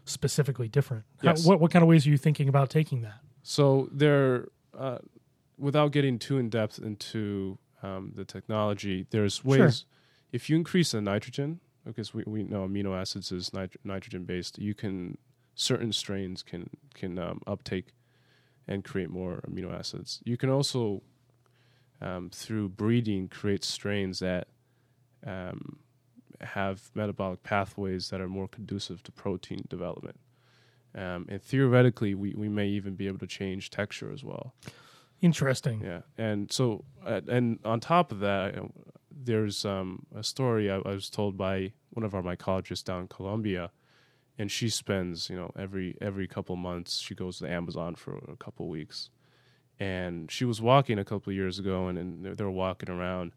specifically 0.06 0.68
different? 0.68 1.04
How- 1.22 1.30
Yes. 1.30 1.44
what 1.44 1.60
what 1.60 1.70
kind 1.70 1.82
of 1.82 1.88
ways 1.88 2.06
are 2.06 2.10
you 2.10 2.16
thinking 2.16 2.48
about 2.48 2.70
taking 2.70 3.02
that? 3.02 3.20
So 3.42 3.88
there, 3.92 4.48
uh, 4.76 4.98
without 5.58 5.92
getting 5.92 6.18
too 6.18 6.38
in 6.38 6.48
depth 6.48 6.78
into 6.78 7.58
um, 7.82 8.12
the 8.14 8.24
technology, 8.24 9.06
there's 9.10 9.44
ways. 9.44 9.58
Sure. 9.58 9.88
If 10.32 10.48
you 10.50 10.56
increase 10.56 10.92
the 10.92 11.00
nitrogen, 11.00 11.60
because 11.86 12.12
we, 12.12 12.24
we 12.26 12.42
know 12.42 12.66
amino 12.66 12.98
acids 12.98 13.32
is 13.32 13.52
nit- 13.52 13.80
nitrogen 13.84 14.24
based, 14.24 14.58
you 14.58 14.74
can 14.74 15.18
certain 15.54 15.92
strains 15.92 16.42
can 16.42 16.68
can 16.94 17.18
um, 17.18 17.40
uptake 17.46 17.94
and 18.68 18.84
create 18.84 19.10
more 19.10 19.40
amino 19.48 19.72
acids. 19.72 20.20
You 20.24 20.36
can 20.36 20.50
also 20.50 21.02
um, 22.00 22.30
through 22.30 22.70
breeding 22.70 23.28
create 23.28 23.64
strains 23.64 24.18
that 24.18 24.48
um, 25.26 25.78
have 26.40 26.90
metabolic 26.94 27.42
pathways 27.42 28.10
that 28.10 28.20
are 28.20 28.28
more 28.28 28.48
conducive 28.48 29.02
to 29.04 29.12
protein 29.12 29.64
development. 29.68 30.18
Um, 30.94 31.26
and 31.28 31.42
theoretically, 31.42 32.14
we, 32.14 32.34
we 32.34 32.48
may 32.48 32.68
even 32.68 32.94
be 32.94 33.06
able 33.06 33.18
to 33.18 33.26
change 33.26 33.70
texture 33.70 34.10
as 34.12 34.24
well. 34.24 34.54
Interesting. 35.20 35.82
Yeah, 35.82 36.00
and 36.18 36.50
so 36.52 36.84
uh, 37.04 37.22
and 37.28 37.58
on 37.64 37.80
top 37.80 38.12
of 38.12 38.20
that, 38.20 38.54
there's 39.24 39.64
um, 39.64 40.06
a 40.14 40.22
story 40.22 40.70
I, 40.70 40.76
I 40.76 40.90
was 40.90 41.08
told 41.08 41.36
by 41.36 41.72
one 41.90 42.04
of 42.04 42.14
our 42.14 42.22
mycologists 42.22 42.84
down 42.84 43.02
in 43.02 43.08
Colombia, 43.08 43.70
and 44.38 44.50
she 44.50 44.68
spends 44.68 45.30
you 45.30 45.36
know 45.36 45.50
every 45.58 45.96
every 46.00 46.26
couple 46.26 46.56
months 46.56 46.98
she 46.98 47.14
goes 47.14 47.38
to 47.38 47.44
the 47.44 47.50
Amazon 47.50 47.94
for 47.94 48.18
a 48.28 48.36
couple 48.36 48.68
weeks, 48.68 49.10
and 49.80 50.30
she 50.30 50.44
was 50.44 50.60
walking 50.60 50.98
a 50.98 51.04
couple 51.04 51.32
years 51.32 51.58
ago, 51.58 51.88
and, 51.88 51.98
and 51.98 52.24
they're, 52.24 52.34
they're 52.34 52.50
walking 52.50 52.90
around, 52.90 53.32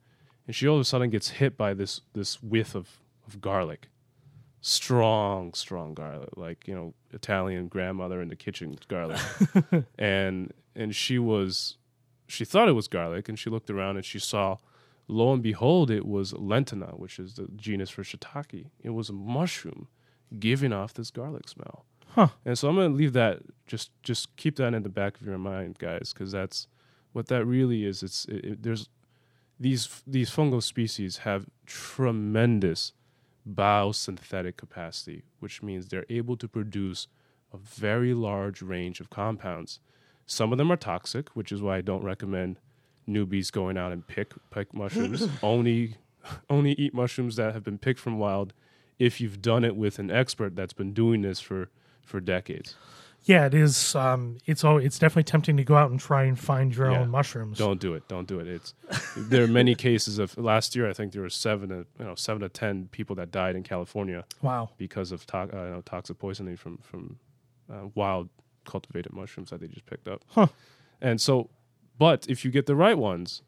and 0.46 0.56
she 0.56 0.68
all 0.68 0.76
of 0.76 0.82
a 0.82 0.86
sudden 0.86 1.10
gets 1.10 1.30
hit 1.30 1.58
by 1.58 1.74
this 1.74 2.02
this 2.14 2.42
whiff 2.44 2.76
of 2.76 3.00
of 3.26 3.40
garlic, 3.40 3.88
strong 4.62 5.54
strong 5.54 5.94
garlic, 5.94 6.30
like 6.36 6.68
you 6.68 6.76
know 6.76 6.94
Italian 7.12 7.68
grandmother 7.68 8.22
in 8.22 8.28
the 8.28 8.36
kitchen 8.36 8.78
garlic, 8.88 9.22
and 9.98 10.54
and 10.76 10.96
she 10.96 11.18
was 11.18 11.78
she 12.28 12.46
thought 12.46 12.70
it 12.70 12.74
was 12.74 12.88
garlic 12.88 13.28
and 13.28 13.40
she 13.40 13.50
looked 13.50 13.70
around 13.72 13.96
and 13.96 14.06
she 14.06 14.20
saw 14.20 14.56
lo 15.10 15.34
and 15.34 15.42
behold 15.44 15.90
it 15.92 16.06
was 16.06 16.32
Lentinula 16.34 16.98
which 17.00 17.20
is 17.20 17.34
the 17.34 17.48
genus 17.56 17.90
for 17.90 18.04
shiitake. 18.04 18.68
It 18.84 18.92
was 18.92 19.10
a 19.10 19.14
mushroom 19.14 19.88
giving 20.40 20.72
off 20.72 20.94
this 20.94 21.12
garlic 21.12 21.48
smell. 21.50 21.86
Huh. 22.16 22.30
and 22.46 22.58
so 22.58 22.68
i'm 22.70 22.76
going 22.76 22.92
to 22.92 22.98
leave 22.98 23.14
that 23.14 23.42
just 23.68 23.92
just 24.02 24.36
keep 24.36 24.56
that 24.56 24.74
in 24.74 24.82
the 24.84 24.90
back 24.90 25.20
of 25.22 25.28
your 25.28 25.38
mind 25.38 25.78
guys 25.78 26.12
because 26.14 26.32
that's 26.32 26.68
what 27.14 27.28
that 27.28 27.46
really 27.46 27.86
is. 27.86 28.02
It's 28.04 28.26
it, 28.26 28.46
it- 28.46 28.64
there's 28.64 28.90
these 29.60 30.02
these 30.08 30.30
fungal 30.32 30.64
species 30.64 31.18
have 31.20 31.48
tremendous 31.66 32.94
biosynthetic 33.48 34.58
capacity 34.58 35.24
which 35.40 35.62
means 35.64 35.88
they're 35.88 36.06
able 36.10 36.36
to 36.38 36.48
produce 36.48 37.08
a 37.54 37.58
very 37.58 38.14
large 38.14 38.62
range 38.62 39.00
of 39.00 39.10
compounds. 39.10 39.80
Some 40.26 40.52
of 40.52 40.58
them 40.60 40.72
are 40.72 40.78
toxic, 40.78 41.30
which 41.30 41.52
is 41.52 41.62
why 41.62 41.78
I 41.78 41.82
don't 41.82 42.04
recommend 42.04 42.60
newbies 43.10 43.52
going 43.52 43.78
out 43.78 43.92
and 43.92 44.06
pick 44.08 44.34
pick 44.52 44.74
mushrooms. 44.74 45.28
only 45.44 45.96
only 46.50 46.74
eat 46.74 46.94
mushrooms 46.94 47.36
that 47.38 47.54
have 47.54 47.64
been 47.64 47.78
picked 47.78 48.00
from 48.00 48.18
wild 48.20 48.54
if 49.00 49.20
you've 49.22 49.42
done 49.42 49.64
it 49.64 49.76
with 49.76 49.98
an 50.00 50.12
expert 50.12 50.56
that's 50.56 50.74
been 50.74 50.94
doing 50.94 51.22
this 51.22 51.40
for 51.40 51.70
for 52.04 52.20
decades. 52.20 52.76
Yeah, 53.26 53.46
it 53.48 53.54
is. 53.54 53.96
Um, 53.96 54.38
it's 54.46 54.64
all. 54.64 54.78
It's 54.78 54.98
definitely 54.98 55.24
tempting 55.26 55.58
to 55.58 55.64
go 55.66 55.76
out 55.76 55.92
and 55.92 56.00
try 56.00 56.24
and 56.24 56.40
find 56.40 56.74
your 56.74 56.90
Yeah. 56.90 57.02
own 57.02 57.10
mushrooms. 57.10 57.58
Don't 57.58 57.80
do 57.80 57.94
it. 57.94 58.08
Don't 58.08 58.28
do 58.28 58.40
it. 58.40 58.48
It's 58.48 58.74
there 59.18 59.44
are 59.44 59.48
many 59.48 59.76
cases 59.76 60.20
of 60.20 60.38
last 60.38 60.74
year. 60.74 60.90
I 60.90 60.94
think 60.94 61.12
there 61.12 61.22
were 61.22 61.30
seven, 61.30 61.68
to, 61.70 61.86
you 62.00 62.06
know, 62.06 62.16
seven 62.16 62.42
to 62.44 62.50
ten 62.50 62.88
people 62.92 63.18
that 63.18 63.30
died 63.30 63.58
in 63.58 63.64
California 63.64 64.24
Wow. 64.42 64.70
because 64.78 65.12
of 65.12 65.26
to- 65.28 65.38
uh, 65.38 65.46
you 65.66 65.70
know, 65.72 65.82
toxic 65.86 66.18
poisoning 66.18 66.56
from 66.56 66.78
from 66.78 67.20
uh, 67.72 67.88
wild 67.94 68.30
cultivated 68.66 69.12
mushrooms 69.12 69.50
that 69.50 69.60
they 69.60 69.68
just 69.68 69.86
picked 69.86 70.08
up. 70.08 70.22
Huh. 70.30 70.48
And 71.02 71.20
so, 71.20 71.50
but 72.00 72.26
if 72.28 72.44
you 72.44 72.50
get 72.50 72.66
the 72.66 72.76
right 72.76 72.98
ones, 72.98 73.44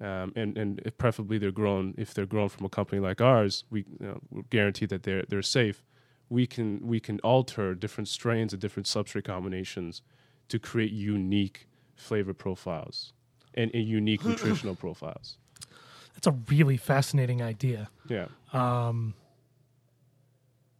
um, 0.00 0.32
and 0.36 0.56
and 0.56 0.80
if 0.84 0.96
preferably 0.98 1.38
they're 1.38 1.50
grown, 1.62 1.94
if 1.96 2.14
they're 2.14 2.26
grown 2.26 2.48
from 2.48 2.64
a 2.66 2.68
company 2.68 3.00
like 3.00 3.20
ours, 3.20 3.64
we 3.70 3.80
you 4.00 4.06
know, 4.06 4.20
we're 4.30 4.42
guaranteed 4.50 4.90
that 4.90 5.02
they're 5.02 5.24
they're 5.28 5.42
safe. 5.42 5.82
We 6.28 6.46
can 6.46 6.86
we 6.86 7.00
can 7.00 7.18
alter 7.20 7.74
different 7.74 8.08
strains 8.08 8.52
and 8.52 8.60
different 8.62 8.86
substrate 8.86 9.24
combinations 9.24 10.02
to 10.48 10.58
create 10.58 10.92
unique 10.92 11.66
flavor 11.96 12.34
profiles 12.34 13.12
and, 13.54 13.70
and 13.74 13.84
unique 13.88 14.24
nutritional 14.30 14.74
profiles. 14.74 15.38
That's 16.14 16.26
a 16.26 16.36
really 16.48 16.76
fascinating 16.76 17.40
idea. 17.42 17.88
Yeah. 18.08 18.26
Um, 18.52 19.14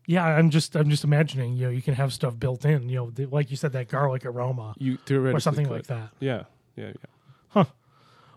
Yeah, 0.06 0.24
I'm 0.24 0.50
just 0.50 0.76
I'm 0.76 0.90
just 0.90 1.04
imagining. 1.04 1.54
You 1.56 1.66
know, 1.66 1.70
you 1.70 1.82
can 1.82 1.94
have 1.94 2.12
stuff 2.12 2.38
built 2.38 2.64
in. 2.64 2.88
You 2.88 3.12
know, 3.16 3.26
like 3.30 3.50
you 3.50 3.56
said, 3.56 3.72
that 3.72 3.88
garlic 3.88 4.26
aroma 4.26 4.74
You 4.78 4.98
or 5.08 5.40
something 5.40 5.66
could. 5.66 5.72
like 5.76 5.86
that. 5.86 6.10
Yeah, 6.20 6.44
yeah, 6.76 6.88
yeah. 6.88 6.92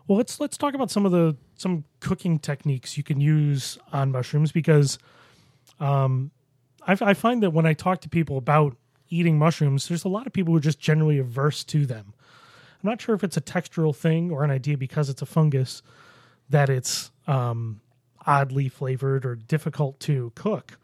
Well, 0.08 0.18
let's 0.18 0.40
let's 0.40 0.58
talk 0.58 0.74
about 0.74 0.90
some 0.90 1.06
of 1.06 1.12
the 1.12 1.36
some 1.56 1.84
cooking 2.00 2.40
techniques 2.40 2.98
you 2.98 3.04
can 3.04 3.20
use 3.20 3.78
on 3.92 4.12
mushrooms 4.12 4.52
because 4.52 4.98
um, 5.80 6.32
I, 6.88 6.98
I 7.02 7.14
find 7.14 7.44
that 7.44 7.52
when 7.52 7.66
I 7.66 7.74
talk 7.74 8.02
to 8.02 8.10
people 8.10 8.38
about 8.38 8.78
eating 9.10 9.38
mushrooms, 9.38 9.88
there's 9.88 10.06
a 10.06 10.10
lot 10.10 10.26
of 10.26 10.34
people 10.34 10.54
who 10.54 10.58
are 10.58 10.62
just 10.62 10.80
generally 10.80 11.18
averse 11.18 11.64
to 11.66 11.86
them. 11.86 12.14
I'm 12.84 12.90
not 12.90 13.02
sure 13.02 13.16
if 13.16 13.24
it's 13.24 13.38
a 13.38 13.42
textural 13.42 13.96
thing 13.96 14.32
or 14.32 14.44
an 14.44 14.52
idea 14.52 14.78
because 14.78 15.10
it's 15.10 15.22
a 15.22 15.26
fungus 15.26 15.82
that 16.50 16.70
it's 16.70 17.12
um, 17.26 17.82
oddly 18.26 18.70
flavored 18.70 19.26
or 19.26 19.36
difficult 19.36 20.00
to 20.02 20.32
cook. 20.36 20.78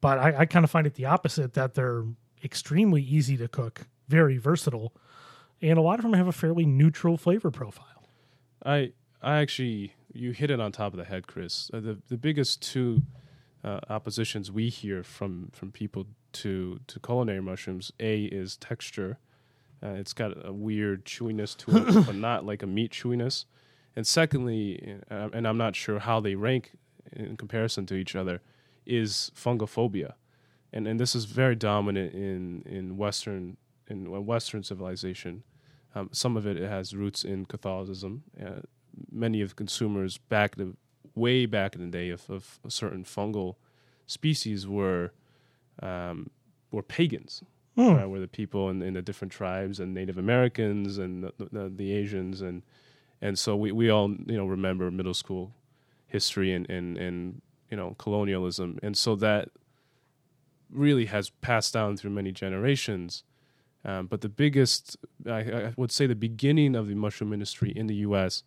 But 0.00 0.18
I, 0.18 0.38
I 0.38 0.46
kind 0.46 0.64
of 0.64 0.70
find 0.70 0.86
it 0.86 0.94
the 0.94 1.04
opposite 1.04 1.54
that 1.54 1.74
they're 1.74 2.04
extremely 2.42 3.02
easy 3.02 3.36
to 3.36 3.46
cook, 3.46 3.82
very 4.08 4.38
versatile, 4.38 4.92
and 5.62 5.78
a 5.78 5.82
lot 5.82 5.98
of 5.98 6.02
them 6.02 6.14
have 6.14 6.28
a 6.28 6.32
fairly 6.32 6.64
neutral 6.64 7.16
flavor 7.16 7.50
profile. 7.50 8.08
I 8.64 8.92
I 9.22 9.38
actually 9.38 9.94
you 10.12 10.32
hit 10.32 10.50
it 10.50 10.60
on 10.60 10.72
top 10.72 10.92
of 10.92 10.98
the 10.98 11.04
head, 11.04 11.26
Chris. 11.26 11.70
Uh, 11.72 11.80
the 11.80 11.98
the 12.08 12.16
biggest 12.16 12.62
two 12.62 13.02
uh, 13.62 13.80
oppositions 13.88 14.50
we 14.50 14.68
hear 14.68 15.02
from 15.02 15.50
from 15.52 15.70
people 15.70 16.06
to 16.32 16.80
to 16.86 17.00
culinary 17.00 17.40
mushrooms. 17.40 17.92
A 18.00 18.24
is 18.24 18.56
texture. 18.56 19.18
Uh, 19.82 19.88
it's 19.90 20.12
got 20.12 20.32
a 20.44 20.52
weird 20.52 21.06
chewiness 21.06 21.56
to 21.56 21.76
it, 21.76 22.06
but 22.06 22.14
not 22.14 22.44
like 22.44 22.62
a 22.62 22.66
meat 22.66 22.92
chewiness. 22.92 23.46
And 23.96 24.06
secondly, 24.06 24.98
uh, 25.10 25.30
and 25.32 25.48
I'm 25.48 25.56
not 25.56 25.74
sure 25.74 25.98
how 25.98 26.20
they 26.20 26.34
rank 26.34 26.72
in 27.12 27.36
comparison 27.36 27.86
to 27.86 27.94
each 27.94 28.14
other, 28.14 28.40
is 28.86 29.32
fungophobia, 29.34 30.14
and 30.72 30.86
and 30.86 31.00
this 31.00 31.14
is 31.14 31.24
very 31.24 31.56
dominant 31.56 32.14
in 32.14 32.62
in 32.66 32.96
Western 32.96 33.56
in 33.88 34.24
Western 34.24 34.62
civilization. 34.62 35.42
Um, 35.94 36.08
some 36.12 36.36
of 36.36 36.46
it 36.46 36.56
it 36.56 36.68
has 36.68 36.94
roots 36.94 37.24
in 37.24 37.46
Catholicism. 37.46 38.22
Uh, 38.40 38.60
many 39.10 39.40
of 39.40 39.56
consumers 39.56 40.18
back 40.18 40.56
the 40.56 40.74
way 41.14 41.46
back 41.46 41.74
in 41.74 41.80
the 41.80 41.90
day 41.98 42.10
of, 42.10 42.28
of 42.30 42.60
certain 42.68 43.04
fungal 43.04 43.56
species 44.06 44.66
were 44.66 45.12
um, 45.82 46.30
were 46.70 46.82
pagans, 46.82 47.42
Hmm. 47.76 47.82
uh, 47.96 48.06
were 48.06 48.20
the 48.20 48.28
people 48.28 48.68
in, 48.68 48.82
in 48.82 48.94
the 48.94 49.02
different 49.02 49.32
tribes 49.32 49.80
and 49.80 49.94
Native 49.94 50.18
Americans 50.18 50.98
and 50.98 51.24
the, 51.24 51.32
the, 51.38 51.68
the 51.68 51.92
Asians 51.92 52.40
and 52.40 52.62
and 53.22 53.38
so 53.38 53.54
we, 53.56 53.70
we 53.72 53.90
all 53.90 54.10
you 54.10 54.36
know 54.36 54.46
remember 54.46 54.90
middle 54.90 55.14
school 55.14 55.52
history 56.06 56.52
and, 56.52 56.68
and, 56.68 56.98
and 56.98 57.42
you 57.70 57.76
know 57.76 57.94
colonialism 57.98 58.78
and 58.82 58.96
so 58.96 59.14
that 59.16 59.48
really 60.70 61.06
has 61.06 61.30
passed 61.30 61.72
down 61.72 61.96
through 61.96 62.10
many 62.10 62.32
generations. 62.32 63.24
Um, 63.84 64.06
but 64.06 64.20
the 64.20 64.28
biggest, 64.28 64.96
I, 65.26 65.38
I 65.38 65.74
would 65.76 65.90
say, 65.90 66.06
the 66.06 66.14
beginning 66.14 66.74
of 66.74 66.88
the 66.88 66.94
mushroom 66.94 67.32
industry 67.32 67.72
in 67.74 67.86
the 67.86 67.94
U.S. 67.96 68.42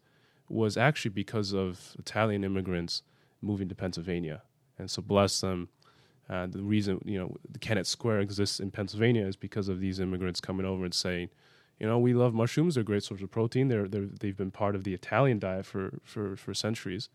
was 0.47 0.77
actually 0.77 1.09
because 1.09 1.53
of 1.53 1.95
Italian 1.97 2.43
immigrants 2.43 3.01
moving 3.41 3.67
to 3.69 3.75
Pennsylvania, 3.75 4.43
and 4.77 4.89
so 4.89 5.01
bless 5.01 5.41
them. 5.41 5.69
Uh, 6.29 6.47
the 6.47 6.61
reason 6.61 7.01
you 7.03 7.19
know 7.19 7.36
the 7.49 7.59
Kennett 7.59 7.88
Square 7.88 8.19
exists 8.19 8.59
in 8.59 8.71
Pennsylvania 8.71 9.25
is 9.25 9.36
because 9.36 9.67
of 9.69 9.79
these 9.79 9.99
immigrants 9.99 10.39
coming 10.39 10.65
over 10.65 10.86
and 10.86 10.93
saying, 10.93 11.29
you 11.79 11.88
know, 11.88 11.97
we 11.97 12.13
love 12.13 12.34
mushrooms; 12.34 12.75
they're 12.75 12.81
a 12.81 12.86
great 12.86 13.03
source 13.03 13.21
of 13.21 13.31
protein. 13.31 13.67
They're, 13.67 13.88
they're 13.88 14.05
they've 14.05 14.38
been 14.38 14.51
part 14.51 14.75
of 14.75 14.84
the 14.84 14.93
Italian 14.93 15.39
diet 15.39 15.65
for 15.65 15.99
for 16.03 16.36
for 16.36 16.53
centuries, 16.53 17.09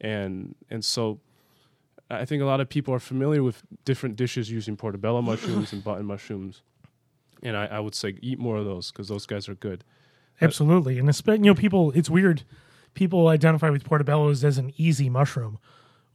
and 0.00 0.54
and 0.70 0.84
so 0.84 1.20
I 2.10 2.24
think 2.24 2.42
a 2.42 2.46
lot 2.46 2.60
of 2.60 2.68
people 2.68 2.92
are 2.92 2.98
familiar 2.98 3.42
with 3.42 3.62
different 3.84 4.16
dishes 4.16 4.50
using 4.50 4.76
portobello 4.76 5.22
mushrooms 5.22 5.72
and 5.72 5.84
button 5.84 6.06
mushrooms, 6.06 6.62
and 7.42 7.56
I, 7.56 7.66
I 7.66 7.80
would 7.80 7.94
say 7.94 8.16
eat 8.20 8.38
more 8.38 8.56
of 8.56 8.64
those 8.64 8.90
because 8.92 9.08
those 9.08 9.26
guys 9.26 9.48
are 9.48 9.54
good. 9.54 9.84
Absolutely, 10.40 10.98
and 10.98 11.08
espe- 11.08 11.38
you 11.38 11.44
know, 11.44 11.54
people. 11.54 11.90
It's 11.92 12.08
weird. 12.10 12.44
People 12.94 13.28
identify 13.28 13.70
with 13.70 13.84
portobellos 13.84 14.42
as 14.42 14.58
an 14.58 14.72
easy 14.76 15.08
mushroom, 15.10 15.58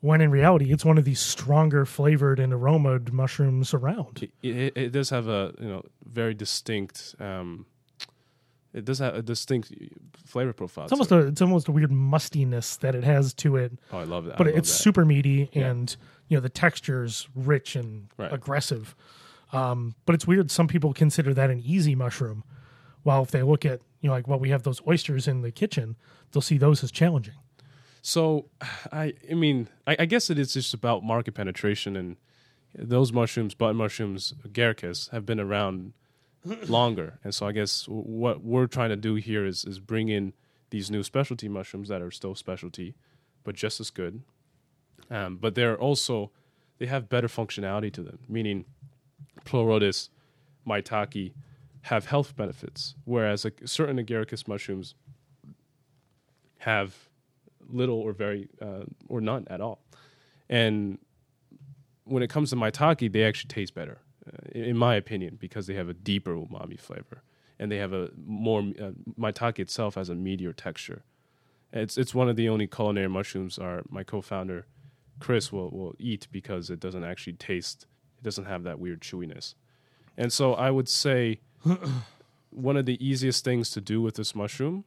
when 0.02 0.20
in 0.20 0.30
reality, 0.32 0.72
it's 0.74 0.84
one 0.84 0.98
of 0.98 1.06
the 1.06 1.14
stronger 1.14 1.86
flavored 1.86 2.40
and 2.40 2.52
aromaed 2.52 3.12
mushrooms 3.12 3.74
around. 3.74 4.30
It, 4.42 4.56
it, 4.56 4.78
it 4.78 4.90
does 4.92 5.10
have 5.12 5.28
a 5.28 5.54
you 5.60 5.68
know 5.68 5.84
very 6.04 6.34
distinct. 6.34 7.16
Um, 7.20 7.66
it 8.74 8.84
does 8.84 9.00
have 9.00 9.16
a 9.16 9.22
distinct 9.22 9.72
flavor 10.26 10.52
profile. 10.54 10.84
It's 10.86 10.92
almost 10.92 11.12
it. 11.12 11.16
a 11.16 11.28
it's 11.28 11.42
almost 11.42 11.68
a 11.68 11.72
weird 11.72 11.92
mustiness 11.92 12.76
that 12.78 12.94
it 12.96 13.04
has 13.06 13.34
to 13.36 13.56
it, 13.56 13.74
oh, 13.94 14.00
I 14.00 14.04
love 14.04 14.26
that. 14.26 14.38
but 14.38 14.48
love 14.48 14.56
it's 14.58 14.70
that. 14.76 14.84
super 14.84 15.06
meaty 15.06 15.50
Yeah. 15.54 15.68
and 15.68 15.96
you 16.28 16.36
know 16.36 16.42
the 16.42 16.50
texture's 16.50 17.30
rich 17.36 17.76
and 17.78 18.08
Right. 18.18 18.34
aggressive. 18.34 18.96
Um, 19.56 19.96
but 20.06 20.16
it's 20.16 20.28
weird. 20.28 20.52
Some 20.52 20.68
people 20.68 20.94
consider 20.94 21.34
that 21.34 21.50
an 21.50 21.62
easy 21.64 21.96
mushroom, 21.96 22.44
while 23.04 23.24
if 23.24 23.32
they 23.32 23.42
look 23.42 23.66
at 23.66 23.80
you 24.02 24.10
know 24.10 24.14
like 24.14 24.28
what 24.28 24.40
we 24.40 24.50
have 24.50 24.64
those 24.64 24.82
oysters 24.88 25.28
in 25.28 25.42
the 25.42 25.52
kitchen, 25.52 25.96
they'll 26.32 26.42
see 26.42 26.58
those 26.58 26.84
as 26.84 26.92
challenging. 26.92 27.36
So, 28.02 28.50
I 28.92 29.14
I 29.30 29.34
mean, 29.34 29.70
I, 29.88 29.96
I 30.00 30.06
guess 30.06 30.30
it 30.30 30.38
is 30.38 30.54
just 30.54 30.74
about 30.74 31.04
market 31.04 31.34
penetration, 31.34 31.96
and 31.96 32.18
those 32.74 33.14
mushrooms, 33.14 33.54
button 33.54 33.78
mushrooms, 33.78 34.34
agaricus, 34.46 35.10
have 35.12 35.26
been 35.26 35.40
around 35.40 35.94
longer, 36.68 37.20
and 37.24 37.34
so 37.34 37.48
I 37.48 37.54
guess 37.54 37.86
what 37.88 38.44
we're 38.44 38.68
trying 38.68 38.90
to 38.90 38.98
do 38.98 39.16
here 39.16 39.46
is 39.46 39.64
is 39.64 39.80
bring 39.80 40.10
in 40.10 40.34
these 40.70 40.92
new 40.92 41.04
specialty 41.04 41.48
mushrooms 41.48 41.88
that 41.88 42.02
are 42.02 42.12
still 42.12 42.36
specialty, 42.36 42.96
but 43.44 43.56
just 43.56 43.80
as 43.80 43.90
good. 43.90 44.24
Um, 45.10 45.38
but 45.38 45.56
they're 45.56 45.78
also 45.78 46.32
they 46.78 46.88
have 46.88 47.08
better 47.10 47.28
functionality 47.28 47.94
to 47.94 48.04
them, 48.04 48.20
meaning 48.28 48.66
Pleurotus, 49.44 50.10
maitake 50.68 51.34
have 51.84 52.06
health 52.06 52.36
benefits, 52.36 52.96
whereas 53.06 53.46
certain 53.66 53.98
agaricus 53.98 54.48
mushrooms 54.48 54.96
have 56.60 57.10
little 57.68 58.00
or 58.00 58.14
very 58.14 58.48
uh, 58.62 58.84
or 59.08 59.22
none 59.22 59.46
at 59.50 59.62
all. 59.62 59.80
And 60.50 60.98
when 62.06 62.24
it 62.24 62.30
comes 62.30 62.52
to 62.52 62.56
maitake, 62.56 63.12
they 63.12 63.24
actually 63.24 63.50
taste 63.50 63.74
better, 63.76 64.00
uh, 64.28 64.50
in 64.52 64.64
in 64.64 64.78
my 64.78 64.96
opinion, 64.96 65.38
because 65.40 65.68
they 65.68 65.76
have 65.76 65.90
a 65.90 65.94
deeper 65.94 66.34
umami 66.34 66.80
flavor 66.80 67.22
and 67.60 67.72
they 67.72 67.78
have 67.78 67.94
a 67.94 68.10
more 68.26 68.60
uh, 68.60 68.92
maitake 69.20 69.60
itself 69.60 69.96
has 69.96 70.10
a 70.10 70.14
meatier 70.14 70.56
texture. 70.56 71.04
It's 71.72 71.98
it's 71.98 72.14
one 72.14 72.30
of 72.30 72.36
the 72.36 72.50
only 72.50 72.68
culinary 72.68 73.10
mushrooms 73.10 73.58
our 73.58 73.84
my 73.90 74.04
co-founder 74.04 74.66
Chris 75.20 75.52
will 75.52 75.70
will 75.72 75.96
eat 76.00 76.28
because 76.32 76.70
it 76.70 76.80
doesn't 76.80 77.04
actually 77.04 77.34
taste. 77.34 77.86
Doesn't 78.26 78.46
have 78.46 78.64
that 78.64 78.80
weird 78.80 79.02
chewiness. 79.02 79.54
And 80.18 80.34
so 80.34 80.56
I 80.56 80.72
would 80.72 80.90
say 80.90 81.42
one 82.50 82.76
of 82.76 82.88
the 82.88 82.98
easiest 83.06 83.44
things 83.46 83.70
to 83.70 83.82
do 83.82 84.02
with 84.02 84.16
this 84.16 84.34
mushroom 84.34 84.84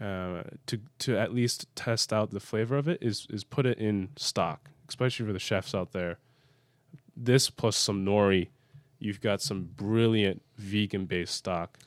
uh, 0.00 0.42
to 0.66 0.80
to 0.98 1.16
at 1.16 1.32
least 1.32 1.68
test 1.76 2.12
out 2.12 2.32
the 2.32 2.40
flavor 2.40 2.76
of 2.76 2.88
it 2.88 2.98
is 3.00 3.28
is 3.30 3.44
put 3.44 3.66
it 3.66 3.78
in 3.78 4.08
stock, 4.16 4.70
especially 4.88 5.24
for 5.26 5.32
the 5.32 5.38
chefs 5.38 5.76
out 5.76 5.92
there. 5.92 6.18
This 7.16 7.50
plus 7.50 7.76
some 7.76 8.04
nori, 8.04 8.48
you've 8.98 9.20
got 9.20 9.40
some 9.40 9.68
brilliant 9.76 10.42
vegan 10.56 11.06
based 11.06 11.34
stock. 11.36 11.78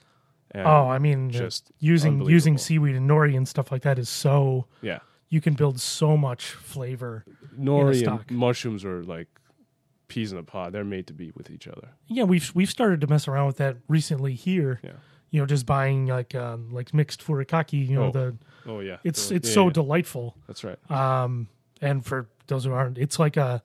And 0.51 0.65
Oh, 0.65 0.87
I 0.87 0.97
mean, 0.97 1.29
just 1.29 1.71
using 1.79 2.21
using 2.21 2.57
seaweed 2.57 2.95
and 2.95 3.09
nori 3.09 3.35
and 3.35 3.45
stuff 3.45 3.69
like 3.69 3.81
that 3.81 3.99
is 3.99 4.07
so 4.07 4.67
yeah, 4.81 4.99
you 5.27 5.41
can 5.41 5.55
build 5.55 5.81
so 5.81 6.15
much 6.15 6.45
flavor. 6.51 7.25
nori 7.59 8.07
and 8.07 8.31
mushrooms 8.31 8.85
are 8.85 9.03
like 9.03 9.27
peas 10.07 10.31
in 10.31 10.37
a 10.37 10.43
pod. 10.43 10.73
They're 10.73 10.83
made 10.83 11.07
to 11.07 11.13
be 11.13 11.31
with 11.35 11.49
each 11.51 11.67
other. 11.67 11.89
Yeah, 12.07 12.23
we've 12.23 12.51
we've 12.55 12.69
started 12.69 13.01
to 13.01 13.07
mess 13.07 13.27
around 13.27 13.47
with 13.47 13.57
that 13.57 13.77
recently 13.87 14.33
here. 14.33 14.79
Yeah. 14.83 14.91
You 15.29 15.41
know, 15.41 15.45
just 15.45 15.65
buying 15.65 16.07
like 16.07 16.33
um, 16.35 16.71
like 16.71 16.93
mixed 16.93 17.25
furikake. 17.25 17.73
You 17.87 17.95
know, 17.95 18.05
Oh, 18.05 18.11
the 18.11 18.35
Oh 18.65 18.79
yeah, 18.79 18.97
it's 19.03 19.29
Yeah, 19.31 19.37
it's 19.37 19.49
yeah, 19.49 19.53
so 19.55 19.65
yeah. 19.65 19.73
delightful. 19.73 20.35
that's 20.47 20.63
right. 20.63 20.77
Um, 20.91 21.47
and 21.81 22.05
for 22.05 22.27
those 22.47 22.63
who 22.65 22.71
aren't, 22.71 22.97
it's 22.97 23.19
like 23.19 23.37
a 23.37 23.61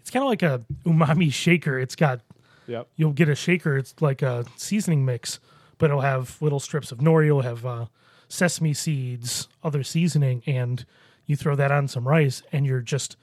it's 0.00 0.10
kind 0.10 0.22
of 0.22 0.28
like 0.28 0.42
a 0.42 0.60
umami 0.84 1.32
shaker. 1.32 1.78
It's 1.78 1.96
got 1.96 2.20
Yep. 2.66 2.88
You'll 2.96 3.12
get 3.12 3.28
a 3.28 3.34
shaker. 3.34 3.76
It's 3.76 3.94
like 4.00 4.22
a 4.22 4.44
seasoning 4.56 5.04
mix, 5.04 5.38
but 5.78 5.90
it'll 5.90 6.00
have 6.00 6.40
little 6.40 6.58
strips 6.60 6.90
of 6.92 6.98
nori. 6.98 7.26
It'll 7.26 7.42
have 7.42 7.64
uh, 7.66 7.86
sesame 8.28 8.72
seeds, 8.72 9.48
other 9.62 9.82
seasoning, 9.82 10.42
and 10.46 10.86
you 11.26 11.36
throw 11.36 11.54
that 11.56 11.70
on 11.70 11.88
some 11.88 12.08
rice, 12.08 12.42
and 12.52 12.64
you're 12.66 12.80
just 12.80 13.16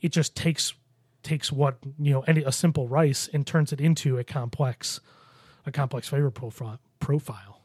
it 0.00 0.10
just 0.10 0.34
takes 0.34 0.74
takes 1.26 1.50
what 1.50 1.76
you 1.98 2.12
know 2.12 2.20
any 2.22 2.42
a 2.42 2.52
simple 2.52 2.86
rice 2.86 3.28
and 3.32 3.46
turns 3.46 3.72
it 3.72 3.80
into 3.80 4.16
a 4.16 4.24
complex 4.24 5.00
a 5.66 5.72
complex 5.72 6.08
flavor 6.08 6.30
profile 6.30 6.78
profile. 7.00 7.60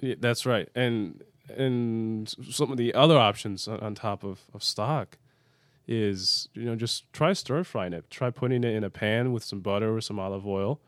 Yeah, 0.00 0.14
that's 0.18 0.46
right. 0.46 0.68
And 0.74 1.22
and 1.54 2.34
some 2.50 2.72
of 2.72 2.78
the 2.78 2.94
other 2.94 3.18
options 3.18 3.68
on, 3.68 3.94
top 3.94 4.24
of, 4.24 4.40
of 4.54 4.64
stock 4.64 5.18
is 5.86 6.48
you 6.54 6.64
know 6.64 6.74
just 6.74 7.12
try 7.12 7.34
stir 7.34 7.62
frying 7.62 7.92
it. 7.92 8.10
Try 8.10 8.30
putting 8.30 8.64
it 8.64 8.74
in 8.74 8.82
a 8.82 8.90
pan 8.90 9.32
with 9.32 9.44
some 9.44 9.60
butter 9.60 9.94
or 9.94 10.00
some 10.00 10.18
olive 10.18 10.46
oil. 10.46 10.80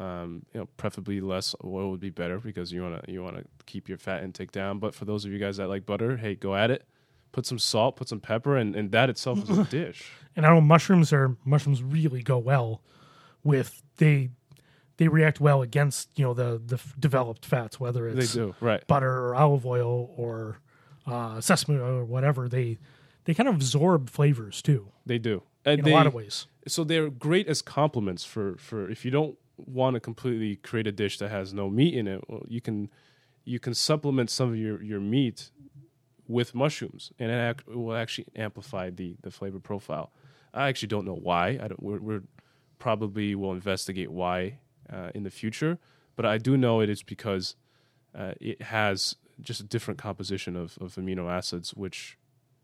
Um, 0.00 0.46
you 0.52 0.60
know, 0.60 0.68
preferably 0.78 1.20
less 1.20 1.54
oil 1.62 1.90
would 1.90 2.00
be 2.00 2.10
better 2.10 2.38
because 2.38 2.72
you 2.72 2.82
wanna 2.82 3.02
you 3.06 3.22
wanna 3.22 3.44
keep 3.66 3.88
your 3.88 3.98
fat 3.98 4.24
intake 4.24 4.50
down. 4.50 4.80
But 4.80 4.96
for 4.96 5.04
those 5.04 5.24
of 5.24 5.30
you 5.30 5.38
guys 5.38 5.58
that 5.58 5.68
like 5.68 5.86
butter, 5.86 6.16
hey, 6.16 6.34
go 6.34 6.56
at 6.56 6.72
it. 6.72 6.84
Put 7.32 7.46
some 7.46 7.58
salt, 7.58 7.96
put 7.96 8.08
some 8.08 8.20
pepper, 8.20 8.56
and, 8.56 8.76
and 8.76 8.92
that 8.92 9.08
itself 9.10 9.48
is 9.48 9.58
a 9.58 9.64
dish. 9.70 10.10
And 10.36 10.44
I 10.46 10.50
know 10.50 10.60
mushrooms 10.60 11.12
are 11.12 11.36
mushrooms 11.44 11.82
really 11.82 12.22
go 12.22 12.38
well 12.38 12.82
with 13.42 13.82
they 13.96 14.30
they 14.98 15.08
react 15.08 15.40
well 15.40 15.62
against 15.62 16.10
you 16.16 16.24
know 16.24 16.34
the 16.34 16.60
the 16.64 16.78
developed 16.98 17.44
fats, 17.46 17.80
whether 17.80 18.12
They 18.12 18.22
it's 18.22 18.34
do 18.34 18.54
right. 18.60 18.86
butter 18.86 19.10
or 19.10 19.34
olive 19.34 19.64
oil 19.66 20.12
or 20.16 20.58
uh, 21.06 21.40
sesame 21.40 21.78
oil 21.78 21.96
or 21.96 22.04
whatever. 22.04 22.48
They 22.48 22.78
they 23.24 23.34
kind 23.34 23.48
of 23.48 23.54
absorb 23.54 24.10
flavors 24.10 24.60
too 24.62 24.88
They 25.06 25.18
do. 25.18 25.42
And 25.64 25.78
in 25.78 25.84
they, 25.84 25.92
a 25.92 25.94
lot 25.94 26.06
of 26.06 26.14
ways. 26.14 26.46
so 26.66 26.82
they're 26.84 27.08
great 27.08 27.46
as 27.48 27.62
complements 27.62 28.24
for 28.24 28.56
for 28.58 28.90
if 28.90 29.04
you 29.04 29.10
don't 29.10 29.36
want 29.56 29.94
to 29.94 30.00
completely 30.00 30.56
create 30.56 30.86
a 30.88 30.92
dish 30.92 31.18
that 31.18 31.30
has 31.30 31.54
no 31.54 31.70
meat 31.70 31.94
in 31.94 32.06
it 32.08 32.22
well, 32.28 32.42
you 32.48 32.60
can 32.60 32.90
you 33.44 33.58
can 33.60 33.74
supplement 33.74 34.28
some 34.30 34.48
of 34.50 34.56
your 34.56 34.82
your 34.82 35.00
meat 35.00 35.50
with 36.28 36.54
mushrooms 36.54 37.12
and 37.18 37.30
it, 37.30 37.66
will 37.66 37.94
actually 37.94 38.26
amplify 38.36 38.90
the 38.90 39.16
the 39.22 39.30
flavor 39.30 39.58
profile 39.58 40.12
i 40.54 40.68
actually 40.68 40.88
don't 40.88 41.04
know 41.04 41.14
why 41.14 41.58
i 41.62 41.68
don't 41.68 41.82
we're, 41.82 42.00
we're 42.00 42.22
probably 42.78 43.34
will 43.34 43.52
investigate 43.52 44.10
why 44.10 44.58
uh, 44.92 45.10
in 45.14 45.22
the 45.22 45.30
future 45.30 45.78
but 46.16 46.24
i 46.24 46.38
do 46.38 46.56
know 46.56 46.80
it 46.80 46.88
is 46.88 47.02
because 47.02 47.56
uh, 48.14 48.32
it 48.40 48.60
has 48.62 49.16
just 49.40 49.60
a 49.60 49.64
different 49.64 49.98
composition 49.98 50.56
of, 50.56 50.78
of 50.80 50.94
amino 50.96 51.30
acids 51.30 51.74
which 51.74 52.18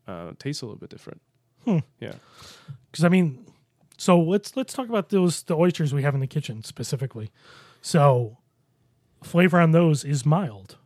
uh, 0.07 0.33
tastes 0.39 0.63
a 0.63 0.67
little 0.67 0.79
bit 0.79 0.91
different 0.91 1.21
yeah 2.01 2.13
Because 2.91 3.05
I 3.05 3.09
mean, 3.09 3.45
so 3.97 4.19
let's 4.21 4.57
let's 4.57 4.73
talk 4.73 4.89
about 4.89 5.11
those 5.11 5.43
the 5.43 5.57
oysters 5.57 5.93
we 5.93 6.03
have 6.03 6.15
in 6.15 6.21
the 6.21 6.27
kitchen 6.27 6.63
specifically. 6.65 7.31
So 7.83 8.39
flavor 9.23 9.61
on 9.61 9.73
those 9.73 10.05
is 10.05 10.25
mild. 10.25 10.77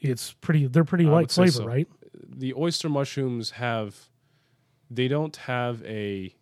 It's 0.00 0.32
pretty. 0.32 0.66
They're 0.66 0.84
pretty 0.84 1.04
light 1.04 1.30
flavor, 1.30 1.50
so. 1.52 1.66
right? 1.66 1.88
The 2.36 2.54
oyster 2.54 2.88
mushrooms 2.88 3.52
have 3.52 4.08
they 4.90 5.08
don't 5.08 5.36
have 5.36 5.82
a 5.84 6.34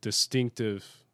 distinctive 0.00 1.04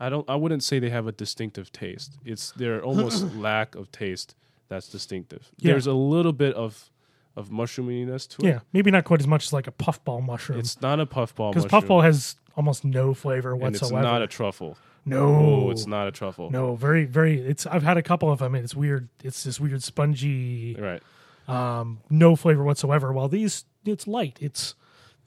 I 0.00 0.08
don't 0.08 0.28
I 0.28 0.34
wouldn't 0.34 0.62
say 0.64 0.78
they 0.80 0.90
have 0.90 1.06
a 1.06 1.12
distinctive 1.12 1.70
taste. 1.72 2.18
It's 2.24 2.50
their 2.52 2.82
almost 2.88 3.34
lack 3.36 3.74
of 3.76 3.92
taste 3.92 4.34
that's 4.68 4.88
distinctive. 4.88 5.50
Yeah. 5.58 5.72
There's 5.72 5.86
a 5.86 5.92
little 5.92 6.32
bit 6.32 6.54
of 6.54 6.90
of 7.36 7.48
mushroominess 7.50 8.28
to 8.28 8.42
it. 8.46 8.48
Yeah, 8.48 8.60
maybe 8.72 8.90
not 8.90 9.04
quite 9.04 9.20
as 9.20 9.26
much 9.26 9.46
as 9.46 9.52
like 9.52 9.66
a 9.66 9.72
puffball 9.72 10.20
mushroom. 10.20 10.58
It's 10.58 10.80
not 10.82 11.00
a 11.00 11.06
puffball 11.06 11.52
Because 11.52 11.66
puffball 11.66 12.02
has 12.02 12.36
almost 12.56 12.84
no 12.84 13.14
flavor 13.14 13.52
and 13.52 13.62
it's 13.74 13.80
whatsoever. 13.80 14.02
not 14.06 14.22
a 14.22 14.26
truffle. 14.26 14.76
no, 15.06 15.34
Oh, 15.34 15.70
it's 15.70 15.86
not 15.86 16.08
a 16.08 16.10
truffle. 16.10 16.50
No, 16.50 16.74
very, 16.74 17.04
very. 17.06 17.40
It's. 17.40 17.64
I've 17.66 17.82
had 17.82 17.96
a 17.96 18.02
couple 18.02 18.30
of 18.30 18.40
them. 18.40 18.54
And 18.54 18.64
it's 18.64 18.74
weird. 18.74 19.08
It's 19.24 19.44
this 19.44 19.58
weird 19.58 19.82
spongy, 19.82 20.76
Right. 20.78 21.02
Um, 21.48 22.00
no 22.10 22.36
flavor 22.36 22.62
whatsoever. 22.64 23.12
While 23.12 23.28
these, 23.28 23.64
it's 23.84 24.06
light. 24.06 24.38
It's, 24.40 24.74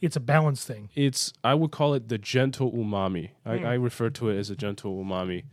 it's 0.02 0.16
a 0.16 0.20
balanced 0.20 0.68
thing. 0.68 0.90
it's 0.96 1.34
I 1.44 1.54
would 1.54 1.72
call 1.72 1.94
it 1.94 2.10
the 2.10 2.18
gentle 2.18 2.72
umami. 2.72 3.32
I, 3.46 3.58
Hmm. 3.58 3.66
I 3.66 3.74
refer 3.76 4.10
to 4.12 4.30
it 4.30 4.38
as 4.38 4.50
a 4.50 4.56
gentle 4.56 5.04
umami, 5.04 5.44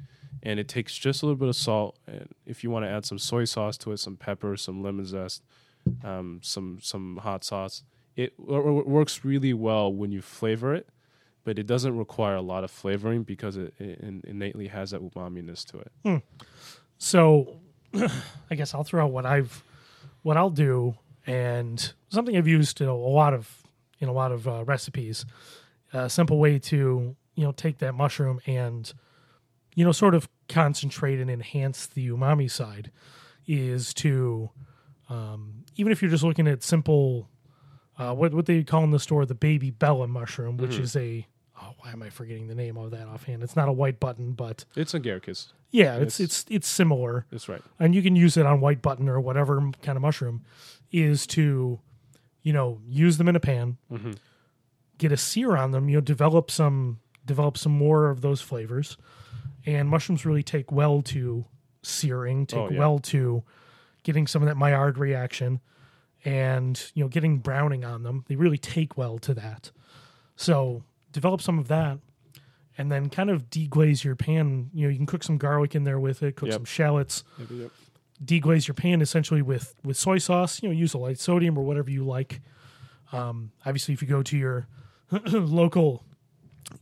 and 0.42 0.58
it 0.60 0.68
takes 0.68 0.96
just 0.98 1.22
a 1.22 1.26
little 1.26 1.38
bit 1.38 1.48
of 1.48 1.56
salt. 1.56 1.96
And 2.06 2.28
if 2.46 2.62
you 2.64 2.70
want 2.70 2.84
to 2.84 2.88
add 2.90 3.04
some 3.06 3.18
soy 3.18 3.44
sauce 3.44 3.76
to 3.78 3.92
it, 3.92 3.98
some 3.98 4.16
pepper, 4.16 4.56
some 4.56 4.82
lemon 4.82 5.06
zest, 5.06 5.42
um, 6.04 6.40
some 6.42 6.78
some 6.82 7.18
hot 7.22 7.44
sauce, 7.44 7.82
it 8.16 8.36
w- 8.38 8.62
w- 8.62 8.88
works 8.88 9.24
really 9.24 9.54
well 9.54 9.92
when 9.92 10.10
you 10.12 10.20
flavor 10.20 10.74
it. 10.74 10.88
But 11.44 11.58
it 11.58 11.66
doesn't 11.66 11.96
require 11.96 12.36
a 12.36 12.40
lot 12.42 12.62
of 12.62 12.70
flavoring 12.70 13.24
because 13.24 13.56
it, 13.56 13.74
it 13.80 14.00
innately 14.24 14.68
has 14.68 14.90
that 14.92 15.00
umaminess 15.02 15.64
to 15.72 15.78
it. 15.80 16.22
So, 16.98 17.56
I 18.50 18.54
guess 18.54 18.74
I'll 18.74 18.84
throw 18.84 19.04
out 19.04 19.10
what 19.12 19.26
I've, 19.26 19.64
what 20.22 20.36
I'll 20.36 20.50
do, 20.50 20.94
and 21.26 21.92
something 22.08 22.36
I've 22.36 22.48
used 22.48 22.80
in 22.80 22.88
a 22.88 22.96
lot 22.96 23.34
of, 23.34 23.62
in 24.00 24.08
a 24.08 24.12
lot 24.12 24.32
of 24.32 24.48
uh, 24.48 24.64
recipes. 24.64 25.24
A 25.92 26.08
simple 26.08 26.38
way 26.38 26.58
to 26.58 27.14
you 27.34 27.44
know 27.44 27.52
take 27.52 27.78
that 27.78 27.94
mushroom 27.94 28.40
and, 28.46 28.92
you 29.74 29.84
know, 29.84 29.92
sort 29.92 30.14
of 30.14 30.28
concentrate 30.48 31.20
and 31.20 31.30
enhance 31.30 31.86
the 31.86 32.08
umami 32.08 32.50
side, 32.50 32.90
is 33.46 33.92
to, 33.94 34.50
um, 35.08 35.64
even 35.76 35.92
if 35.92 36.00
you're 36.00 36.10
just 36.10 36.24
looking 36.24 36.48
at 36.48 36.62
simple, 36.62 37.28
uh, 37.98 38.14
what 38.14 38.32
what 38.32 38.46
they 38.46 38.62
call 38.64 38.84
in 38.84 38.90
the 38.90 38.98
store 38.98 39.26
the 39.26 39.34
baby 39.34 39.70
bella 39.70 40.08
mushroom, 40.08 40.56
which 40.56 40.78
is 40.78 40.96
a 40.96 41.26
oh 41.62 41.74
why 41.78 41.92
am 41.92 42.02
I 42.02 42.10
forgetting 42.10 42.48
the 42.48 42.54
name 42.54 42.76
of 42.76 42.90
that 42.90 43.06
offhand? 43.06 43.42
It's 43.42 43.56
not 43.56 43.68
a 43.68 43.72
white 43.72 44.00
button, 44.00 44.32
but 44.32 44.64
It's 44.74 44.92
agaricus. 44.92 45.48
yeah, 45.70 45.96
it's 45.96 46.18
It's- 46.20 46.40
it's 46.42 46.44
it's 46.50 46.68
similar 46.68 47.26
That's 47.30 47.48
right. 47.48 47.62
and 47.78 47.94
you 47.94 48.02
can 48.02 48.16
use 48.16 48.36
it 48.36 48.44
on 48.46 48.60
white 48.60 48.82
button 48.82 49.08
or 49.08 49.20
whatever 49.20 49.60
kind 49.82 49.96
of 49.96 50.02
mushroom 50.02 50.42
is 50.90 51.26
to 51.28 51.78
you 52.42 52.52
know 52.52 52.80
use 52.88 53.16
them 53.18 53.28
in 53.28 53.36
a 53.36 53.40
pan 53.40 53.76
Mm-hmm. 53.90 54.12
get 54.98 55.12
a 55.12 55.16
sear 55.16 55.56
on 55.56 55.70
them 55.70 55.88
you 55.88 55.96
know 55.96 56.00
develop 56.00 56.50
some 56.50 56.98
develop 57.24 57.56
some 57.56 57.72
more 57.72 58.10
of 58.10 58.20
those 58.20 58.40
flavors 58.40 58.96
and 59.64 59.88
mushrooms 59.88 60.26
really 60.26 60.42
take 60.42 60.72
well 60.72 61.00
to 61.02 61.44
searing 61.82 62.46
take 62.46 62.58
Oh, 62.58 62.68
yeah. 62.70 62.78
well 62.78 62.98
to 62.98 63.44
getting 64.02 64.26
some 64.26 64.42
of 64.42 64.48
that 64.48 64.56
maillard 64.56 64.98
reaction 64.98 65.60
and 66.24 66.90
you 66.94 67.02
know 67.04 67.08
getting 67.08 67.38
browning 67.38 67.84
on 67.84 68.02
them 68.02 68.24
they 68.28 68.36
really 68.36 68.58
take 68.58 68.96
well 68.96 69.18
to 69.18 69.34
that 69.34 69.70
so 70.36 70.82
develop 71.12 71.40
some 71.42 71.58
of 71.58 71.68
that 71.68 71.98
and 72.78 72.90
then 72.90 73.08
kind 73.10 73.28
of 73.30 73.50
deglaze 73.50 74.02
your 74.02 74.16
pan 74.16 74.70
you 74.72 74.84
know 74.84 74.90
you 74.90 74.96
can 74.96 75.06
cook 75.06 75.22
some 75.22 75.36
garlic 75.38 75.74
in 75.74 75.84
there 75.84 76.00
with 76.00 76.22
it 76.22 76.36
cook 76.36 76.48
Yep. 76.48 76.54
some 76.54 76.64
shallots 76.64 77.22
Yep, 77.38 77.48
yep. 77.52 77.70
deglaze 78.24 78.66
your 78.66 78.74
pan 78.74 79.00
essentially 79.02 79.42
with 79.42 79.74
with 79.84 79.96
soy 79.96 80.18
sauce. 80.18 80.62
You 80.62 80.68
know, 80.68 80.74
use 80.74 80.94
a 80.94 80.98
light 80.98 81.18
sodium 81.18 81.58
or 81.58 81.62
whatever 81.64 81.90
you 81.90 82.04
like. 82.04 82.40
Um, 83.12 83.52
obviously, 83.66 83.92
if 83.94 84.00
you 84.00 84.08
go 84.08 84.22
to 84.22 84.36
your 84.38 84.66
local 85.10 86.04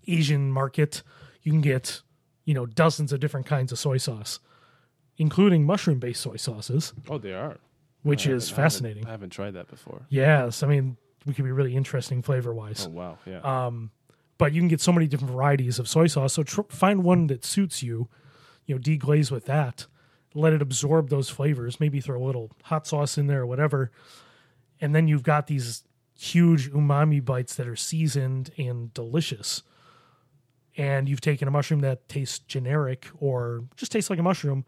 Asian 0.07 0.51
market, 0.53 1.03
you 1.43 1.51
can 1.53 1.61
get 1.61 2.03
you 2.45 2.55
know 2.55 2.67
dozens 2.67 3.13
of 3.13 3.21
different 3.21 3.47
kinds 3.47 3.73
of 3.73 3.79
soy 3.79 3.97
sauce, 3.97 4.39
including 5.17 5.65
mushroom 5.65 5.99
based 5.99 6.21
soy 6.21 6.37
sauces, 6.37 6.93
Oh, 7.09 7.19
they 7.19 7.33
are. 7.33 7.57
which 8.03 8.27
I 8.29 8.33
is 8.33 8.51
haven't- 8.51 8.59
I 8.59 8.63
haven't- 8.63 8.71
fascinating. 8.73 9.07
I 9.07 9.11
haven't 9.11 9.31
tried 9.31 9.53
that 9.55 9.69
before. 9.69 10.03
Yes, 10.09 10.63
I 10.63 10.67
mean 10.67 10.97
we 11.27 11.35
could 11.35 11.45
be 11.45 11.53
really 11.53 11.75
interesting 11.77 12.23
flavor 12.23 12.53
wise. 12.55 12.87
Oh 12.87 12.91
wow, 12.91 13.19
yeah. 13.27 13.41
Um, 13.67 13.91
but 14.41 14.55
you 14.55 14.61
can 14.63 14.69
get 14.69 14.81
so 14.81 14.91
many 14.91 15.07
different 15.07 15.35
varieties 15.35 15.79
of 15.79 15.87
soy 15.87 16.07
sauce. 16.07 16.33
So 16.33 16.43
tr- 16.43 16.63
find 16.71 17.05
one 17.05 17.27
that 17.27 17.45
suits 17.45 17.83
you. 17.83 18.09
You 18.65 18.75
know, 18.77 18.81
deglaze 18.81 19.31
with 19.31 19.45
that. 19.45 19.87
Let 20.35 20.55
it 20.55 20.63
absorb 20.63 21.11
those 21.11 21.29
flavors. 21.29 21.79
Maybe 21.79 22.01
throw 22.01 22.23
a 22.23 22.25
little 22.25 22.51
hot 22.63 22.87
sauce 22.87 23.19
in 23.19 23.27
there 23.27 23.43
or 23.43 23.47
whatever, 23.47 23.91
and 24.81 24.95
then 24.95 25.09
you've 25.09 25.25
got 25.25 25.47
these 25.47 25.83
huge 26.19 26.71
umami 26.71 27.23
bites 27.23 27.55
that 27.57 27.69
are 27.69 27.77
seasoned 27.77 28.51
and 28.57 28.95
delicious. 28.95 29.63
And 30.77 31.07
you've 31.07 31.21
taken 31.21 31.47
a 31.47 31.51
mushroom 31.51 31.81
that 31.81 32.09
tastes 32.09 32.39
generic 32.39 33.09
or 33.19 33.65
just 33.77 33.93
tastes 33.93 34.09
like 34.09 34.21
a 34.21 34.23
mushroom, 34.23 34.65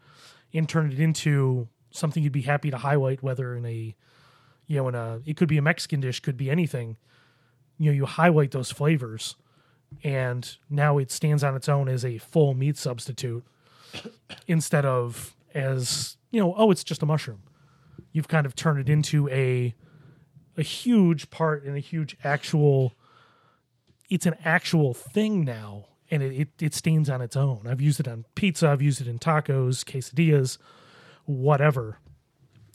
and 0.53 0.69
turned 0.69 0.93
it 0.93 0.99
into 0.99 1.67
something 1.89 2.21
you'd 2.21 2.31
be 2.31 2.41
happy 2.41 2.69
to 2.69 2.77
highlight, 2.77 3.23
whether 3.23 3.55
in 3.55 3.65
a, 3.65 3.95
you 4.67 4.75
know, 4.75 4.87
in 4.89 4.93
a 4.93 5.21
it 5.25 5.35
could 5.35 5.49
be 5.49 5.57
a 5.57 5.63
Mexican 5.63 5.99
dish, 5.99 6.19
could 6.19 6.37
be 6.37 6.51
anything 6.51 6.97
you 7.79 7.89
know 7.89 7.95
you 7.95 8.05
highlight 8.05 8.51
those 8.51 8.71
flavors 8.71 9.35
and 10.03 10.57
now 10.69 10.97
it 10.97 11.11
stands 11.11 11.43
on 11.43 11.55
its 11.55 11.69
own 11.69 11.87
as 11.89 12.03
a 12.05 12.17
full 12.17 12.53
meat 12.53 12.77
substitute 12.77 13.43
instead 14.47 14.85
of 14.85 15.35
as 15.53 16.17
you 16.31 16.39
know 16.39 16.53
oh 16.57 16.71
it's 16.71 16.83
just 16.83 17.03
a 17.03 17.05
mushroom. 17.05 17.43
You've 18.11 18.27
kind 18.27 18.45
of 18.45 18.55
turned 18.55 18.79
it 18.79 18.89
into 18.89 19.27
a 19.29 19.73
a 20.57 20.63
huge 20.63 21.29
part 21.29 21.63
and 21.63 21.75
a 21.75 21.79
huge 21.79 22.15
actual 22.23 22.93
it's 24.09 24.25
an 24.25 24.35
actual 24.45 24.93
thing 24.93 25.43
now 25.43 25.85
and 26.11 26.21
it, 26.21 26.41
it, 26.41 26.49
it 26.61 26.73
stands 26.75 27.09
on 27.09 27.21
its 27.21 27.35
own. 27.35 27.65
I've 27.67 27.81
used 27.81 27.99
it 27.99 28.07
on 28.07 28.25
pizza 28.35 28.69
i've 28.69 28.81
used 28.81 29.01
it 29.01 29.07
in 29.07 29.19
tacos 29.19 29.83
quesadillas 29.83 30.57
whatever. 31.25 31.99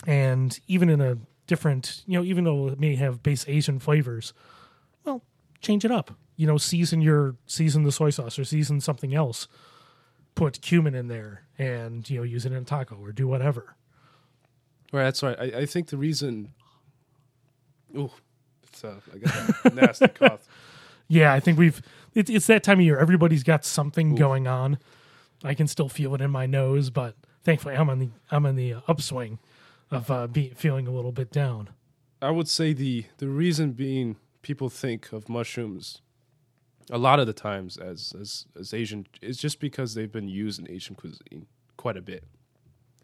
And 0.07 0.59
even 0.69 0.89
in 0.89 1.01
a 1.01 1.19
different 1.49 2.03
you 2.07 2.19
know 2.19 2.25
even 2.25 2.45
though 2.45 2.69
it 2.69 2.79
may 2.79 2.95
have 2.95 3.23
base 3.23 3.45
asian 3.49 3.81
flavors 3.81 4.33
well 5.05 5.23
change 5.61 5.85
it 5.85 5.91
up 5.91 6.13
you 6.39 6.47
know 6.47 6.57
season 6.57 7.03
your 7.03 7.35
season 7.47 7.83
the 7.83 7.93
soy 7.93 8.09
sauce 8.09 8.39
or 8.39 8.45
season 8.45 8.81
something 8.81 9.15
else 9.15 9.49
put 10.39 10.63
cumin 10.63 10.95
in 10.95 11.09
there 11.09 11.43
and 11.59 12.09
you 12.09 12.19
know 12.19 12.23
use 12.23 12.47
it 12.47 12.53
in 12.53 12.59
a 12.59 12.65
taco 12.65 12.97
or 12.97 13.13
do 13.13 13.29
whatever. 13.29 13.75
Right, 14.93 15.03
that's 15.03 15.23
right. 15.23 15.37
I, 15.39 15.45
I 15.61 15.67
think 15.67 15.89
the 15.89 15.99
reason. 15.99 16.55
Ooh, 17.95 18.11
it's 18.63 18.85
uh, 18.85 19.01
I 19.13 19.19
got 19.19 19.63
that 19.65 19.75
nasty 19.75 20.09
cough. 20.15 20.49
Yeah, 21.09 21.35
I 21.35 21.41
think 21.41 21.59
we've 21.59 21.83
it's 22.15 22.31
it's 22.31 22.47
that 22.47 22.63
time 22.63 22.79
of 22.79 22.85
year. 22.85 22.99
Everybody's 22.99 23.43
got 23.43 23.65
something 23.65 24.15
going 24.15 24.47
on. 24.47 24.79
I 25.43 25.55
can 25.55 25.67
still 25.67 25.89
feel 25.89 26.15
it 26.15 26.21
in 26.21 26.31
my 26.31 26.47
nose, 26.47 26.89
but 26.91 27.17
thankfully 27.43 27.75
I'm 27.75 27.91
on 27.91 27.99
the 27.99 28.09
I'm 28.31 28.47
on 28.47 28.55
the 28.55 28.77
upswing 28.87 29.41
of 29.91 30.11
uh, 30.11 30.29
be, 30.29 30.51
feeling 30.51 30.87
a 30.87 30.91
little 30.93 31.13
bit 31.13 31.33
down. 31.33 31.71
I 32.23 32.31
would 32.31 32.49
say 32.49 32.73
the 32.73 33.07
the 33.19 33.29
reason 33.29 33.73
being 33.73 34.17
people 34.43 34.69
think 34.69 35.13
of 35.13 35.29
mushrooms 35.29 36.01
a 36.91 36.99
lot 36.99 37.21
of 37.21 37.27
the 37.27 37.33
times 37.33 37.77
as 37.77 38.13
as 38.21 38.47
as 38.59 38.73
Asian 38.75 39.07
is 39.23 39.37
just 39.39 39.61
because 39.61 39.95
they've 39.95 40.11
been 40.13 40.29
used 40.29 40.59
in 40.61 40.71
Asian 40.71 40.95
cuisine 40.95 41.47
quite 41.77 41.97
a 41.97 42.03
bit, 42.03 42.25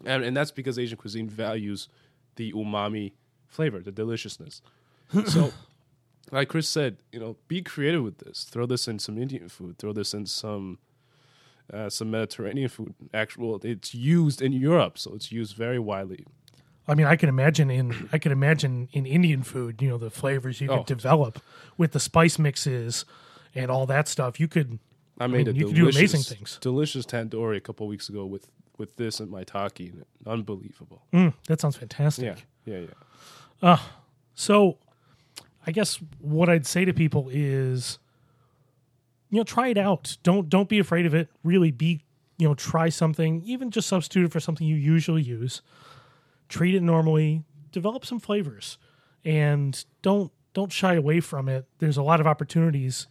and 0.05 0.23
and 0.23 0.35
that's 0.35 0.51
because 0.51 0.77
Asian 0.79 0.97
cuisine 0.97 1.29
values 1.29 1.87
the 2.35 2.51
umami 2.53 3.13
flavor, 3.47 3.79
the 3.79 3.91
deliciousness. 3.91 4.61
so, 5.27 5.51
like 6.31 6.49
Chris 6.49 6.67
said, 6.67 6.97
you 7.11 7.19
know, 7.19 7.37
be 7.47 7.61
creative 7.61 8.03
with 8.03 8.17
this. 8.17 8.43
Throw 8.43 8.65
this 8.65 8.87
in 8.87 8.99
some 8.99 9.17
Indian 9.17 9.47
food. 9.49 9.77
Throw 9.77 9.93
this 9.93 10.13
in 10.13 10.25
some 10.25 10.79
uh, 11.73 11.89
some 11.89 12.11
Mediterranean 12.11 12.69
food. 12.69 12.93
Actual, 13.13 13.59
it's 13.63 13.93
used 13.95 14.41
in 14.41 14.51
Europe, 14.51 14.97
so 14.97 15.13
it's 15.15 15.31
used 15.31 15.55
very 15.55 15.79
widely. 15.79 16.25
I 16.87 16.93
mean, 16.93 17.07
I 17.07 17.15
can 17.15 17.29
imagine 17.29 17.71
in 17.71 18.09
I 18.13 18.17
can 18.19 18.31
imagine 18.31 18.89
in 18.91 19.05
Indian 19.05 19.43
food, 19.43 19.81
you 19.81 19.89
know, 19.89 19.97
the 19.97 20.11
flavors 20.11 20.59
you 20.61 20.69
Oh. 20.69 20.77
could 20.77 20.85
develop 20.87 21.39
with 21.77 21.91
the 21.93 21.99
spice 21.99 22.37
mixes 22.37 23.05
and 23.55 23.71
all 23.71 23.85
that 23.87 24.07
stuff. 24.07 24.39
You 24.39 24.47
could 24.47 24.79
I 25.19 25.27
made 25.27 25.47
mean, 25.47 25.55
a 25.55 25.57
you 25.57 25.65
can 25.65 25.75
do 25.75 25.81
delicious, 25.81 26.13
amazing 26.13 26.37
things. 26.37 26.57
delicious 26.61 27.05
tandoori 27.05 27.57
a 27.57 27.61
couple 27.61 27.87
weeks 27.87 28.09
ago 28.09 28.25
with 28.25 28.47
with 28.77 28.97
this 28.97 29.19
and 29.19 29.33
in 29.33 29.39
it. 29.39 30.07
Unbelievable. 30.27 31.01
mm, 31.13 31.33
that 31.47 31.61
sounds 31.61 31.77
fantastic. 31.77 32.43
Yeah, 32.65 32.73
yeah, 32.73 32.87
yeah. 33.61 33.77
So, 34.33 34.77
I 35.65 35.71
guess 35.71 35.99
what 36.19 36.49
I'd 36.49 36.65
say 36.65 36.83
to 36.83 36.93
people 36.93 37.29
is, 37.31 37.99
you 39.29 39.37
know, 39.37 39.43
try 39.43 39.69
it 39.69 39.77
out. 39.77 40.17
Don't 40.23 40.49
don't 40.49 40.67
be 40.67 40.79
afraid 40.79 41.05
of 41.05 41.13
it. 41.13 41.29
Really, 41.43 41.71
be 41.71 42.03
you 42.37 42.47
know, 42.47 42.53
try 42.53 42.89
something. 42.89 43.41
Even 43.45 43.71
just 43.71 43.87
substitute 43.87 44.25
it 44.25 44.31
for 44.31 44.41
something 44.41 44.67
you 44.67 44.75
usually 44.75 45.21
use. 45.21 45.61
Treat 46.49 46.75
it 46.75 46.83
normally. 46.83 47.43
Develop 47.71 48.05
some 48.05 48.19
flavors, 48.19 48.77
and 49.23 49.83
don't 50.01 50.31
don't 50.53 50.71
shy 50.71 50.95
away 50.95 51.21
from 51.21 51.47
it. 51.49 51.65
There's 51.79 51.97
a 51.97 52.03
lot 52.03 52.19
of 52.19 52.27
opportunities, 52.27 53.07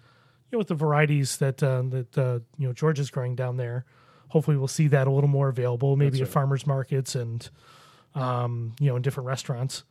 know, 0.55 0.59
with 0.59 0.69
the 0.69 0.75
varieties 0.75 1.37
that 1.39 1.63
uh, 1.63 1.83
that 1.89 2.19
uh, 2.19 2.39
you 2.59 2.67
know 2.67 2.73
George 2.73 2.99
is 2.99 3.11
growing 3.11 3.35
down 3.35 3.57
there. 3.57 3.85
Hopefully, 4.29 4.57
we'll 4.57 4.67
see 4.69 4.89
that 4.89 5.07
a 5.07 5.11
little 5.11 5.29
more 5.31 5.49
available, 5.49 5.97
maybe 5.97 6.11
That's 6.19 6.23
at 6.23 6.27
right. 6.27 6.33
farmers 6.33 6.67
markets 6.67 7.15
and 7.15 7.49
um, 8.15 8.75
you 8.81 8.89
know 8.89 8.97
in 8.97 9.03
different 9.03 9.27
restaurants 9.29 9.85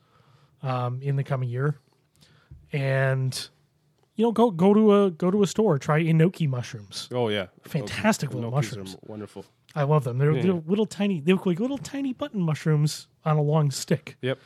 um, 0.62 1.00
in 1.02 1.16
the 1.16 1.24
coming 1.24 1.48
year. 1.48 1.76
And 2.72 3.48
you 4.16 4.24
know, 4.24 4.32
go 4.32 4.50
go 4.50 4.74
to 4.74 4.94
a 5.04 5.10
go 5.10 5.30
to 5.30 5.42
a 5.42 5.46
store. 5.46 5.78
Try 5.78 6.02
enoki 6.02 6.48
mushrooms. 6.48 7.08
Oh 7.12 7.28
yeah, 7.28 7.46
Fantastic 7.62 8.32
little 8.34 8.50
mushrooms. 8.50 8.94
Are 8.94 8.98
wonderful. 9.06 9.44
I 9.76 9.82
love 9.82 10.04
them. 10.04 10.18
They're, 10.18 10.32
Yeah. 10.32 10.42
they're 10.42 10.52
little 10.66 10.86
tiny. 10.86 11.20
They 11.20 11.32
look 11.32 11.46
like 11.46 11.58
little 11.58 11.78
tiny 11.78 12.12
button 12.12 12.40
mushrooms 12.40 13.08
on 13.24 13.36
a 13.36 13.42
long 13.42 13.70
stick. 13.72 14.16
Yep, 14.22 14.38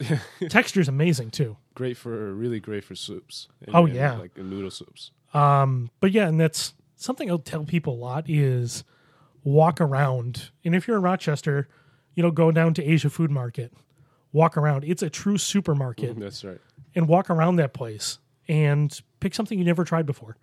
Texture's 0.48 0.88
amazing 0.88 1.30
too. 1.30 1.56
great 1.74 1.96
for 1.96 2.32
really 2.34 2.60
great 2.60 2.84
for 2.84 2.94
soups. 2.94 3.48
And- 3.66 3.74
Oh, 3.74 3.86
and, 3.86 3.94
yeah. 3.94 4.16
like 4.16 4.36
noodle 4.36 4.70
soups. 4.70 5.10
Um, 5.36 5.90
but 6.00 6.12
yeah, 6.12 6.28
and 6.28 6.40
that's 6.40 6.72
something 6.96 7.30
I'll 7.30 7.38
tell 7.38 7.64
people 7.64 7.94
a 7.94 8.00
lot 8.00 8.24
is 8.28 8.84
walk 9.44 9.80
around. 9.80 10.50
And 10.64 10.74
if 10.74 10.88
you're 10.88 10.96
in 10.96 11.02
Rochester, 11.02 11.68
you 12.14 12.22
know, 12.22 12.30
go 12.30 12.50
down 12.50 12.72
to 12.74 12.82
Asia 12.82 13.10
Food 13.10 13.30
Market, 13.30 13.72
walk 14.32 14.56
around. 14.56 14.84
It's 14.84 15.02
a 15.02 15.10
true 15.10 15.36
supermarket, 15.36 16.18
That's 16.18 16.42
right. 16.42 16.58
and 16.94 17.06
walk 17.06 17.28
around 17.28 17.56
that 17.56 17.74
place 17.74 18.18
and 18.48 18.98
pick 19.20 19.34
something 19.34 19.58
you 19.58 19.64
never 19.64 19.84
tried 19.84 20.06
before. 20.06 20.38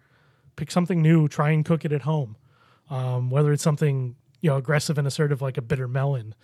Pick 0.56 0.70
something 0.70 1.02
new. 1.02 1.28
Try 1.28 1.50
and 1.50 1.66
cook 1.66 1.84
it 1.86 1.92
at 1.92 2.04
home. 2.04 2.38
Um, 2.92 3.32
whether 3.32 3.52
it's 3.52 3.64
something 3.64 4.16
you 4.42 4.50
know 4.52 4.58
aggressive 4.58 5.00
and 5.00 5.08
assertive 5.08 5.42
like 5.42 5.58
a 5.58 5.62
bitter 5.64 5.88
melon, 5.88 6.36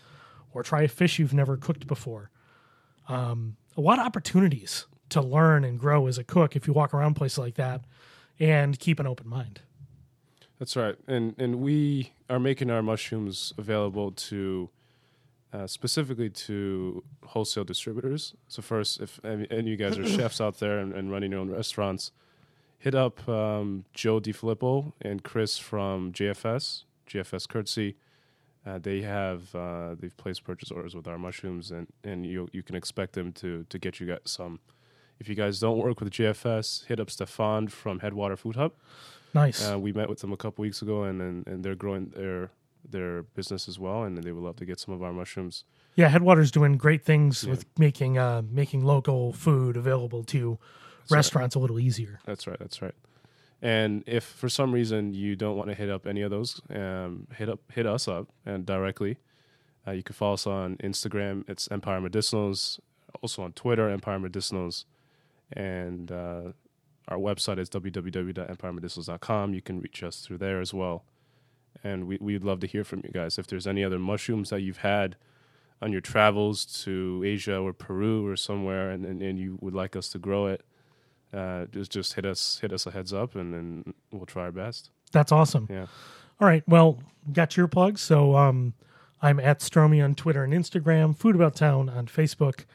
or 0.53 0.63
try 0.63 0.81
a 0.81 0.87
fish 0.87 1.19
you've 1.19 1.33
never 1.33 1.55
cooked 1.57 1.85
before. 1.85 2.31
Um, 3.07 3.57
a 3.77 3.81
lot 3.81 3.99
of 3.99 4.05
opportunities 4.07 4.87
to 5.09 5.21
learn 5.21 5.63
and 5.63 5.79
grow 5.79 6.07
as 6.07 6.17
a 6.17 6.23
cook 6.23 6.55
if 6.55 6.65
you 6.65 6.73
walk 6.73 6.93
around 6.95 7.13
places 7.15 7.37
like 7.37 7.55
that 7.55 7.81
and 8.39 8.79
keep 8.79 8.99
an 8.99 9.07
open 9.07 9.27
mind. 9.27 9.61
That's 10.59 10.75
right. 10.75 10.95
And 11.07 11.35
and 11.37 11.61
we 11.61 12.11
are 12.29 12.39
making 12.39 12.69
our 12.69 12.81
mushrooms 12.81 13.53
available 13.57 14.11
to 14.11 14.69
uh, 15.51 15.67
specifically 15.67 16.29
to 16.29 17.03
wholesale 17.25 17.63
distributors. 17.63 18.35
So 18.47 18.61
first, 18.61 19.01
if 19.01 19.19
any, 19.23 19.47
any 19.49 19.71
you 19.71 19.77
guys 19.77 19.97
are 19.97 20.07
chefs 20.17 20.39
out 20.39 20.59
there 20.59 20.79
and, 20.79 20.93
and 20.93 21.11
running 21.11 21.31
your 21.31 21.39
own 21.39 21.49
restaurants, 21.49 22.11
hit 22.77 22.93
up 22.93 23.27
um, 23.27 23.85
Joe 23.93 24.19
DiFilippo 24.19 24.93
and 25.01 25.23
Chris 25.23 25.57
from 25.57 26.11
JFS, 26.11 26.83
JFS 27.07 27.47
Courtesy. 27.47 27.95
Uh, 28.65 28.77
they 28.77 29.01
have 29.01 29.55
uh, 29.55 29.95
they've 29.97 30.15
placed 30.17 30.43
purchase 30.43 30.69
orders 30.69 30.93
with 30.93 31.07
our 31.07 31.17
mushrooms, 31.17 31.71
and, 31.71 31.87
and 32.03 32.25
you 32.25 32.49
you 32.51 32.61
can 32.61 32.75
expect 32.75 33.13
them 33.13 33.31
to 33.33 33.65
to 33.69 33.79
get 33.79 33.99
you 33.99 34.07
guys 34.07 34.19
some. 34.25 34.59
If 35.19 35.27
you 35.29 35.35
guys 35.35 35.59
don't 35.59 35.77
work 35.77 35.99
with 35.99 36.11
JFS, 36.11 36.85
hit 36.85 36.99
up 36.99 37.09
Stefan 37.09 37.67
from 37.67 37.99
Headwater 37.99 38.37
Food 38.37 38.55
Hub. 38.55 38.73
Nice. 39.33 39.69
Uh, 39.69 39.77
we 39.77 39.91
met 39.93 40.09
with 40.09 40.19
them 40.19 40.31
a 40.33 40.37
couple 40.37 40.61
weeks 40.63 40.81
ago, 40.81 41.03
and, 41.03 41.21
and 41.21 41.47
and 41.47 41.63
they're 41.63 41.75
growing 41.75 42.09
their 42.15 42.51
their 42.89 43.23
business 43.23 43.67
as 43.67 43.77
well, 43.77 44.03
and 44.03 44.17
they 44.17 44.31
would 44.31 44.43
love 44.43 44.55
to 44.55 44.65
get 44.65 44.79
some 44.79 44.93
of 44.93 45.03
our 45.03 45.11
mushrooms. 45.13 45.65
yeah, 45.95 46.09
Headwater's 46.09 46.49
doing 46.51 46.77
great 46.77 47.03
things 47.03 47.43
Yeah. 47.43 47.51
with 47.51 47.65
making 47.77 48.17
uh, 48.17 48.41
making 48.49 48.85
local 48.85 49.33
food 49.33 49.75
available 49.77 50.23
to 50.25 50.51
right. 51.09 51.17
restaurants 51.17 51.55
a 51.55 51.59
little 51.59 51.79
easier. 51.79 52.19
That's 52.25 52.47
right. 52.47 52.57
That's 52.57 52.81
right. 52.81 52.95
And 53.61 54.03
if 54.07 54.23
for 54.23 54.47
some 54.47 54.71
reason 54.71 55.13
you 55.13 55.35
don't 55.35 55.57
want 55.57 55.69
to 55.69 55.75
hit 55.75 55.89
up 55.89 56.07
any 56.07 56.21
of 56.21 56.31
those, 56.31 56.61
um, 56.69 57.27
hit 57.35 57.49
up 57.49 57.59
hit 57.71 57.85
us 57.85 58.07
up 58.07 58.29
and 58.45 58.65
directly. 58.65 59.17
Uh, 59.85 59.91
you 59.91 60.03
can 60.03 60.13
follow 60.13 60.33
us 60.35 60.47
on 60.47 60.77
Instagram. 60.77 61.43
It's 61.49 61.67
Empire 61.69 61.99
Medicinals. 61.99 62.79
Also 63.21 63.41
on 63.43 63.51
Twitter, 63.53 63.89
Empire 63.89 64.19
Medicinals, 64.19 64.85
and 65.53 66.11
uh, 66.11 66.51
our 67.07 67.17
website 67.17 67.59
is 67.59 67.69
www.empiremedicinals.com. 67.69 69.53
You 69.53 69.61
can 69.61 69.79
reach 69.79 70.03
us 70.03 70.21
through 70.21 70.37
there 70.37 70.59
as 70.61 70.73
well. 70.73 71.05
And 71.83 72.07
we, 72.07 72.17
we'd 72.19 72.43
love 72.43 72.59
to 72.61 72.67
hear 72.67 72.83
from 72.83 73.01
you 73.03 73.11
guys. 73.11 73.37
If 73.37 73.47
there's 73.47 73.67
any 73.67 73.83
other 73.83 73.99
mushrooms 73.99 74.49
that 74.49 74.61
you've 74.61 74.77
had 74.77 75.15
on 75.81 75.91
your 75.91 76.01
travels 76.01 76.65
to 76.83 77.23
Asia 77.25 77.57
or 77.57 77.73
Peru 77.73 78.27
or 78.27 78.35
somewhere, 78.35 78.89
and, 78.89 79.05
and, 79.05 79.21
and 79.21 79.39
you 79.39 79.57
would 79.61 79.73
like 79.73 79.95
us 79.95 80.09
to 80.09 80.19
grow 80.19 80.47
it, 80.47 80.65
uh, 81.33 81.65
just 81.71 81.91
just 81.91 82.13
hit 82.13 82.25
us 82.25 82.57
hit 82.59 82.73
us 82.73 82.87
a 82.87 82.91
heads 82.91 83.13
up, 83.13 83.35
and 83.35 83.53
then 83.53 83.93
we'll 84.11 84.25
try 84.25 84.43
our 84.43 84.51
best. 84.51 84.89
That's 85.11 85.31
awesome. 85.31 85.67
Yeah, 85.69 85.85
All 86.39 86.47
right. 86.47 86.63
Well, 86.67 86.99
got 87.31 87.55
your 87.55 87.67
plugs. 87.67 88.01
So 88.01 88.35
um, 88.35 88.73
I'm 89.21 89.39
at 89.39 89.59
Stromie 89.59 90.03
on 90.03 90.15
Twitter 90.15 90.43
and 90.43 90.53
Instagram, 90.53 91.15
Food 91.15 91.35
About 91.35 91.55
Town 91.55 91.87
on 91.87 92.07
Facebook. 92.07 92.65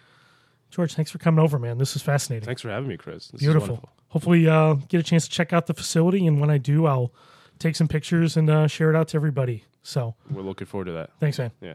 George, 0.74 0.94
thanks 0.94 1.12
for 1.12 1.18
coming 1.18 1.38
over, 1.38 1.56
man. 1.56 1.78
This 1.78 1.94
is 1.94 2.02
fascinating. 2.02 2.44
thanks 2.44 2.60
for 2.60 2.68
having 2.68 2.88
me, 2.88 2.96
Chris. 2.96 3.28
This 3.28 3.40
Beautiful. 3.40 3.88
Hopefully, 4.08 4.48
uh, 4.48 4.74
get 4.88 4.98
a 4.98 5.04
chance 5.04 5.28
to 5.28 5.30
check 5.30 5.52
out 5.52 5.66
the 5.66 5.74
facility. 5.74 6.26
And 6.26 6.40
when 6.40 6.50
I 6.50 6.58
do, 6.58 6.86
I'll 6.86 7.12
take 7.60 7.76
some 7.76 7.86
pictures 7.86 8.36
and 8.36 8.50
uh, 8.50 8.66
share 8.66 8.90
it 8.90 8.96
out 8.96 9.06
to 9.08 9.16
everybody. 9.16 9.62
So 9.84 10.16
We're 10.28 10.42
looking 10.42 10.66
forward 10.66 10.86
to 10.86 10.92
that. 10.92 11.10
thanks, 11.20 11.38
man. 11.38 11.52
Yeah. 11.60 11.74